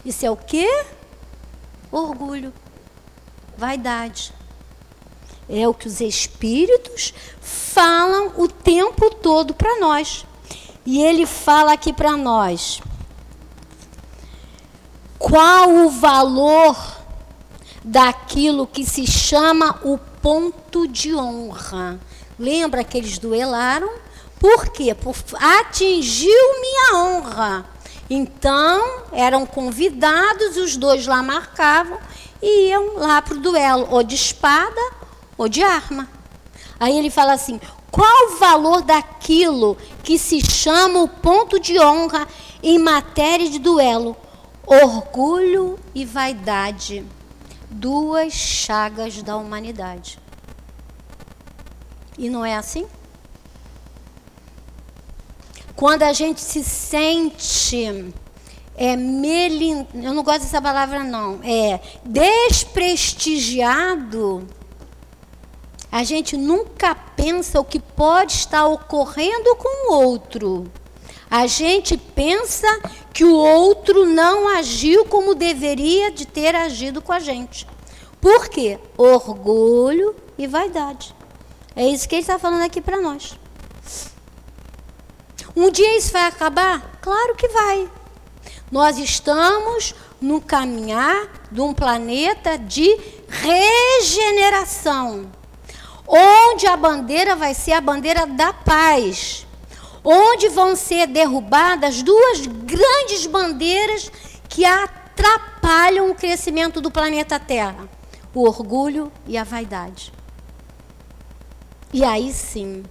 Isso 0.05 0.25
é 0.25 0.31
o 0.31 0.37
quê? 0.37 0.85
Orgulho, 1.91 2.53
vaidade. 3.57 4.33
É 5.49 5.67
o 5.67 5.75
que 5.75 5.89
os 5.89 6.01
espíritos 6.01 7.13
falam 7.41 8.35
o 8.37 8.47
tempo 8.47 9.11
todo 9.15 9.55
para 9.55 9.81
nós. 9.81 10.25
E 10.91 11.03
ele 11.03 11.27
fala 11.27 11.75
aqui 11.75 11.93
para 11.93 12.17
nós: 12.17 12.81
qual 15.19 15.69
o 15.69 15.91
valor 15.91 16.75
daquilo 17.85 18.67
que 18.67 18.87
se 18.87 19.07
chama 19.07 19.79
o 19.85 19.99
ponto 19.99 20.89
de 20.89 21.15
honra? 21.15 22.01
Lembra 22.39 22.83
que 22.83 22.97
eles 22.97 23.19
duelaram? 23.19 23.99
Por 24.41 24.69
quê? 24.69 24.95
Por 24.95 25.15
atingiu 25.61 26.59
minha 26.59 26.95
honra. 26.95 27.67
Então, 28.09 29.03
eram 29.13 29.45
convidados, 29.45 30.57
os 30.57 30.75
dois 30.75 31.07
lá 31.07 31.23
marcavam 31.23 31.99
e 32.41 32.71
iam 32.71 32.95
lá 32.95 33.21
para 33.21 33.35
o 33.35 33.41
duelo, 33.41 33.89
ou 33.91 34.03
de 34.03 34.15
espada 34.15 34.81
ou 35.37 35.51
de 35.51 35.63
arma. 35.63 36.09
Aí 36.81 36.97
ele 36.97 37.11
fala 37.11 37.35
assim: 37.35 37.61
qual 37.91 38.29
o 38.29 38.39
valor 38.39 38.83
daquilo 38.83 39.77
que 40.03 40.19
se 40.19 40.41
chama 40.41 41.03
o 41.03 41.09
ponto 41.09 41.59
de 41.59 41.79
honra 41.79 42.27
em 42.63 42.79
matéria 42.79 43.49
de 43.49 43.59
duelo? 43.59 44.17
Orgulho 44.67 45.79
e 45.95 46.05
vaidade, 46.05 47.05
duas 47.71 48.33
chagas 48.33 49.23
da 49.23 49.37
humanidade. 49.37 50.19
E 52.19 52.29
não 52.29 52.45
é 52.45 52.57
assim? 52.57 52.87
Quando 55.75 56.03
a 56.03 56.13
gente 56.13 56.41
se 56.41 56.63
sente 56.63 58.13
é 58.77 58.97
melin, 58.97 59.87
eu 59.93 60.15
não 60.15 60.23
gosto 60.23 60.43
dessa 60.43 60.63
palavra 60.63 61.03
não, 61.03 61.41
é 61.43 61.81
desprestigiado, 62.05 64.47
a 65.91 66.05
gente 66.05 66.37
nunca 66.37 66.95
pensa 66.95 67.59
o 67.59 67.65
que 67.65 67.81
pode 67.81 68.33
estar 68.33 68.67
ocorrendo 68.67 69.57
com 69.57 69.91
o 69.91 69.95
outro. 69.95 70.71
A 71.31 71.47
gente 71.47 71.97
pensa 71.97 72.67
que 73.13 73.25
o 73.25 73.35
outro 73.35 74.05
não 74.05 74.49
agiu 74.49 75.07
como 75.07 75.35
deveria 75.35 76.11
de 76.11 76.27
ter 76.27 76.55
agido 76.55 77.01
com 77.01 77.13
a 77.13 77.19
gente. 77.19 77.67
Por 78.21 78.49
quê? 78.49 78.79
Orgulho 78.97 80.15
e 80.37 80.47
vaidade. 80.47 81.15
É 81.75 81.87
isso 81.87 82.09
que 82.09 82.17
ele 82.17 82.23
está 82.23 82.39
falando 82.39 82.63
aqui 82.63 82.81
para 82.81 83.01
nós. 83.01 83.39
Um 85.57 85.71
dia 85.71 85.97
isso 85.97 86.13
vai 86.13 86.27
acabar? 86.27 86.99
Claro 87.01 87.35
que 87.35 87.49
vai. 87.49 87.89
Nós 88.71 88.99
estamos 88.99 89.95
no 90.21 90.41
caminhar 90.41 91.29
de 91.51 91.61
um 91.61 91.73
planeta 91.73 92.59
de 92.59 92.99
regeneração 93.29 95.38
onde 96.09 96.67
a 96.67 96.77
bandeira 96.77 97.37
vai 97.37 97.53
ser 97.53 97.73
a 97.73 97.81
bandeira 97.81 98.27
da 98.27 98.53
paz, 98.53 99.47
onde 100.03 100.49
vão 100.49 100.75
ser 100.75 101.07
derrubadas 101.07 102.03
duas 102.03 102.47
grandes 102.47 103.27
bandeiras 103.27 104.11
que 104.49 104.65
atrapalham 104.65 106.11
o 106.11 106.15
crescimento 106.15 106.81
do 106.81 106.91
planeta 106.91 107.39
Terra: 107.39 107.87
o 108.35 108.45
orgulho 108.45 109.13
e 109.27 109.37
a 109.37 109.45
vaidade. 109.45 110.13
E 111.93 112.05
aí 112.05 112.33
sim, 112.33 112.85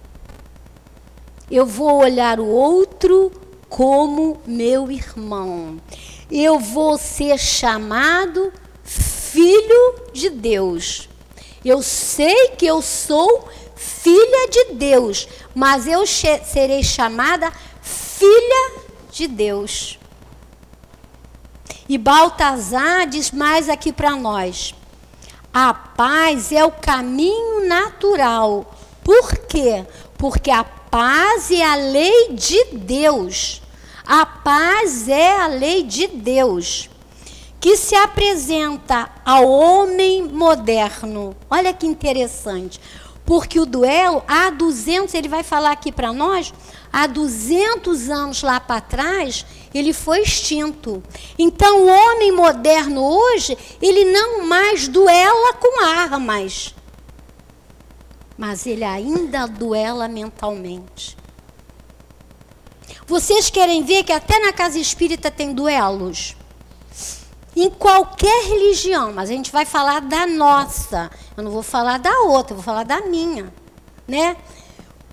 eu 1.50 1.66
vou 1.66 2.02
olhar 2.02 2.38
o 2.38 2.46
outro 2.46 3.32
como 3.68 4.40
meu 4.46 4.90
irmão. 4.90 5.80
Eu 6.30 6.58
vou 6.58 6.98
ser 6.98 7.38
chamado 7.38 8.52
filho 8.84 9.94
de 10.12 10.30
Deus. 10.30 11.08
Eu 11.64 11.82
sei 11.82 12.50
que 12.50 12.66
eu 12.66 12.80
sou 12.80 13.48
filha 13.74 14.48
de 14.48 14.74
Deus, 14.74 15.28
mas 15.54 15.86
eu 15.86 16.06
serei 16.06 16.82
chamada 16.82 17.52
filha 17.82 18.72
de 19.10 19.26
Deus. 19.26 19.98
E 21.88 21.96
Baltazar 21.96 23.06
diz 23.06 23.30
mais 23.30 23.68
aqui 23.68 23.92
para 23.92 24.10
nós: 24.16 24.74
a 25.52 25.72
paz 25.72 26.52
é 26.52 26.64
o 26.64 26.70
caminho 26.70 27.66
natural. 27.66 28.74
Por 29.02 29.36
quê? 29.46 29.86
Porque 30.16 30.50
a 30.50 30.64
paz 30.64 31.50
é 31.50 31.64
a 31.64 31.74
lei 31.74 32.34
de 32.34 32.64
Deus. 32.72 33.62
A 34.06 34.24
paz 34.24 35.08
é 35.08 35.36
a 35.36 35.46
lei 35.46 35.82
de 35.82 36.06
Deus 36.06 36.88
que 37.60 37.76
se 37.76 37.94
apresenta 37.94 39.10
ao 39.24 39.48
homem 39.48 40.22
moderno. 40.22 41.36
Olha 41.50 41.72
que 41.72 41.86
interessante. 41.86 42.80
Porque 43.28 43.60
o 43.60 43.66
duelo, 43.66 44.22
há 44.26 44.48
200, 44.48 45.12
ele 45.12 45.28
vai 45.28 45.42
falar 45.42 45.72
aqui 45.72 45.92
para 45.92 46.14
nós, 46.14 46.50
há 46.90 47.06
200 47.06 48.08
anos 48.08 48.42
lá 48.42 48.58
para 48.58 48.80
trás, 48.80 49.44
ele 49.74 49.92
foi 49.92 50.22
extinto. 50.22 51.02
Então, 51.38 51.82
o 51.82 51.88
homem 51.88 52.32
moderno 52.32 53.02
hoje, 53.02 53.58
ele 53.82 54.06
não 54.06 54.46
mais 54.46 54.88
duela 54.88 55.52
com 55.54 55.84
armas, 55.84 56.74
mas 58.38 58.66
ele 58.66 58.84
ainda 58.84 59.46
duela 59.46 60.08
mentalmente. 60.08 61.14
Vocês 63.06 63.50
querem 63.50 63.82
ver 63.82 64.04
que 64.04 64.12
até 64.12 64.38
na 64.38 64.54
casa 64.54 64.78
espírita 64.78 65.30
tem 65.30 65.52
duelos? 65.52 66.34
Em 67.62 67.70
qualquer 67.70 68.44
religião, 68.46 69.12
mas 69.12 69.30
a 69.30 69.32
gente 69.32 69.50
vai 69.50 69.64
falar 69.64 70.00
da 70.00 70.26
nossa. 70.26 71.10
Eu 71.36 71.42
não 71.42 71.50
vou 71.50 71.62
falar 71.62 71.98
da 71.98 72.20
outra, 72.20 72.52
eu 72.52 72.56
vou 72.56 72.64
falar 72.64 72.84
da 72.84 73.00
minha, 73.00 73.52
né? 74.06 74.36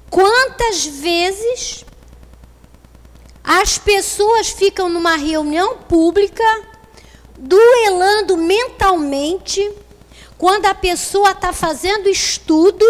Quantas 0.09 0.85
vezes 0.85 1.83
as 3.43 3.77
pessoas 3.77 4.49
ficam 4.49 4.89
numa 4.89 5.15
reunião 5.15 5.77
pública 5.77 6.43
duelando 7.37 8.37
mentalmente 8.37 9.71
quando 10.37 10.65
a 10.67 10.75
pessoa 10.75 11.31
está 11.31 11.51
fazendo 11.51 12.07
estudo 12.07 12.85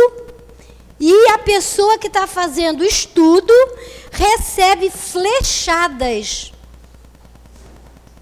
e 1.00 1.30
a 1.30 1.38
pessoa 1.40 1.98
que 1.98 2.08
está 2.08 2.26
fazendo 2.28 2.84
estudo 2.84 3.54
recebe 4.12 4.90
flechadas. 4.90 6.52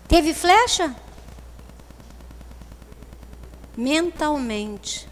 Teve 0.07 0.33
flecha? 0.33 0.95
Mentalmente. 3.75 5.07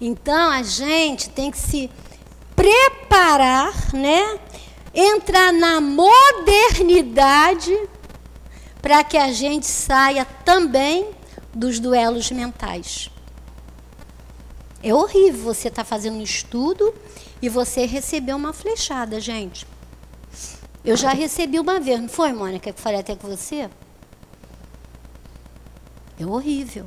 Então 0.00 0.50
a 0.50 0.62
gente 0.62 1.30
tem 1.30 1.50
que 1.50 1.58
se 1.58 1.90
preparar, 2.54 3.92
né? 3.94 4.38
Entrar 4.94 5.52
na 5.52 5.80
modernidade 5.80 7.76
para 8.80 9.02
que 9.04 9.16
a 9.16 9.32
gente 9.32 9.66
saia 9.66 10.24
também 10.44 11.10
dos 11.52 11.78
duelos 11.78 12.30
mentais. 12.30 13.10
É 14.82 14.94
horrível 14.94 15.42
você 15.42 15.68
estar 15.68 15.82
tá 15.82 15.88
fazendo 15.88 16.18
um 16.18 16.22
estudo 16.22 16.94
e 17.42 17.48
você 17.48 17.86
receber 17.86 18.34
uma 18.34 18.52
flechada, 18.52 19.20
gente. 19.20 19.66
Eu 20.84 20.96
já 20.96 21.10
recebi 21.10 21.58
uma 21.58 21.80
vez, 21.80 22.00
não 22.00 22.08
foi, 22.08 22.32
Mônica, 22.32 22.72
que 22.72 22.78
eu 22.78 22.82
falei 22.82 23.00
até 23.00 23.16
com 23.16 23.26
você? 23.26 23.68
É 26.18 26.24
horrível. 26.24 26.86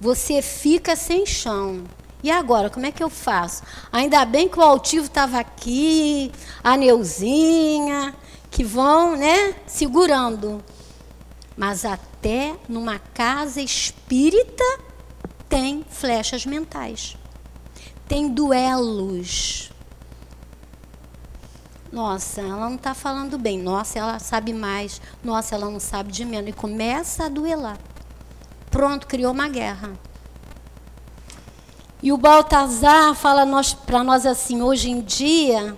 Você 0.00 0.42
fica 0.42 0.96
sem 0.96 1.26
chão. 1.26 1.84
E 2.22 2.30
agora, 2.30 2.68
como 2.68 2.84
é 2.86 2.92
que 2.92 3.02
eu 3.02 3.08
faço? 3.08 3.62
Ainda 3.90 4.24
bem 4.24 4.48
que 4.48 4.58
o 4.58 4.62
altivo 4.62 5.06
estava 5.06 5.38
aqui, 5.38 6.30
a 6.62 6.76
Neuzinha, 6.76 8.14
que 8.50 8.62
vão, 8.62 9.16
né, 9.16 9.54
segurando. 9.66 10.62
Mas 11.56 11.84
até 11.84 12.56
numa 12.68 12.98
casa 12.98 13.60
espírita 13.60 14.64
tem 15.48 15.84
flechas 15.88 16.44
mentais. 16.44 17.16
Tem 18.06 18.28
duelos. 18.28 19.70
Nossa, 21.92 22.40
ela 22.40 22.68
não 22.68 22.76
está 22.76 22.94
falando 22.94 23.36
bem. 23.38 23.58
Nossa, 23.58 23.98
ela 23.98 24.18
sabe 24.18 24.52
mais. 24.52 25.00
Nossa, 25.24 25.54
ela 25.54 25.68
não 25.70 25.80
sabe 25.80 26.12
de 26.12 26.24
menos. 26.24 26.50
E 26.50 26.52
começa 26.52 27.24
a 27.24 27.28
duelar. 27.28 27.78
Pronto, 28.70 29.06
criou 29.06 29.32
uma 29.32 29.48
guerra. 29.48 29.90
E 32.02 32.12
o 32.12 32.16
Baltazar 32.16 33.14
fala 33.14 33.46
para 33.86 34.02
nós 34.02 34.24
assim: 34.24 34.62
hoje 34.62 34.90
em 34.90 35.00
dia 35.00 35.76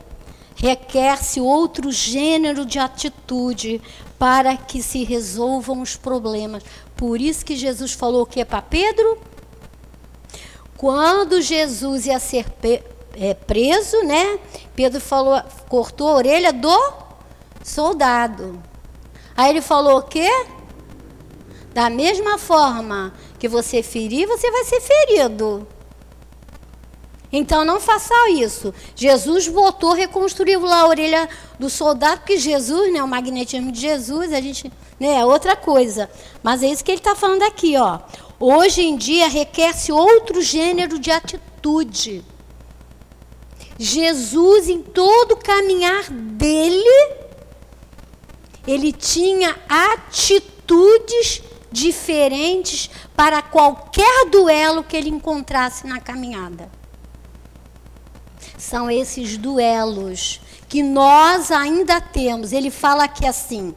requer-se 0.55 1.41
outro 1.41 1.91
gênero 1.91 2.65
de 2.65 2.79
atitude 2.79 3.83
para 4.19 4.57
que 4.57 4.81
se 4.81 5.03
resolvam 5.03 5.81
os 5.81 5.97
problemas. 5.97 6.63
Por 6.97 7.21
isso 7.21 7.45
que 7.45 7.57
Jesus 7.57 7.93
falou 7.93 8.23
o 8.23 8.27
que 8.27 8.45
para 8.45 8.63
Pedro? 8.63 9.19
Quando 10.77 11.41
Jesus 11.41 12.07
ia 12.07 12.21
ser 12.21 12.47
é, 13.15 13.35
preso, 13.35 14.03
né? 14.05 14.39
Pedro 14.77 15.01
falou, 15.01 15.43
cortou 15.69 16.09
a 16.09 16.15
orelha 16.15 16.53
do 16.53 16.93
soldado. 17.65 18.63
Aí 19.37 19.51
ele 19.51 19.61
falou 19.61 19.99
o 19.99 20.03
quê? 20.03 20.29
Da 21.73 21.89
mesma 21.89 22.37
forma 22.39 23.15
que 23.39 23.49
você 23.49 23.83
ferir, 23.83 24.27
você 24.27 24.51
vai 24.51 24.65
ser 24.65 24.81
ferido. 24.81 25.67
Então 27.33 27.65
não 27.65 27.81
faça 27.81 28.13
isso. 28.29 28.75
Jesus 28.95 29.47
voltou, 29.47 29.95
reconstruiu 29.95 30.61
lá 30.61 30.83
a 30.83 30.87
orelha 30.87 31.29
do 31.59 31.71
soldado, 31.71 32.19
porque 32.19 32.37
Jesus, 32.37 32.93
né, 32.93 33.03
o 33.03 33.09
magnetismo 33.09 33.73
de 33.73 33.81
Jesus, 33.81 34.35
a 34.35 34.41
gente, 34.41 34.71
né, 35.01 35.21
é 35.21 35.25
outra 35.25 35.57
coisa. 35.57 36.11
Mas 36.43 36.63
é 36.63 36.67
isso 36.67 36.85
que 36.85 36.91
ele 36.91 36.99
está 36.99 37.17
falando 37.17 37.43
aqui, 37.43 37.75
ó. 37.79 38.01
Hoje 38.39 38.83
em 38.83 38.97
dia 38.97 39.29
requer-se 39.29 39.91
outro 39.91 40.43
gênero 40.43 40.99
de 40.99 41.11
atitude. 41.11 42.23
Jesus, 43.79 44.69
em 44.69 44.83
todo 44.83 45.33
o 45.33 45.37
caminhar 45.37 46.11
dele, 46.11 47.15
ele 48.67 48.93
tinha 48.93 49.57
atitudes 49.67 51.43
diferentes 51.73 52.91
para 53.17 53.43
qualquer 53.43 54.29
duelo 54.31 54.85
que 54.85 54.97
ele 54.97 55.09
encontrasse 55.09 55.87
na 55.87 55.99
caminhada. 56.01 56.71
São 58.59 58.91
esses 58.91 59.37
duelos 59.37 60.41
que 60.69 60.83
nós 60.83 61.51
ainda 61.51 62.01
temos. 62.01 62.53
Ele 62.53 62.71
fala 62.71 63.05
aqui 63.05 63.27
assim: 63.27 63.75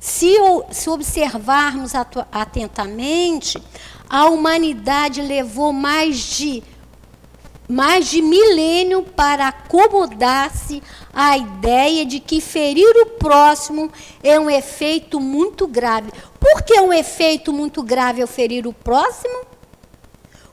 se, 0.00 0.34
se 0.70 0.88
observarmos 0.88 1.92
atentamente, 2.30 3.60
a 4.08 4.26
humanidade 4.26 5.20
levou 5.20 5.72
mais 5.72 6.16
de 6.16 6.62
mais 7.68 8.08
de 8.08 8.22
milênio 8.22 9.02
para 9.02 9.48
acomodar-se 9.48 10.82
à 11.12 11.36
ideia 11.36 12.06
de 12.06 12.18
que 12.18 12.40
ferir 12.40 12.90
o 13.02 13.06
próximo 13.18 13.92
é 14.22 14.40
um 14.40 14.48
efeito 14.48 15.20
muito 15.20 15.66
grave. 15.66 16.10
Por 16.40 16.62
que 16.62 16.72
é 16.72 16.80
um 16.80 16.92
efeito 16.92 17.52
muito 17.52 17.82
grave 17.82 18.22
eu 18.22 18.26
ferir 18.26 18.66
o 18.66 18.72
próximo? 18.72 19.42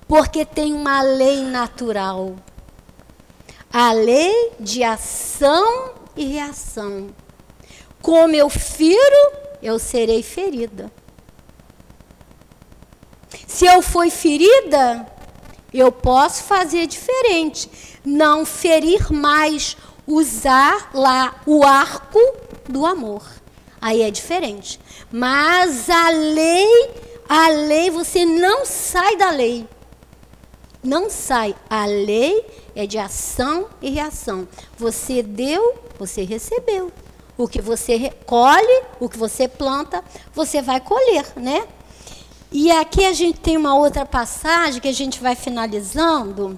Porque 0.05 0.45
tem 0.45 0.73
uma 0.73 1.01
lei 1.01 1.43
natural. 1.43 2.35
A 3.71 3.93
lei 3.93 4.51
de 4.59 4.83
ação 4.83 5.91
e 6.17 6.25
reação. 6.25 7.09
Como 8.01 8.35
eu 8.35 8.49
firo, 8.49 9.31
eu 9.63 9.79
serei 9.79 10.21
ferida. 10.21 10.91
Se 13.47 13.65
eu 13.65 13.81
fui 13.81 14.09
ferida, 14.09 15.07
eu 15.79 15.91
posso 15.91 16.43
fazer 16.43 16.87
diferente. 16.87 17.69
Não 18.03 18.45
ferir 18.45 19.11
mais, 19.11 19.75
usar 20.07 20.89
lá 20.93 21.41
o 21.45 21.63
arco 21.63 22.19
do 22.67 22.85
amor. 22.85 23.23
Aí 23.81 24.01
é 24.01 24.09
diferente. 24.09 24.79
Mas 25.11 25.89
a 25.89 26.09
lei, 26.09 26.89
a 27.27 27.49
lei, 27.49 27.89
você 27.89 28.25
não 28.25 28.65
sai 28.65 29.15
da 29.15 29.29
lei. 29.29 29.67
Não 30.83 31.09
sai. 31.09 31.55
A 31.69 31.85
lei 31.85 32.45
é 32.75 32.85
de 32.85 32.97
ação 32.97 33.67
e 33.81 33.89
reação. 33.89 34.47
Você 34.77 35.21
deu, 35.23 35.75
você 35.97 36.23
recebeu. 36.23 36.91
O 37.37 37.47
que 37.47 37.61
você 37.61 38.11
colhe, 38.25 38.83
o 38.99 39.09
que 39.09 39.17
você 39.17 39.47
planta, 39.47 40.03
você 40.33 40.61
vai 40.61 40.79
colher, 40.79 41.25
né? 41.35 41.67
E 42.57 42.71
aqui 42.71 43.05
a 43.05 43.11
gente 43.11 43.37
tem 43.41 43.57
uma 43.57 43.75
outra 43.75 44.05
passagem 44.05 44.79
que 44.79 44.87
a 44.87 44.93
gente 44.93 45.19
vai 45.19 45.35
finalizando, 45.35 46.57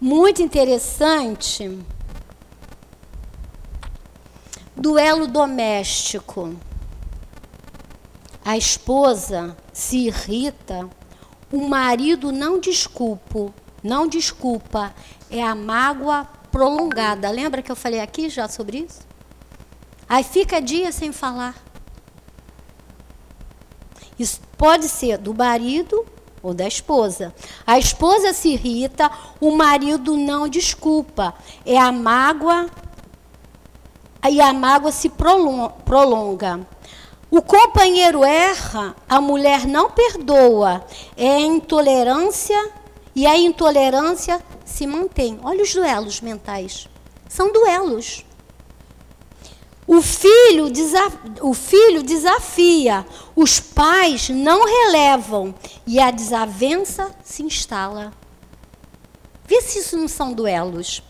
muito 0.00 0.40
interessante. 0.40 1.78
Duelo 4.74 5.26
doméstico. 5.26 6.56
A 8.42 8.56
esposa 8.56 9.54
se 9.70 10.06
irrita, 10.06 10.88
o 11.52 11.68
marido 11.68 12.32
não 12.32 12.58
desculpa, 12.58 13.52
não 13.82 14.08
desculpa, 14.08 14.94
é 15.30 15.42
a 15.42 15.54
mágoa 15.54 16.26
prolongada. 16.50 17.28
Lembra 17.28 17.60
que 17.60 17.70
eu 17.70 17.76
falei 17.76 18.00
aqui 18.00 18.30
já 18.30 18.48
sobre 18.48 18.78
isso? 18.78 19.00
Aí 20.08 20.24
fica 20.24 20.58
dias 20.58 20.94
sem 20.94 21.12
falar. 21.12 21.54
Isso 24.18 24.40
pode 24.56 24.88
ser 24.88 25.18
do 25.18 25.32
marido 25.32 26.04
ou 26.42 26.52
da 26.54 26.66
esposa. 26.66 27.34
A 27.66 27.78
esposa 27.78 28.32
se 28.32 28.50
irrita, 28.50 29.10
o 29.40 29.50
marido 29.50 30.16
não 30.16 30.48
desculpa. 30.48 31.34
É 31.64 31.78
a 31.78 31.92
mágoa 31.92 32.68
e 34.28 34.40
a 34.40 34.52
mágoa 34.52 34.92
se 34.92 35.08
prolonga. 35.08 36.66
O 37.30 37.42
companheiro 37.42 38.24
erra, 38.24 38.96
a 39.08 39.20
mulher 39.20 39.66
não 39.66 39.90
perdoa. 39.90 40.84
É 41.16 41.36
a 41.36 41.40
intolerância 41.40 42.72
e 43.14 43.26
a 43.26 43.36
intolerância 43.36 44.42
se 44.64 44.86
mantém. 44.86 45.38
Olha 45.42 45.62
os 45.62 45.74
duelos 45.74 46.20
mentais. 46.20 46.88
São 47.28 47.52
duelos. 47.52 48.24
O 49.88 50.02
filho, 50.02 50.70
o 51.40 51.54
filho 51.54 52.02
desafia, 52.02 53.06
os 53.34 53.58
pais 53.58 54.28
não 54.28 54.66
relevam 54.66 55.54
e 55.86 55.98
a 55.98 56.10
desavença 56.10 57.10
se 57.24 57.42
instala. 57.42 58.12
Vê 59.46 59.62
se 59.62 59.78
isso 59.78 59.96
não 59.96 60.06
são 60.06 60.34
duelos. 60.34 61.02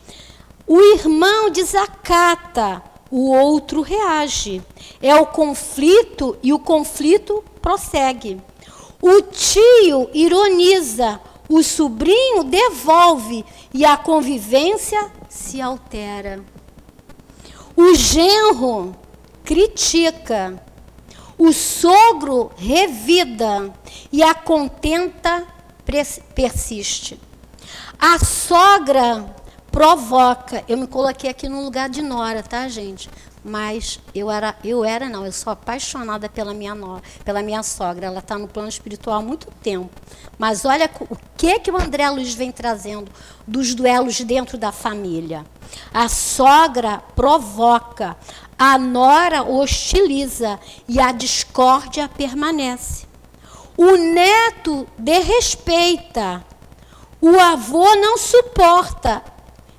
O 0.64 0.80
irmão 0.80 1.50
desacata, 1.50 2.80
o 3.10 3.32
outro 3.32 3.82
reage. 3.82 4.62
É 5.02 5.12
o 5.16 5.26
conflito 5.26 6.38
e 6.40 6.52
o 6.52 6.58
conflito 6.60 7.42
prossegue. 7.60 8.40
O 9.02 9.22
tio 9.22 10.08
ironiza, 10.14 11.20
o 11.48 11.64
sobrinho 11.64 12.44
devolve 12.44 13.44
e 13.74 13.84
a 13.84 13.96
convivência 13.96 15.10
se 15.28 15.60
altera. 15.60 16.44
O 17.80 17.94
genro 17.94 18.92
critica, 19.44 20.60
o 21.38 21.52
sogro 21.52 22.50
revida 22.56 23.72
e 24.10 24.20
a 24.20 24.34
contenta 24.34 25.46
persiste. 26.34 27.20
A 27.96 28.18
sogra 28.18 29.32
provoca. 29.70 30.64
Eu 30.66 30.76
me 30.76 30.88
coloquei 30.88 31.30
aqui 31.30 31.48
no 31.48 31.62
lugar 31.62 31.88
de 31.88 32.02
Nora, 32.02 32.42
tá, 32.42 32.66
gente? 32.66 33.08
Mas 33.44 34.00
eu 34.14 34.30
era, 34.30 34.56
eu 34.64 34.84
era 34.84 35.08
não, 35.08 35.24
eu 35.24 35.32
sou 35.32 35.52
apaixonada 35.52 36.28
pela 36.28 36.52
minha 36.52 36.74
no, 36.74 37.00
pela 37.24 37.42
minha 37.42 37.62
sogra. 37.62 38.06
Ela 38.06 38.18
está 38.18 38.38
no 38.38 38.48
plano 38.48 38.68
espiritual 38.68 39.18
há 39.18 39.22
muito 39.22 39.48
tempo. 39.62 39.90
Mas 40.38 40.64
olha 40.64 40.90
o 41.08 41.16
que 41.36 41.58
que 41.60 41.70
o 41.70 41.76
André 41.76 42.08
Luiz 42.10 42.34
vem 42.34 42.52
trazendo 42.52 43.10
dos 43.46 43.74
duelos 43.74 44.20
dentro 44.20 44.58
da 44.58 44.72
família. 44.72 45.44
A 45.92 46.08
sogra 46.08 47.02
provoca, 47.14 48.16
a 48.58 48.78
nora 48.78 49.42
hostiliza 49.42 50.58
e 50.88 50.98
a 51.00 51.12
discórdia 51.12 52.08
permanece. 52.08 53.06
O 53.76 53.96
neto 53.96 54.88
desrespeita, 54.98 56.44
o 57.20 57.38
avô 57.38 57.94
não 57.94 58.18
suporta 58.18 59.22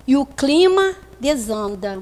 e 0.08 0.16
o 0.16 0.26
clima 0.26 0.96
desanda. 1.20 2.02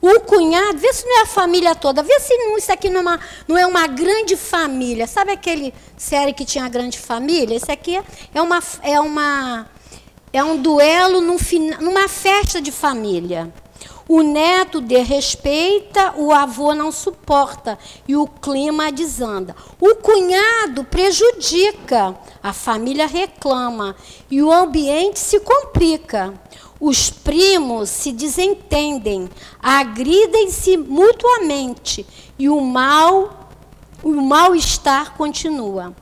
O 0.00 0.20
cunhado, 0.20 0.78
vê 0.78 0.92
se 0.92 1.04
não 1.04 1.18
é 1.18 1.22
a 1.22 1.26
família 1.26 1.74
toda, 1.74 2.02
vê 2.02 2.20
se 2.20 2.36
não, 2.36 2.58
isso 2.58 2.70
aqui 2.70 2.88
não 2.88 2.98
é, 2.98 3.02
uma, 3.02 3.20
não 3.48 3.58
é 3.58 3.66
uma 3.66 3.86
grande 3.86 4.36
família. 4.36 5.06
Sabe 5.06 5.32
aquele 5.32 5.72
série 5.96 6.32
que 6.32 6.44
tinha 6.44 6.68
grande 6.68 6.98
família? 6.98 7.56
Isso 7.56 7.72
aqui 7.72 8.00
é 8.34 8.42
uma, 8.42 8.62
é 8.82 9.00
uma 9.00 9.66
é 10.32 10.44
um 10.44 10.60
duelo 10.60 11.20
num, 11.20 11.38
numa 11.80 12.08
festa 12.08 12.60
de 12.60 12.70
família. 12.70 13.50
O 14.08 14.22
neto 14.22 14.80
desrespeita, 14.80 16.14
o 16.16 16.32
avô 16.32 16.74
não 16.74 16.92
suporta 16.92 17.76
e 18.06 18.14
o 18.14 18.26
clima 18.26 18.92
desanda. 18.92 19.56
O 19.80 19.96
cunhado 19.96 20.84
prejudica, 20.84 22.14
a 22.40 22.52
família 22.52 23.06
reclama 23.06 23.96
e 24.30 24.40
o 24.40 24.52
ambiente 24.52 25.18
se 25.18 25.40
complica. 25.40 26.34
Os 26.78 27.08
primos 27.10 27.88
se 27.88 28.12
desentendem, 28.12 29.28
agridem-se 29.62 30.76
mutuamente 30.76 32.06
e 32.38 32.48
o 32.48 32.60
mal, 32.60 33.50
o 34.02 34.10
mal-estar 34.10 35.16
continua. 35.16 35.94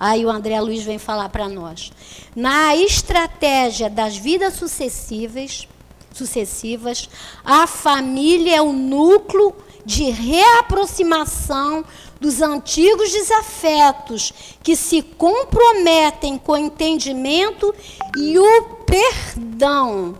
Aí 0.00 0.24
o 0.24 0.30
André 0.30 0.60
Luiz 0.60 0.82
vem 0.82 0.98
falar 0.98 1.28
para 1.28 1.48
nós. 1.48 1.92
Na 2.34 2.74
estratégia 2.74 3.88
das 3.88 4.16
vidas 4.16 4.54
sucessivas, 4.54 5.68
sucessivas, 6.12 7.08
a 7.44 7.66
família 7.66 8.56
é 8.56 8.62
o 8.62 8.72
núcleo 8.72 9.54
de 9.84 10.10
reaproximação 10.10 11.84
dos 12.20 12.40
antigos 12.40 13.12
desafetos 13.12 14.32
que 14.62 14.76
se 14.76 15.02
comprometem 15.02 16.38
com 16.38 16.52
o 16.52 16.56
entendimento 16.56 17.74
e 18.16 18.38
o 18.38 18.62
perdão, 18.86 20.16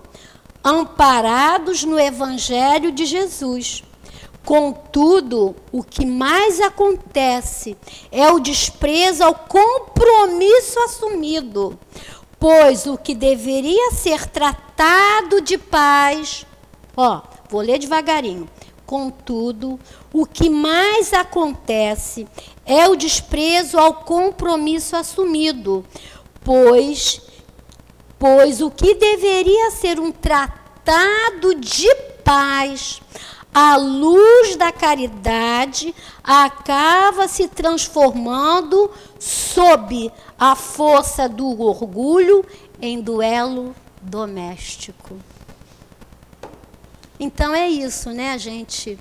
amparados 0.62 1.84
no 1.84 1.98
Evangelho 1.98 2.92
de 2.92 3.04
Jesus. 3.04 3.82
Contudo, 4.44 5.56
o 5.72 5.82
que 5.82 6.04
mais 6.04 6.60
acontece 6.60 7.76
é 8.12 8.30
o 8.30 8.38
desprezo 8.38 9.24
ao 9.24 9.34
compromisso 9.34 10.78
assumido, 10.80 11.78
pois 12.38 12.84
o 12.86 12.98
que 12.98 13.14
deveria 13.14 13.92
ser 13.92 14.26
tratado 14.26 15.40
de 15.40 15.56
paz, 15.56 16.44
ó, 16.94 17.22
vou 17.48 17.62
ler 17.62 17.78
devagarinho. 17.78 18.46
Contudo, 18.94 19.80
o 20.12 20.24
que 20.24 20.48
mais 20.48 21.12
acontece 21.12 22.28
é 22.64 22.88
o 22.88 22.94
desprezo 22.94 23.76
ao 23.76 23.92
compromisso 23.92 24.94
assumido, 24.94 25.84
pois 26.44 27.20
pois 28.20 28.62
o 28.62 28.70
que 28.70 28.94
deveria 28.94 29.72
ser 29.72 29.98
um 29.98 30.12
tratado 30.12 31.56
de 31.56 31.92
paz 32.22 33.02
a 33.52 33.76
luz 33.76 34.54
da 34.54 34.70
caridade 34.70 35.92
acaba 36.22 37.26
se 37.26 37.48
transformando 37.48 38.88
sob 39.18 40.08
a 40.38 40.54
força 40.54 41.28
do 41.28 41.60
orgulho 41.60 42.46
em 42.80 43.00
duelo 43.00 43.74
doméstico. 44.00 45.16
Então 47.18 47.54
é 47.54 47.68
isso, 47.68 48.10
né, 48.10 48.36
gente? 48.38 48.98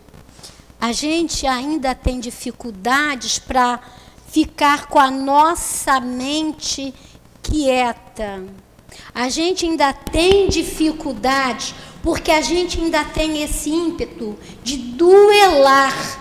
A 0.79 0.91
gente 0.91 1.47
ainda 1.47 1.95
tem 1.95 2.19
dificuldades 2.19 3.39
para 3.39 3.79
ficar 4.27 4.87
com 4.87 4.99
a 4.99 5.09
nossa 5.09 5.99
mente 5.99 6.93
quieta. 7.41 8.43
A 9.15 9.29
gente 9.29 9.65
ainda 9.65 9.93
tem 9.93 10.47
dificuldades 10.47 11.73
porque 12.03 12.31
a 12.31 12.41
gente 12.41 12.79
ainda 12.79 13.03
tem 13.03 13.41
esse 13.41 13.69
ímpeto 13.69 14.37
de 14.61 14.77
duelar. 14.77 16.19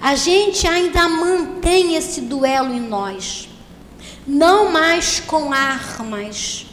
A 0.00 0.14
gente 0.14 0.66
ainda 0.66 1.08
mantém 1.08 1.94
esse 1.94 2.22
duelo 2.22 2.72
em 2.72 2.80
nós. 2.80 3.48
Não 4.26 4.70
mais 4.70 5.20
com 5.20 5.52
armas, 5.52 6.66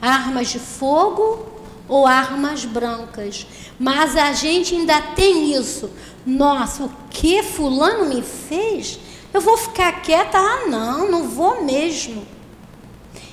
armas 0.00 0.48
de 0.48 0.58
fogo 0.58 1.46
ou 1.88 2.06
armas 2.06 2.64
brancas, 2.64 3.46
mas 3.82 4.16
a 4.16 4.32
gente 4.32 4.76
ainda 4.76 5.02
tem 5.02 5.52
isso. 5.56 5.90
Nossa, 6.24 6.84
o 6.84 6.90
que 7.10 7.42
fulano 7.42 8.14
me 8.14 8.22
fez? 8.22 8.96
Eu 9.34 9.40
vou 9.40 9.56
ficar 9.56 10.02
quieta? 10.02 10.38
Ah, 10.38 10.68
não, 10.68 11.10
não 11.10 11.28
vou 11.28 11.64
mesmo. 11.64 12.24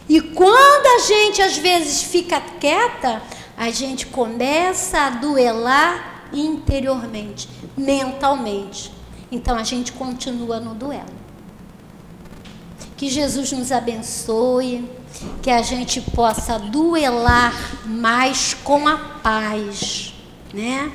E 0.09 0.19
quando 0.19 0.87
a 0.87 1.05
gente 1.05 1.39
às 1.39 1.55
vezes 1.55 2.01
fica 2.01 2.41
quieta, 2.59 3.21
a 3.55 3.69
gente 3.69 4.07
começa 4.07 4.97
a 4.97 5.09
duelar 5.11 6.29
interiormente, 6.33 7.47
mentalmente. 7.77 8.91
Então 9.31 9.55
a 9.55 9.63
gente 9.63 9.91
continua 9.91 10.59
no 10.59 10.73
duelo. 10.73 11.19
Que 12.97 13.07
Jesus 13.07 13.51
nos 13.51 13.71
abençoe, 13.71 14.89
que 15.43 15.51
a 15.51 15.61
gente 15.61 16.01
possa 16.01 16.57
duelar 16.57 17.53
mais 17.85 18.55
com 18.55 18.87
a 18.87 18.97
paz, 18.97 20.15
né? 20.53 20.91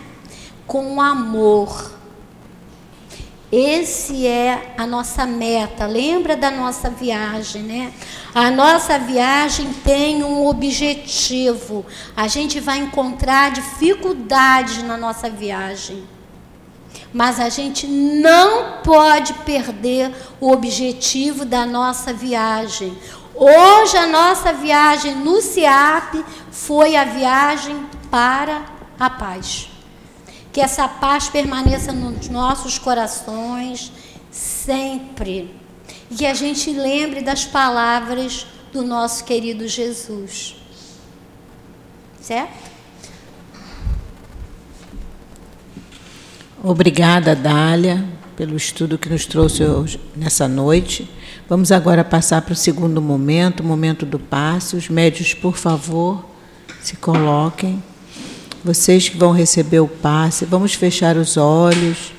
Com 0.67 1.01
amor. 1.01 1.93
Esse 3.57 4.27
é 4.27 4.75
a 4.77 4.85
nossa 4.85 5.25
meta. 5.25 5.87
Lembra 5.87 6.37
da 6.37 6.51
nossa 6.51 6.91
viagem, 6.91 7.63
né? 7.63 7.93
A 8.35 8.51
nossa 8.51 8.99
viagem 8.99 9.73
tem 9.85 10.25
um 10.25 10.45
objetivo. 10.47 11.87
A 12.17 12.27
gente 12.27 12.59
vai 12.59 12.79
encontrar 12.79 13.53
dificuldades 13.53 14.83
na 14.83 14.97
nossa 14.97 15.31
viagem. 15.31 16.03
Mas 17.13 17.39
a 17.39 17.49
gente 17.49 17.87
não 17.87 18.83
pode 18.83 19.35
perder 19.35 20.13
o 20.41 20.51
objetivo 20.51 21.45
da 21.45 21.65
nossa 21.65 22.13
viagem. 22.13 22.99
Hoje 23.37 23.97
a 23.97 24.07
nossa 24.09 24.53
viagem 24.53 25.15
no 25.15 25.41
CIAP 25.41 26.25
foi 26.51 26.97
a 26.97 27.05
viagem 27.05 27.87
para 28.11 28.74
a 28.99 29.11
paz. 29.11 29.69
Que 30.53 30.61
essa 30.61 30.87
paz 30.87 31.29
permaneça 31.29 31.93
nos 31.93 32.29
nossos 32.29 32.79
corações 32.79 33.93
sempre. 34.31 35.55
E 36.11 36.15
que 36.15 36.27
a 36.27 36.35
gente 36.35 36.71
lembre 36.73 37.23
das 37.23 37.45
palavras 37.45 38.47
do 38.73 38.83
nosso 38.83 39.25
querido 39.25 39.67
Jesus. 39.69 40.57
Certo? 42.21 42.65
Obrigada, 46.63 47.37
Dália, 47.37 48.03
pelo 48.37 48.57
estudo 48.57 48.97
que 48.97 49.09
nos 49.11 49.27
trouxe 49.27 49.63
hoje, 49.65 50.01
nessa 50.17 50.49
noite. 50.49 51.11
Vamos 51.47 51.71
agora 51.71 52.03
passar 52.03 52.41
para 52.41 52.55
o 52.55 52.57
segundo 52.57 53.03
momento, 53.03 53.61
o 53.61 53.65
momento 53.65 54.07
do 54.07 54.19
passe. 54.19 54.75
Os 54.75 54.89
médios, 54.89 55.35
por 55.35 55.57
favor, 55.57 56.25
se 56.81 56.97
coloquem. 56.97 57.83
Vocês 58.65 59.11
que 59.11 59.19
vão 59.19 59.31
receber 59.31 59.81
o 59.81 59.87
passe, 59.87 60.47
vamos 60.47 60.73
fechar 60.73 61.19
os 61.19 61.37
olhos, 61.37 62.15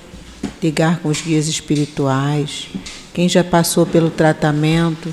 ligar 0.61 0.99
com 0.99 1.09
os 1.09 1.19
guias 1.19 1.47
espirituais. 1.47 2.67
Quem 3.15 3.27
já 3.27 3.43
passou 3.43 3.83
pelo 3.83 4.11
tratamento, 4.11 5.11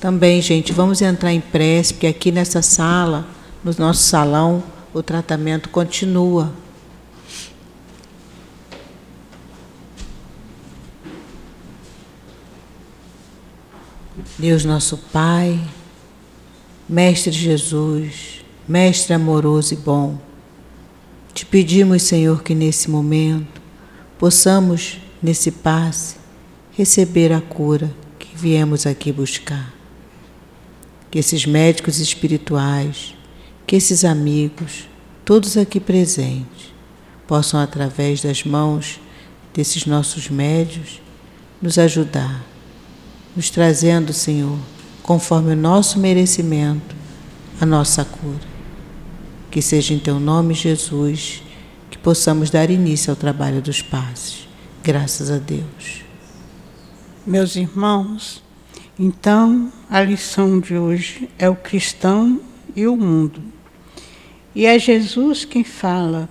também, 0.00 0.40
gente, 0.40 0.72
vamos 0.72 1.02
entrar 1.02 1.30
em 1.30 1.42
prece, 1.42 1.92
porque 1.92 2.06
aqui 2.06 2.32
nessa 2.32 2.62
sala, 2.62 3.28
no 3.62 3.70
nosso 3.78 4.02
salão, 4.04 4.62
o 4.94 5.02
tratamento 5.02 5.68
continua. 5.68 6.50
Deus 14.38 14.64
nosso 14.64 14.96
Pai, 15.12 15.60
Mestre 16.88 17.30
Jesus, 17.30 18.42
Mestre 18.66 19.12
amoroso 19.12 19.74
e 19.74 19.76
bom, 19.76 20.29
te 21.32 21.46
pedimos, 21.46 22.02
Senhor, 22.02 22.42
que 22.42 22.54
nesse 22.54 22.90
momento 22.90 23.60
possamos, 24.18 24.98
nesse 25.22 25.50
passe, 25.50 26.16
receber 26.76 27.32
a 27.32 27.40
cura 27.40 27.90
que 28.18 28.28
viemos 28.34 28.86
aqui 28.86 29.12
buscar. 29.12 29.72
Que 31.10 31.18
esses 31.18 31.46
médicos 31.46 31.98
espirituais, 31.98 33.14
que 33.66 33.76
esses 33.76 34.04
amigos, 34.04 34.88
todos 35.24 35.56
aqui 35.56 35.80
presentes, 35.80 36.72
possam, 37.26 37.60
através 37.60 38.22
das 38.22 38.44
mãos 38.44 39.00
desses 39.54 39.86
nossos 39.86 40.28
médios, 40.28 41.00
nos 41.60 41.78
ajudar 41.78 42.50
nos 43.34 43.50
trazendo, 43.50 44.12
Senhor, 44.12 44.58
conforme 45.02 45.52
o 45.52 45.56
nosso 45.56 45.98
merecimento, 45.98 46.94
a 47.60 47.66
nossa 47.66 48.04
cura. 48.04 48.49
Que 49.50 49.60
seja 49.60 49.92
em 49.92 49.98
Teu 49.98 50.20
nome, 50.20 50.54
Jesus, 50.54 51.42
que 51.90 51.98
possamos 51.98 52.50
dar 52.50 52.70
início 52.70 53.10
ao 53.10 53.16
trabalho 53.16 53.60
dos 53.60 53.82
passes. 53.82 54.48
Graças 54.82 55.30
a 55.30 55.38
Deus. 55.38 56.04
Meus 57.26 57.56
irmãos, 57.56 58.42
então 58.98 59.72
a 59.90 60.00
lição 60.00 60.60
de 60.60 60.76
hoje 60.76 61.28
é 61.38 61.48
o 61.48 61.56
cristão 61.56 62.40
e 62.76 62.86
o 62.86 62.96
mundo. 62.96 63.42
E 64.54 64.66
é 64.66 64.78
Jesus 64.78 65.44
quem 65.44 65.64
fala 65.64 66.28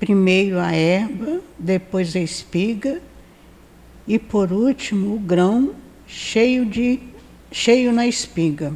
primeiro 0.00 0.58
a 0.58 0.72
erva, 0.72 1.40
depois 1.58 2.16
a 2.16 2.20
espiga 2.20 3.00
e 4.06 4.18
por 4.18 4.52
último 4.52 5.14
o 5.14 5.18
grão 5.18 5.74
cheio 6.06 6.66
de 6.66 6.98
cheio 7.50 7.92
na 7.92 8.06
espiga. 8.06 8.72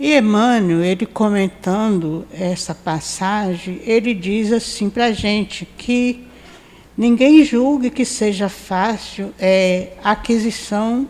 E 0.00 0.16
Emmanuel, 0.16 0.84
ele 0.84 1.06
comentando 1.06 2.24
essa 2.32 2.72
passagem, 2.72 3.80
ele 3.84 4.14
diz 4.14 4.52
assim 4.52 4.88
para 4.88 5.06
a 5.06 5.12
gente 5.12 5.66
que 5.76 6.24
ninguém 6.96 7.44
julgue 7.44 7.90
que 7.90 8.04
seja 8.04 8.48
fácil 8.48 9.34
é, 9.38 9.94
a 10.04 10.12
aquisição 10.12 11.08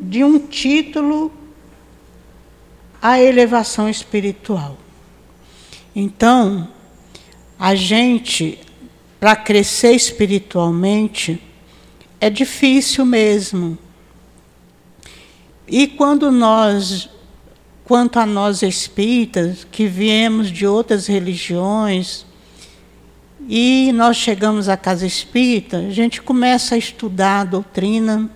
de 0.00 0.24
um 0.24 0.38
título 0.38 1.30
à 3.02 3.20
elevação 3.20 3.88
espiritual. 3.88 4.78
Então, 5.94 6.68
a 7.58 7.74
gente, 7.74 8.58
para 9.18 9.36
crescer 9.36 9.92
espiritualmente, 9.92 11.42
é 12.18 12.30
difícil 12.30 13.04
mesmo. 13.04 13.76
E 15.72 15.86
quando 15.86 16.32
nós, 16.32 17.08
quanto 17.84 18.18
a 18.18 18.26
nós 18.26 18.60
espíritas, 18.60 19.64
que 19.70 19.86
viemos 19.86 20.50
de 20.50 20.66
outras 20.66 21.06
religiões, 21.06 22.26
e 23.48 23.92
nós 23.92 24.16
chegamos 24.16 24.68
à 24.68 24.76
casa 24.76 25.06
espírita, 25.06 25.76
a 25.78 25.90
gente 25.90 26.20
começa 26.20 26.74
a 26.74 26.78
estudar 26.78 27.42
a 27.42 27.44
doutrina, 27.44 28.28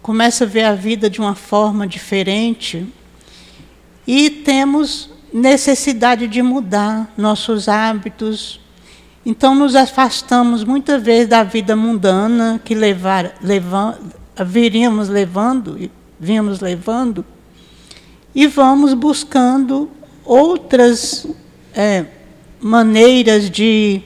começa 0.00 0.44
a 0.44 0.46
ver 0.46 0.64
a 0.64 0.74
vida 0.74 1.10
de 1.10 1.20
uma 1.20 1.34
forma 1.34 1.86
diferente, 1.86 2.86
e 4.06 4.30
temos 4.30 5.10
necessidade 5.30 6.26
de 6.26 6.40
mudar 6.40 7.12
nossos 7.18 7.68
hábitos, 7.68 8.62
então 9.26 9.54
nos 9.54 9.76
afastamos 9.76 10.64
muitas 10.64 11.02
vezes 11.02 11.28
da 11.28 11.42
vida 11.42 11.76
mundana 11.76 12.58
que 12.64 12.74
levar, 12.74 13.34
viríamos 14.46 15.10
levando, 15.10 15.90
vínhamos 16.18 16.60
levando, 16.60 17.24
e 18.34 18.46
vamos 18.46 18.92
buscando 18.94 19.90
outras 20.24 21.26
é, 21.74 22.06
maneiras 22.60 23.50
de 23.50 24.02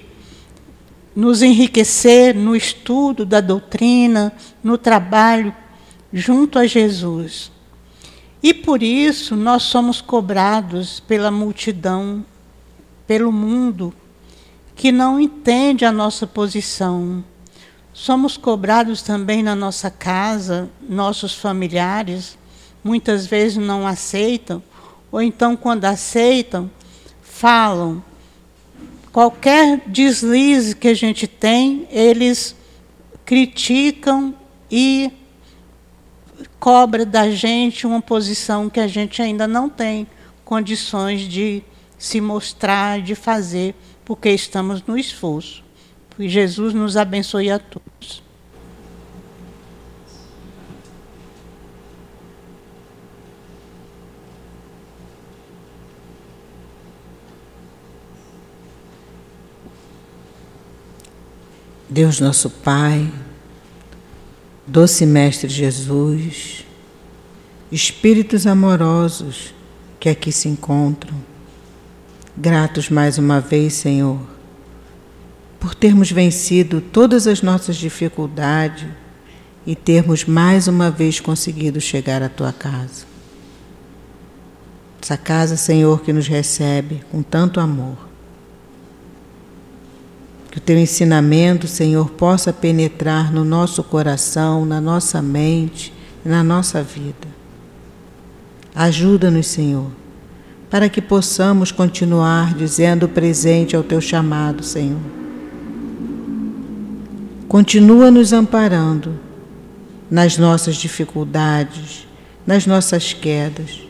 nos 1.15 1.43
enriquecer 1.43 2.35
no 2.35 2.55
estudo 2.55 3.27
da 3.27 3.41
doutrina, 3.41 4.33
no 4.63 4.79
trabalho 4.79 5.55
junto 6.13 6.59
a 6.59 6.67
Jesus. 6.67 7.51
E 8.43 8.55
por 8.55 8.83
isso 8.83 9.37
nós 9.37 9.65
somos 9.65 10.01
cobrados 10.01 11.01
pela 11.01 11.31
multidão, 11.31 12.25
pelo 13.07 13.31
mundo, 13.31 13.93
que 14.75 14.91
não 14.91 15.21
entende 15.21 15.85
a 15.85 15.93
nossa 15.93 16.27
posição. 16.27 17.23
Somos 18.03 18.39
cobrados 18.39 19.03
também 19.03 19.43
na 19.43 19.55
nossa 19.55 19.91
casa, 19.91 20.71
nossos 20.89 21.35
familiares 21.35 22.39
muitas 22.83 23.27
vezes 23.27 23.59
não 23.59 23.87
aceitam, 23.87 24.63
ou 25.13 25.21
então, 25.21 25.55
quando 25.55 25.85
aceitam, 25.85 26.71
falam. 27.21 28.03
Qualquer 29.13 29.83
deslize 29.87 30.75
que 30.75 30.89
a 30.89 30.95
gente 30.95 31.27
tem, 31.27 31.87
eles 31.91 32.57
criticam 33.27 34.35
e 34.71 35.13
cobra 36.59 37.05
da 37.05 37.31
gente 37.31 37.87
uma 37.87 38.01
posição 38.01 38.71
que 38.71 38.81
a 38.81 38.89
gente 38.89 39.21
ainda 39.21 39.47
não 39.47 39.69
tem 39.69 40.07
condições 40.43 41.21
de 41.29 41.63
se 41.99 42.19
mostrar, 42.19 43.03
de 43.03 43.15
fazer 43.15 43.75
porque 44.07 44.31
estamos 44.31 44.83
no 44.87 44.97
esforço. 44.97 45.69
Que 46.21 46.29
Jesus 46.29 46.75
nos 46.75 46.99
abençoe 46.99 47.51
a 47.51 47.59
todos. 47.59 48.23
Deus 61.89 62.21
nosso 62.21 62.51
Pai, 62.51 63.11
doce 64.67 65.07
Mestre 65.07 65.49
Jesus, 65.49 66.67
Espíritos 67.73 68.47
amorosos 68.47 69.55
que 69.99 70.11
aqui 70.11 70.31
se 70.31 70.51
encontram, 70.51 71.17
Gratos 72.37 72.91
mais 72.91 73.17
uma 73.17 73.41
vez, 73.41 73.73
Senhor, 73.73 74.21
por 75.61 75.75
termos 75.75 76.11
vencido 76.11 76.81
todas 76.81 77.27
as 77.27 77.43
nossas 77.43 77.77
dificuldades 77.77 78.89
e 79.67 79.77
termos 79.77 80.25
mais 80.25 80.67
uma 80.67 80.91
vez 80.91 81.21
conseguido 81.21 81.81
chegar 81.81 82.23
à 82.23 82.29
tua 82.29 82.53
casa. 82.53 83.05
Essa 85.01 85.17
casa, 85.17 85.57
Senhor, 85.57 86.01
que 86.01 86.13
nos 86.13 86.27
recebe 86.27 87.03
com 87.13 87.23
tanto 87.23 87.61
amor. 87.61 87.97
Que 90.51 90.59
o 90.59 90.61
teu 90.61 90.79
ensinamento, 90.79 91.69
Senhor, 91.69 92.11
possa 92.11 92.53
penetrar 92.53 93.33
no 93.33 93.45
nosso 93.45 93.85
coração, 93.85 94.65
na 94.65 94.81
nossa 94.81 95.23
mente 95.23 95.93
e 96.25 96.29
na 96.29 96.43
nossa 96.43 96.83
vida. 96.83 97.29
Ajuda-nos, 98.75 99.47
Senhor 99.47 100.01
para 100.71 100.89
que 100.89 101.03
possamos 101.03 101.73
continuar 101.73 102.55
dizendo 102.55 103.09
presente 103.09 103.75
ao 103.75 103.83
teu 103.83 104.01
chamado, 104.01 104.63
Senhor. 104.63 105.20
Continua 107.51 108.13
nos 108.13 108.33
amparando 108.33 109.19
nas 110.09 110.39
nossas 110.39 110.77
dificuldades, 110.77 112.07
nas 112.47 112.65
nossas 112.65 113.13
quedas, 113.13 113.81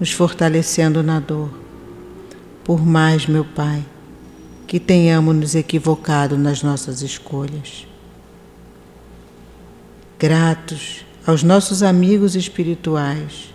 nos 0.00 0.10
fortalecendo 0.10 1.00
na 1.00 1.20
dor. 1.20 1.50
Por 2.64 2.84
mais, 2.84 3.28
meu 3.28 3.44
Pai, 3.44 3.84
que 4.66 4.80
tenhamos 4.80 5.36
nos 5.36 5.54
equivocado 5.54 6.36
nas 6.36 6.64
nossas 6.64 7.00
escolhas. 7.00 7.86
Gratos 10.18 11.06
aos 11.24 11.44
nossos 11.44 11.84
amigos 11.84 12.34
espirituais, 12.34 13.54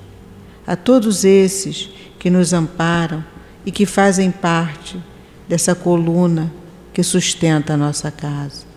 a 0.65 0.77
todos 0.77 1.25
esses 1.25 1.89
que 2.17 2.29
nos 2.29 2.53
amparam 2.53 3.21
e 3.65 3.71
que 3.71 3.85
fazem 3.85 4.31
parte 4.31 4.97
dessa 5.45 5.75
coluna 5.75 6.49
que 6.93 7.03
sustenta 7.03 7.73
a 7.73 7.77
nossa 7.77 8.09
casa. 8.09 8.74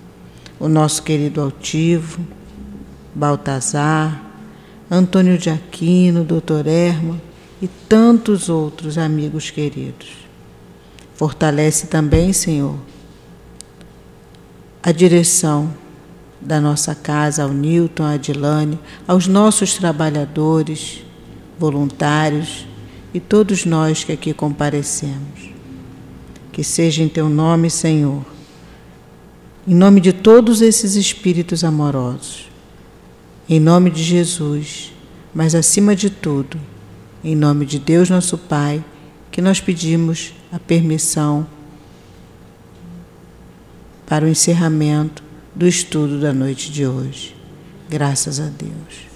O 0.58 0.68
nosso 0.68 1.02
querido 1.02 1.40
altivo, 1.40 2.20
Baltazar, 3.14 4.22
Antônio 4.90 5.38
de 5.38 5.50
Aquino, 5.50 6.24
Doutor 6.24 6.66
Erma 6.66 7.20
e 7.60 7.68
tantos 7.68 8.48
outros 8.48 8.96
amigos 8.98 9.50
queridos. 9.50 10.08
Fortalece 11.14 11.88
também, 11.88 12.32
Senhor, 12.32 12.76
a 14.82 14.92
direção 14.92 15.72
da 16.40 16.60
nossa 16.60 16.94
casa, 16.94 17.42
ao 17.42 17.50
Newton, 17.50 18.04
à 18.04 18.12
Adilane, 18.12 18.78
aos 19.06 19.26
nossos 19.26 19.74
trabalhadores, 19.74 21.04
voluntários 21.58 22.66
e 23.12 23.18
todos 23.18 23.64
nós 23.64 24.04
que 24.04 24.12
aqui 24.12 24.32
comparecemos. 24.32 25.50
Que 26.52 26.62
seja 26.62 27.02
em 27.02 27.08
Teu 27.08 27.28
nome, 27.28 27.68
Senhor, 27.70 28.24
em 29.68 29.74
nome 29.74 30.00
de 30.00 30.14
todos 30.14 30.62
esses 30.62 30.96
espíritos 30.96 31.62
amorosos, 31.62 32.48
em 33.46 33.60
nome 33.60 33.90
de 33.90 34.02
Jesus, 34.02 34.90
mas 35.34 35.54
acima 35.54 35.94
de 35.94 36.08
tudo, 36.08 36.58
em 37.22 37.36
nome 37.36 37.66
de 37.66 37.78
Deus, 37.78 38.08
nosso 38.08 38.38
Pai 38.38 38.82
que 39.30 39.42
nós 39.42 39.60
pedimos 39.60 40.32
a 40.50 40.58
permissão 40.58 41.46
para 44.06 44.24
o 44.24 44.28
encerramento 44.28 45.22
do 45.54 45.68
estudo 45.68 46.18
da 46.18 46.32
noite 46.32 46.72
de 46.72 46.86
hoje. 46.86 47.36
Graças 47.90 48.40
a 48.40 48.46
Deus. 48.46 49.07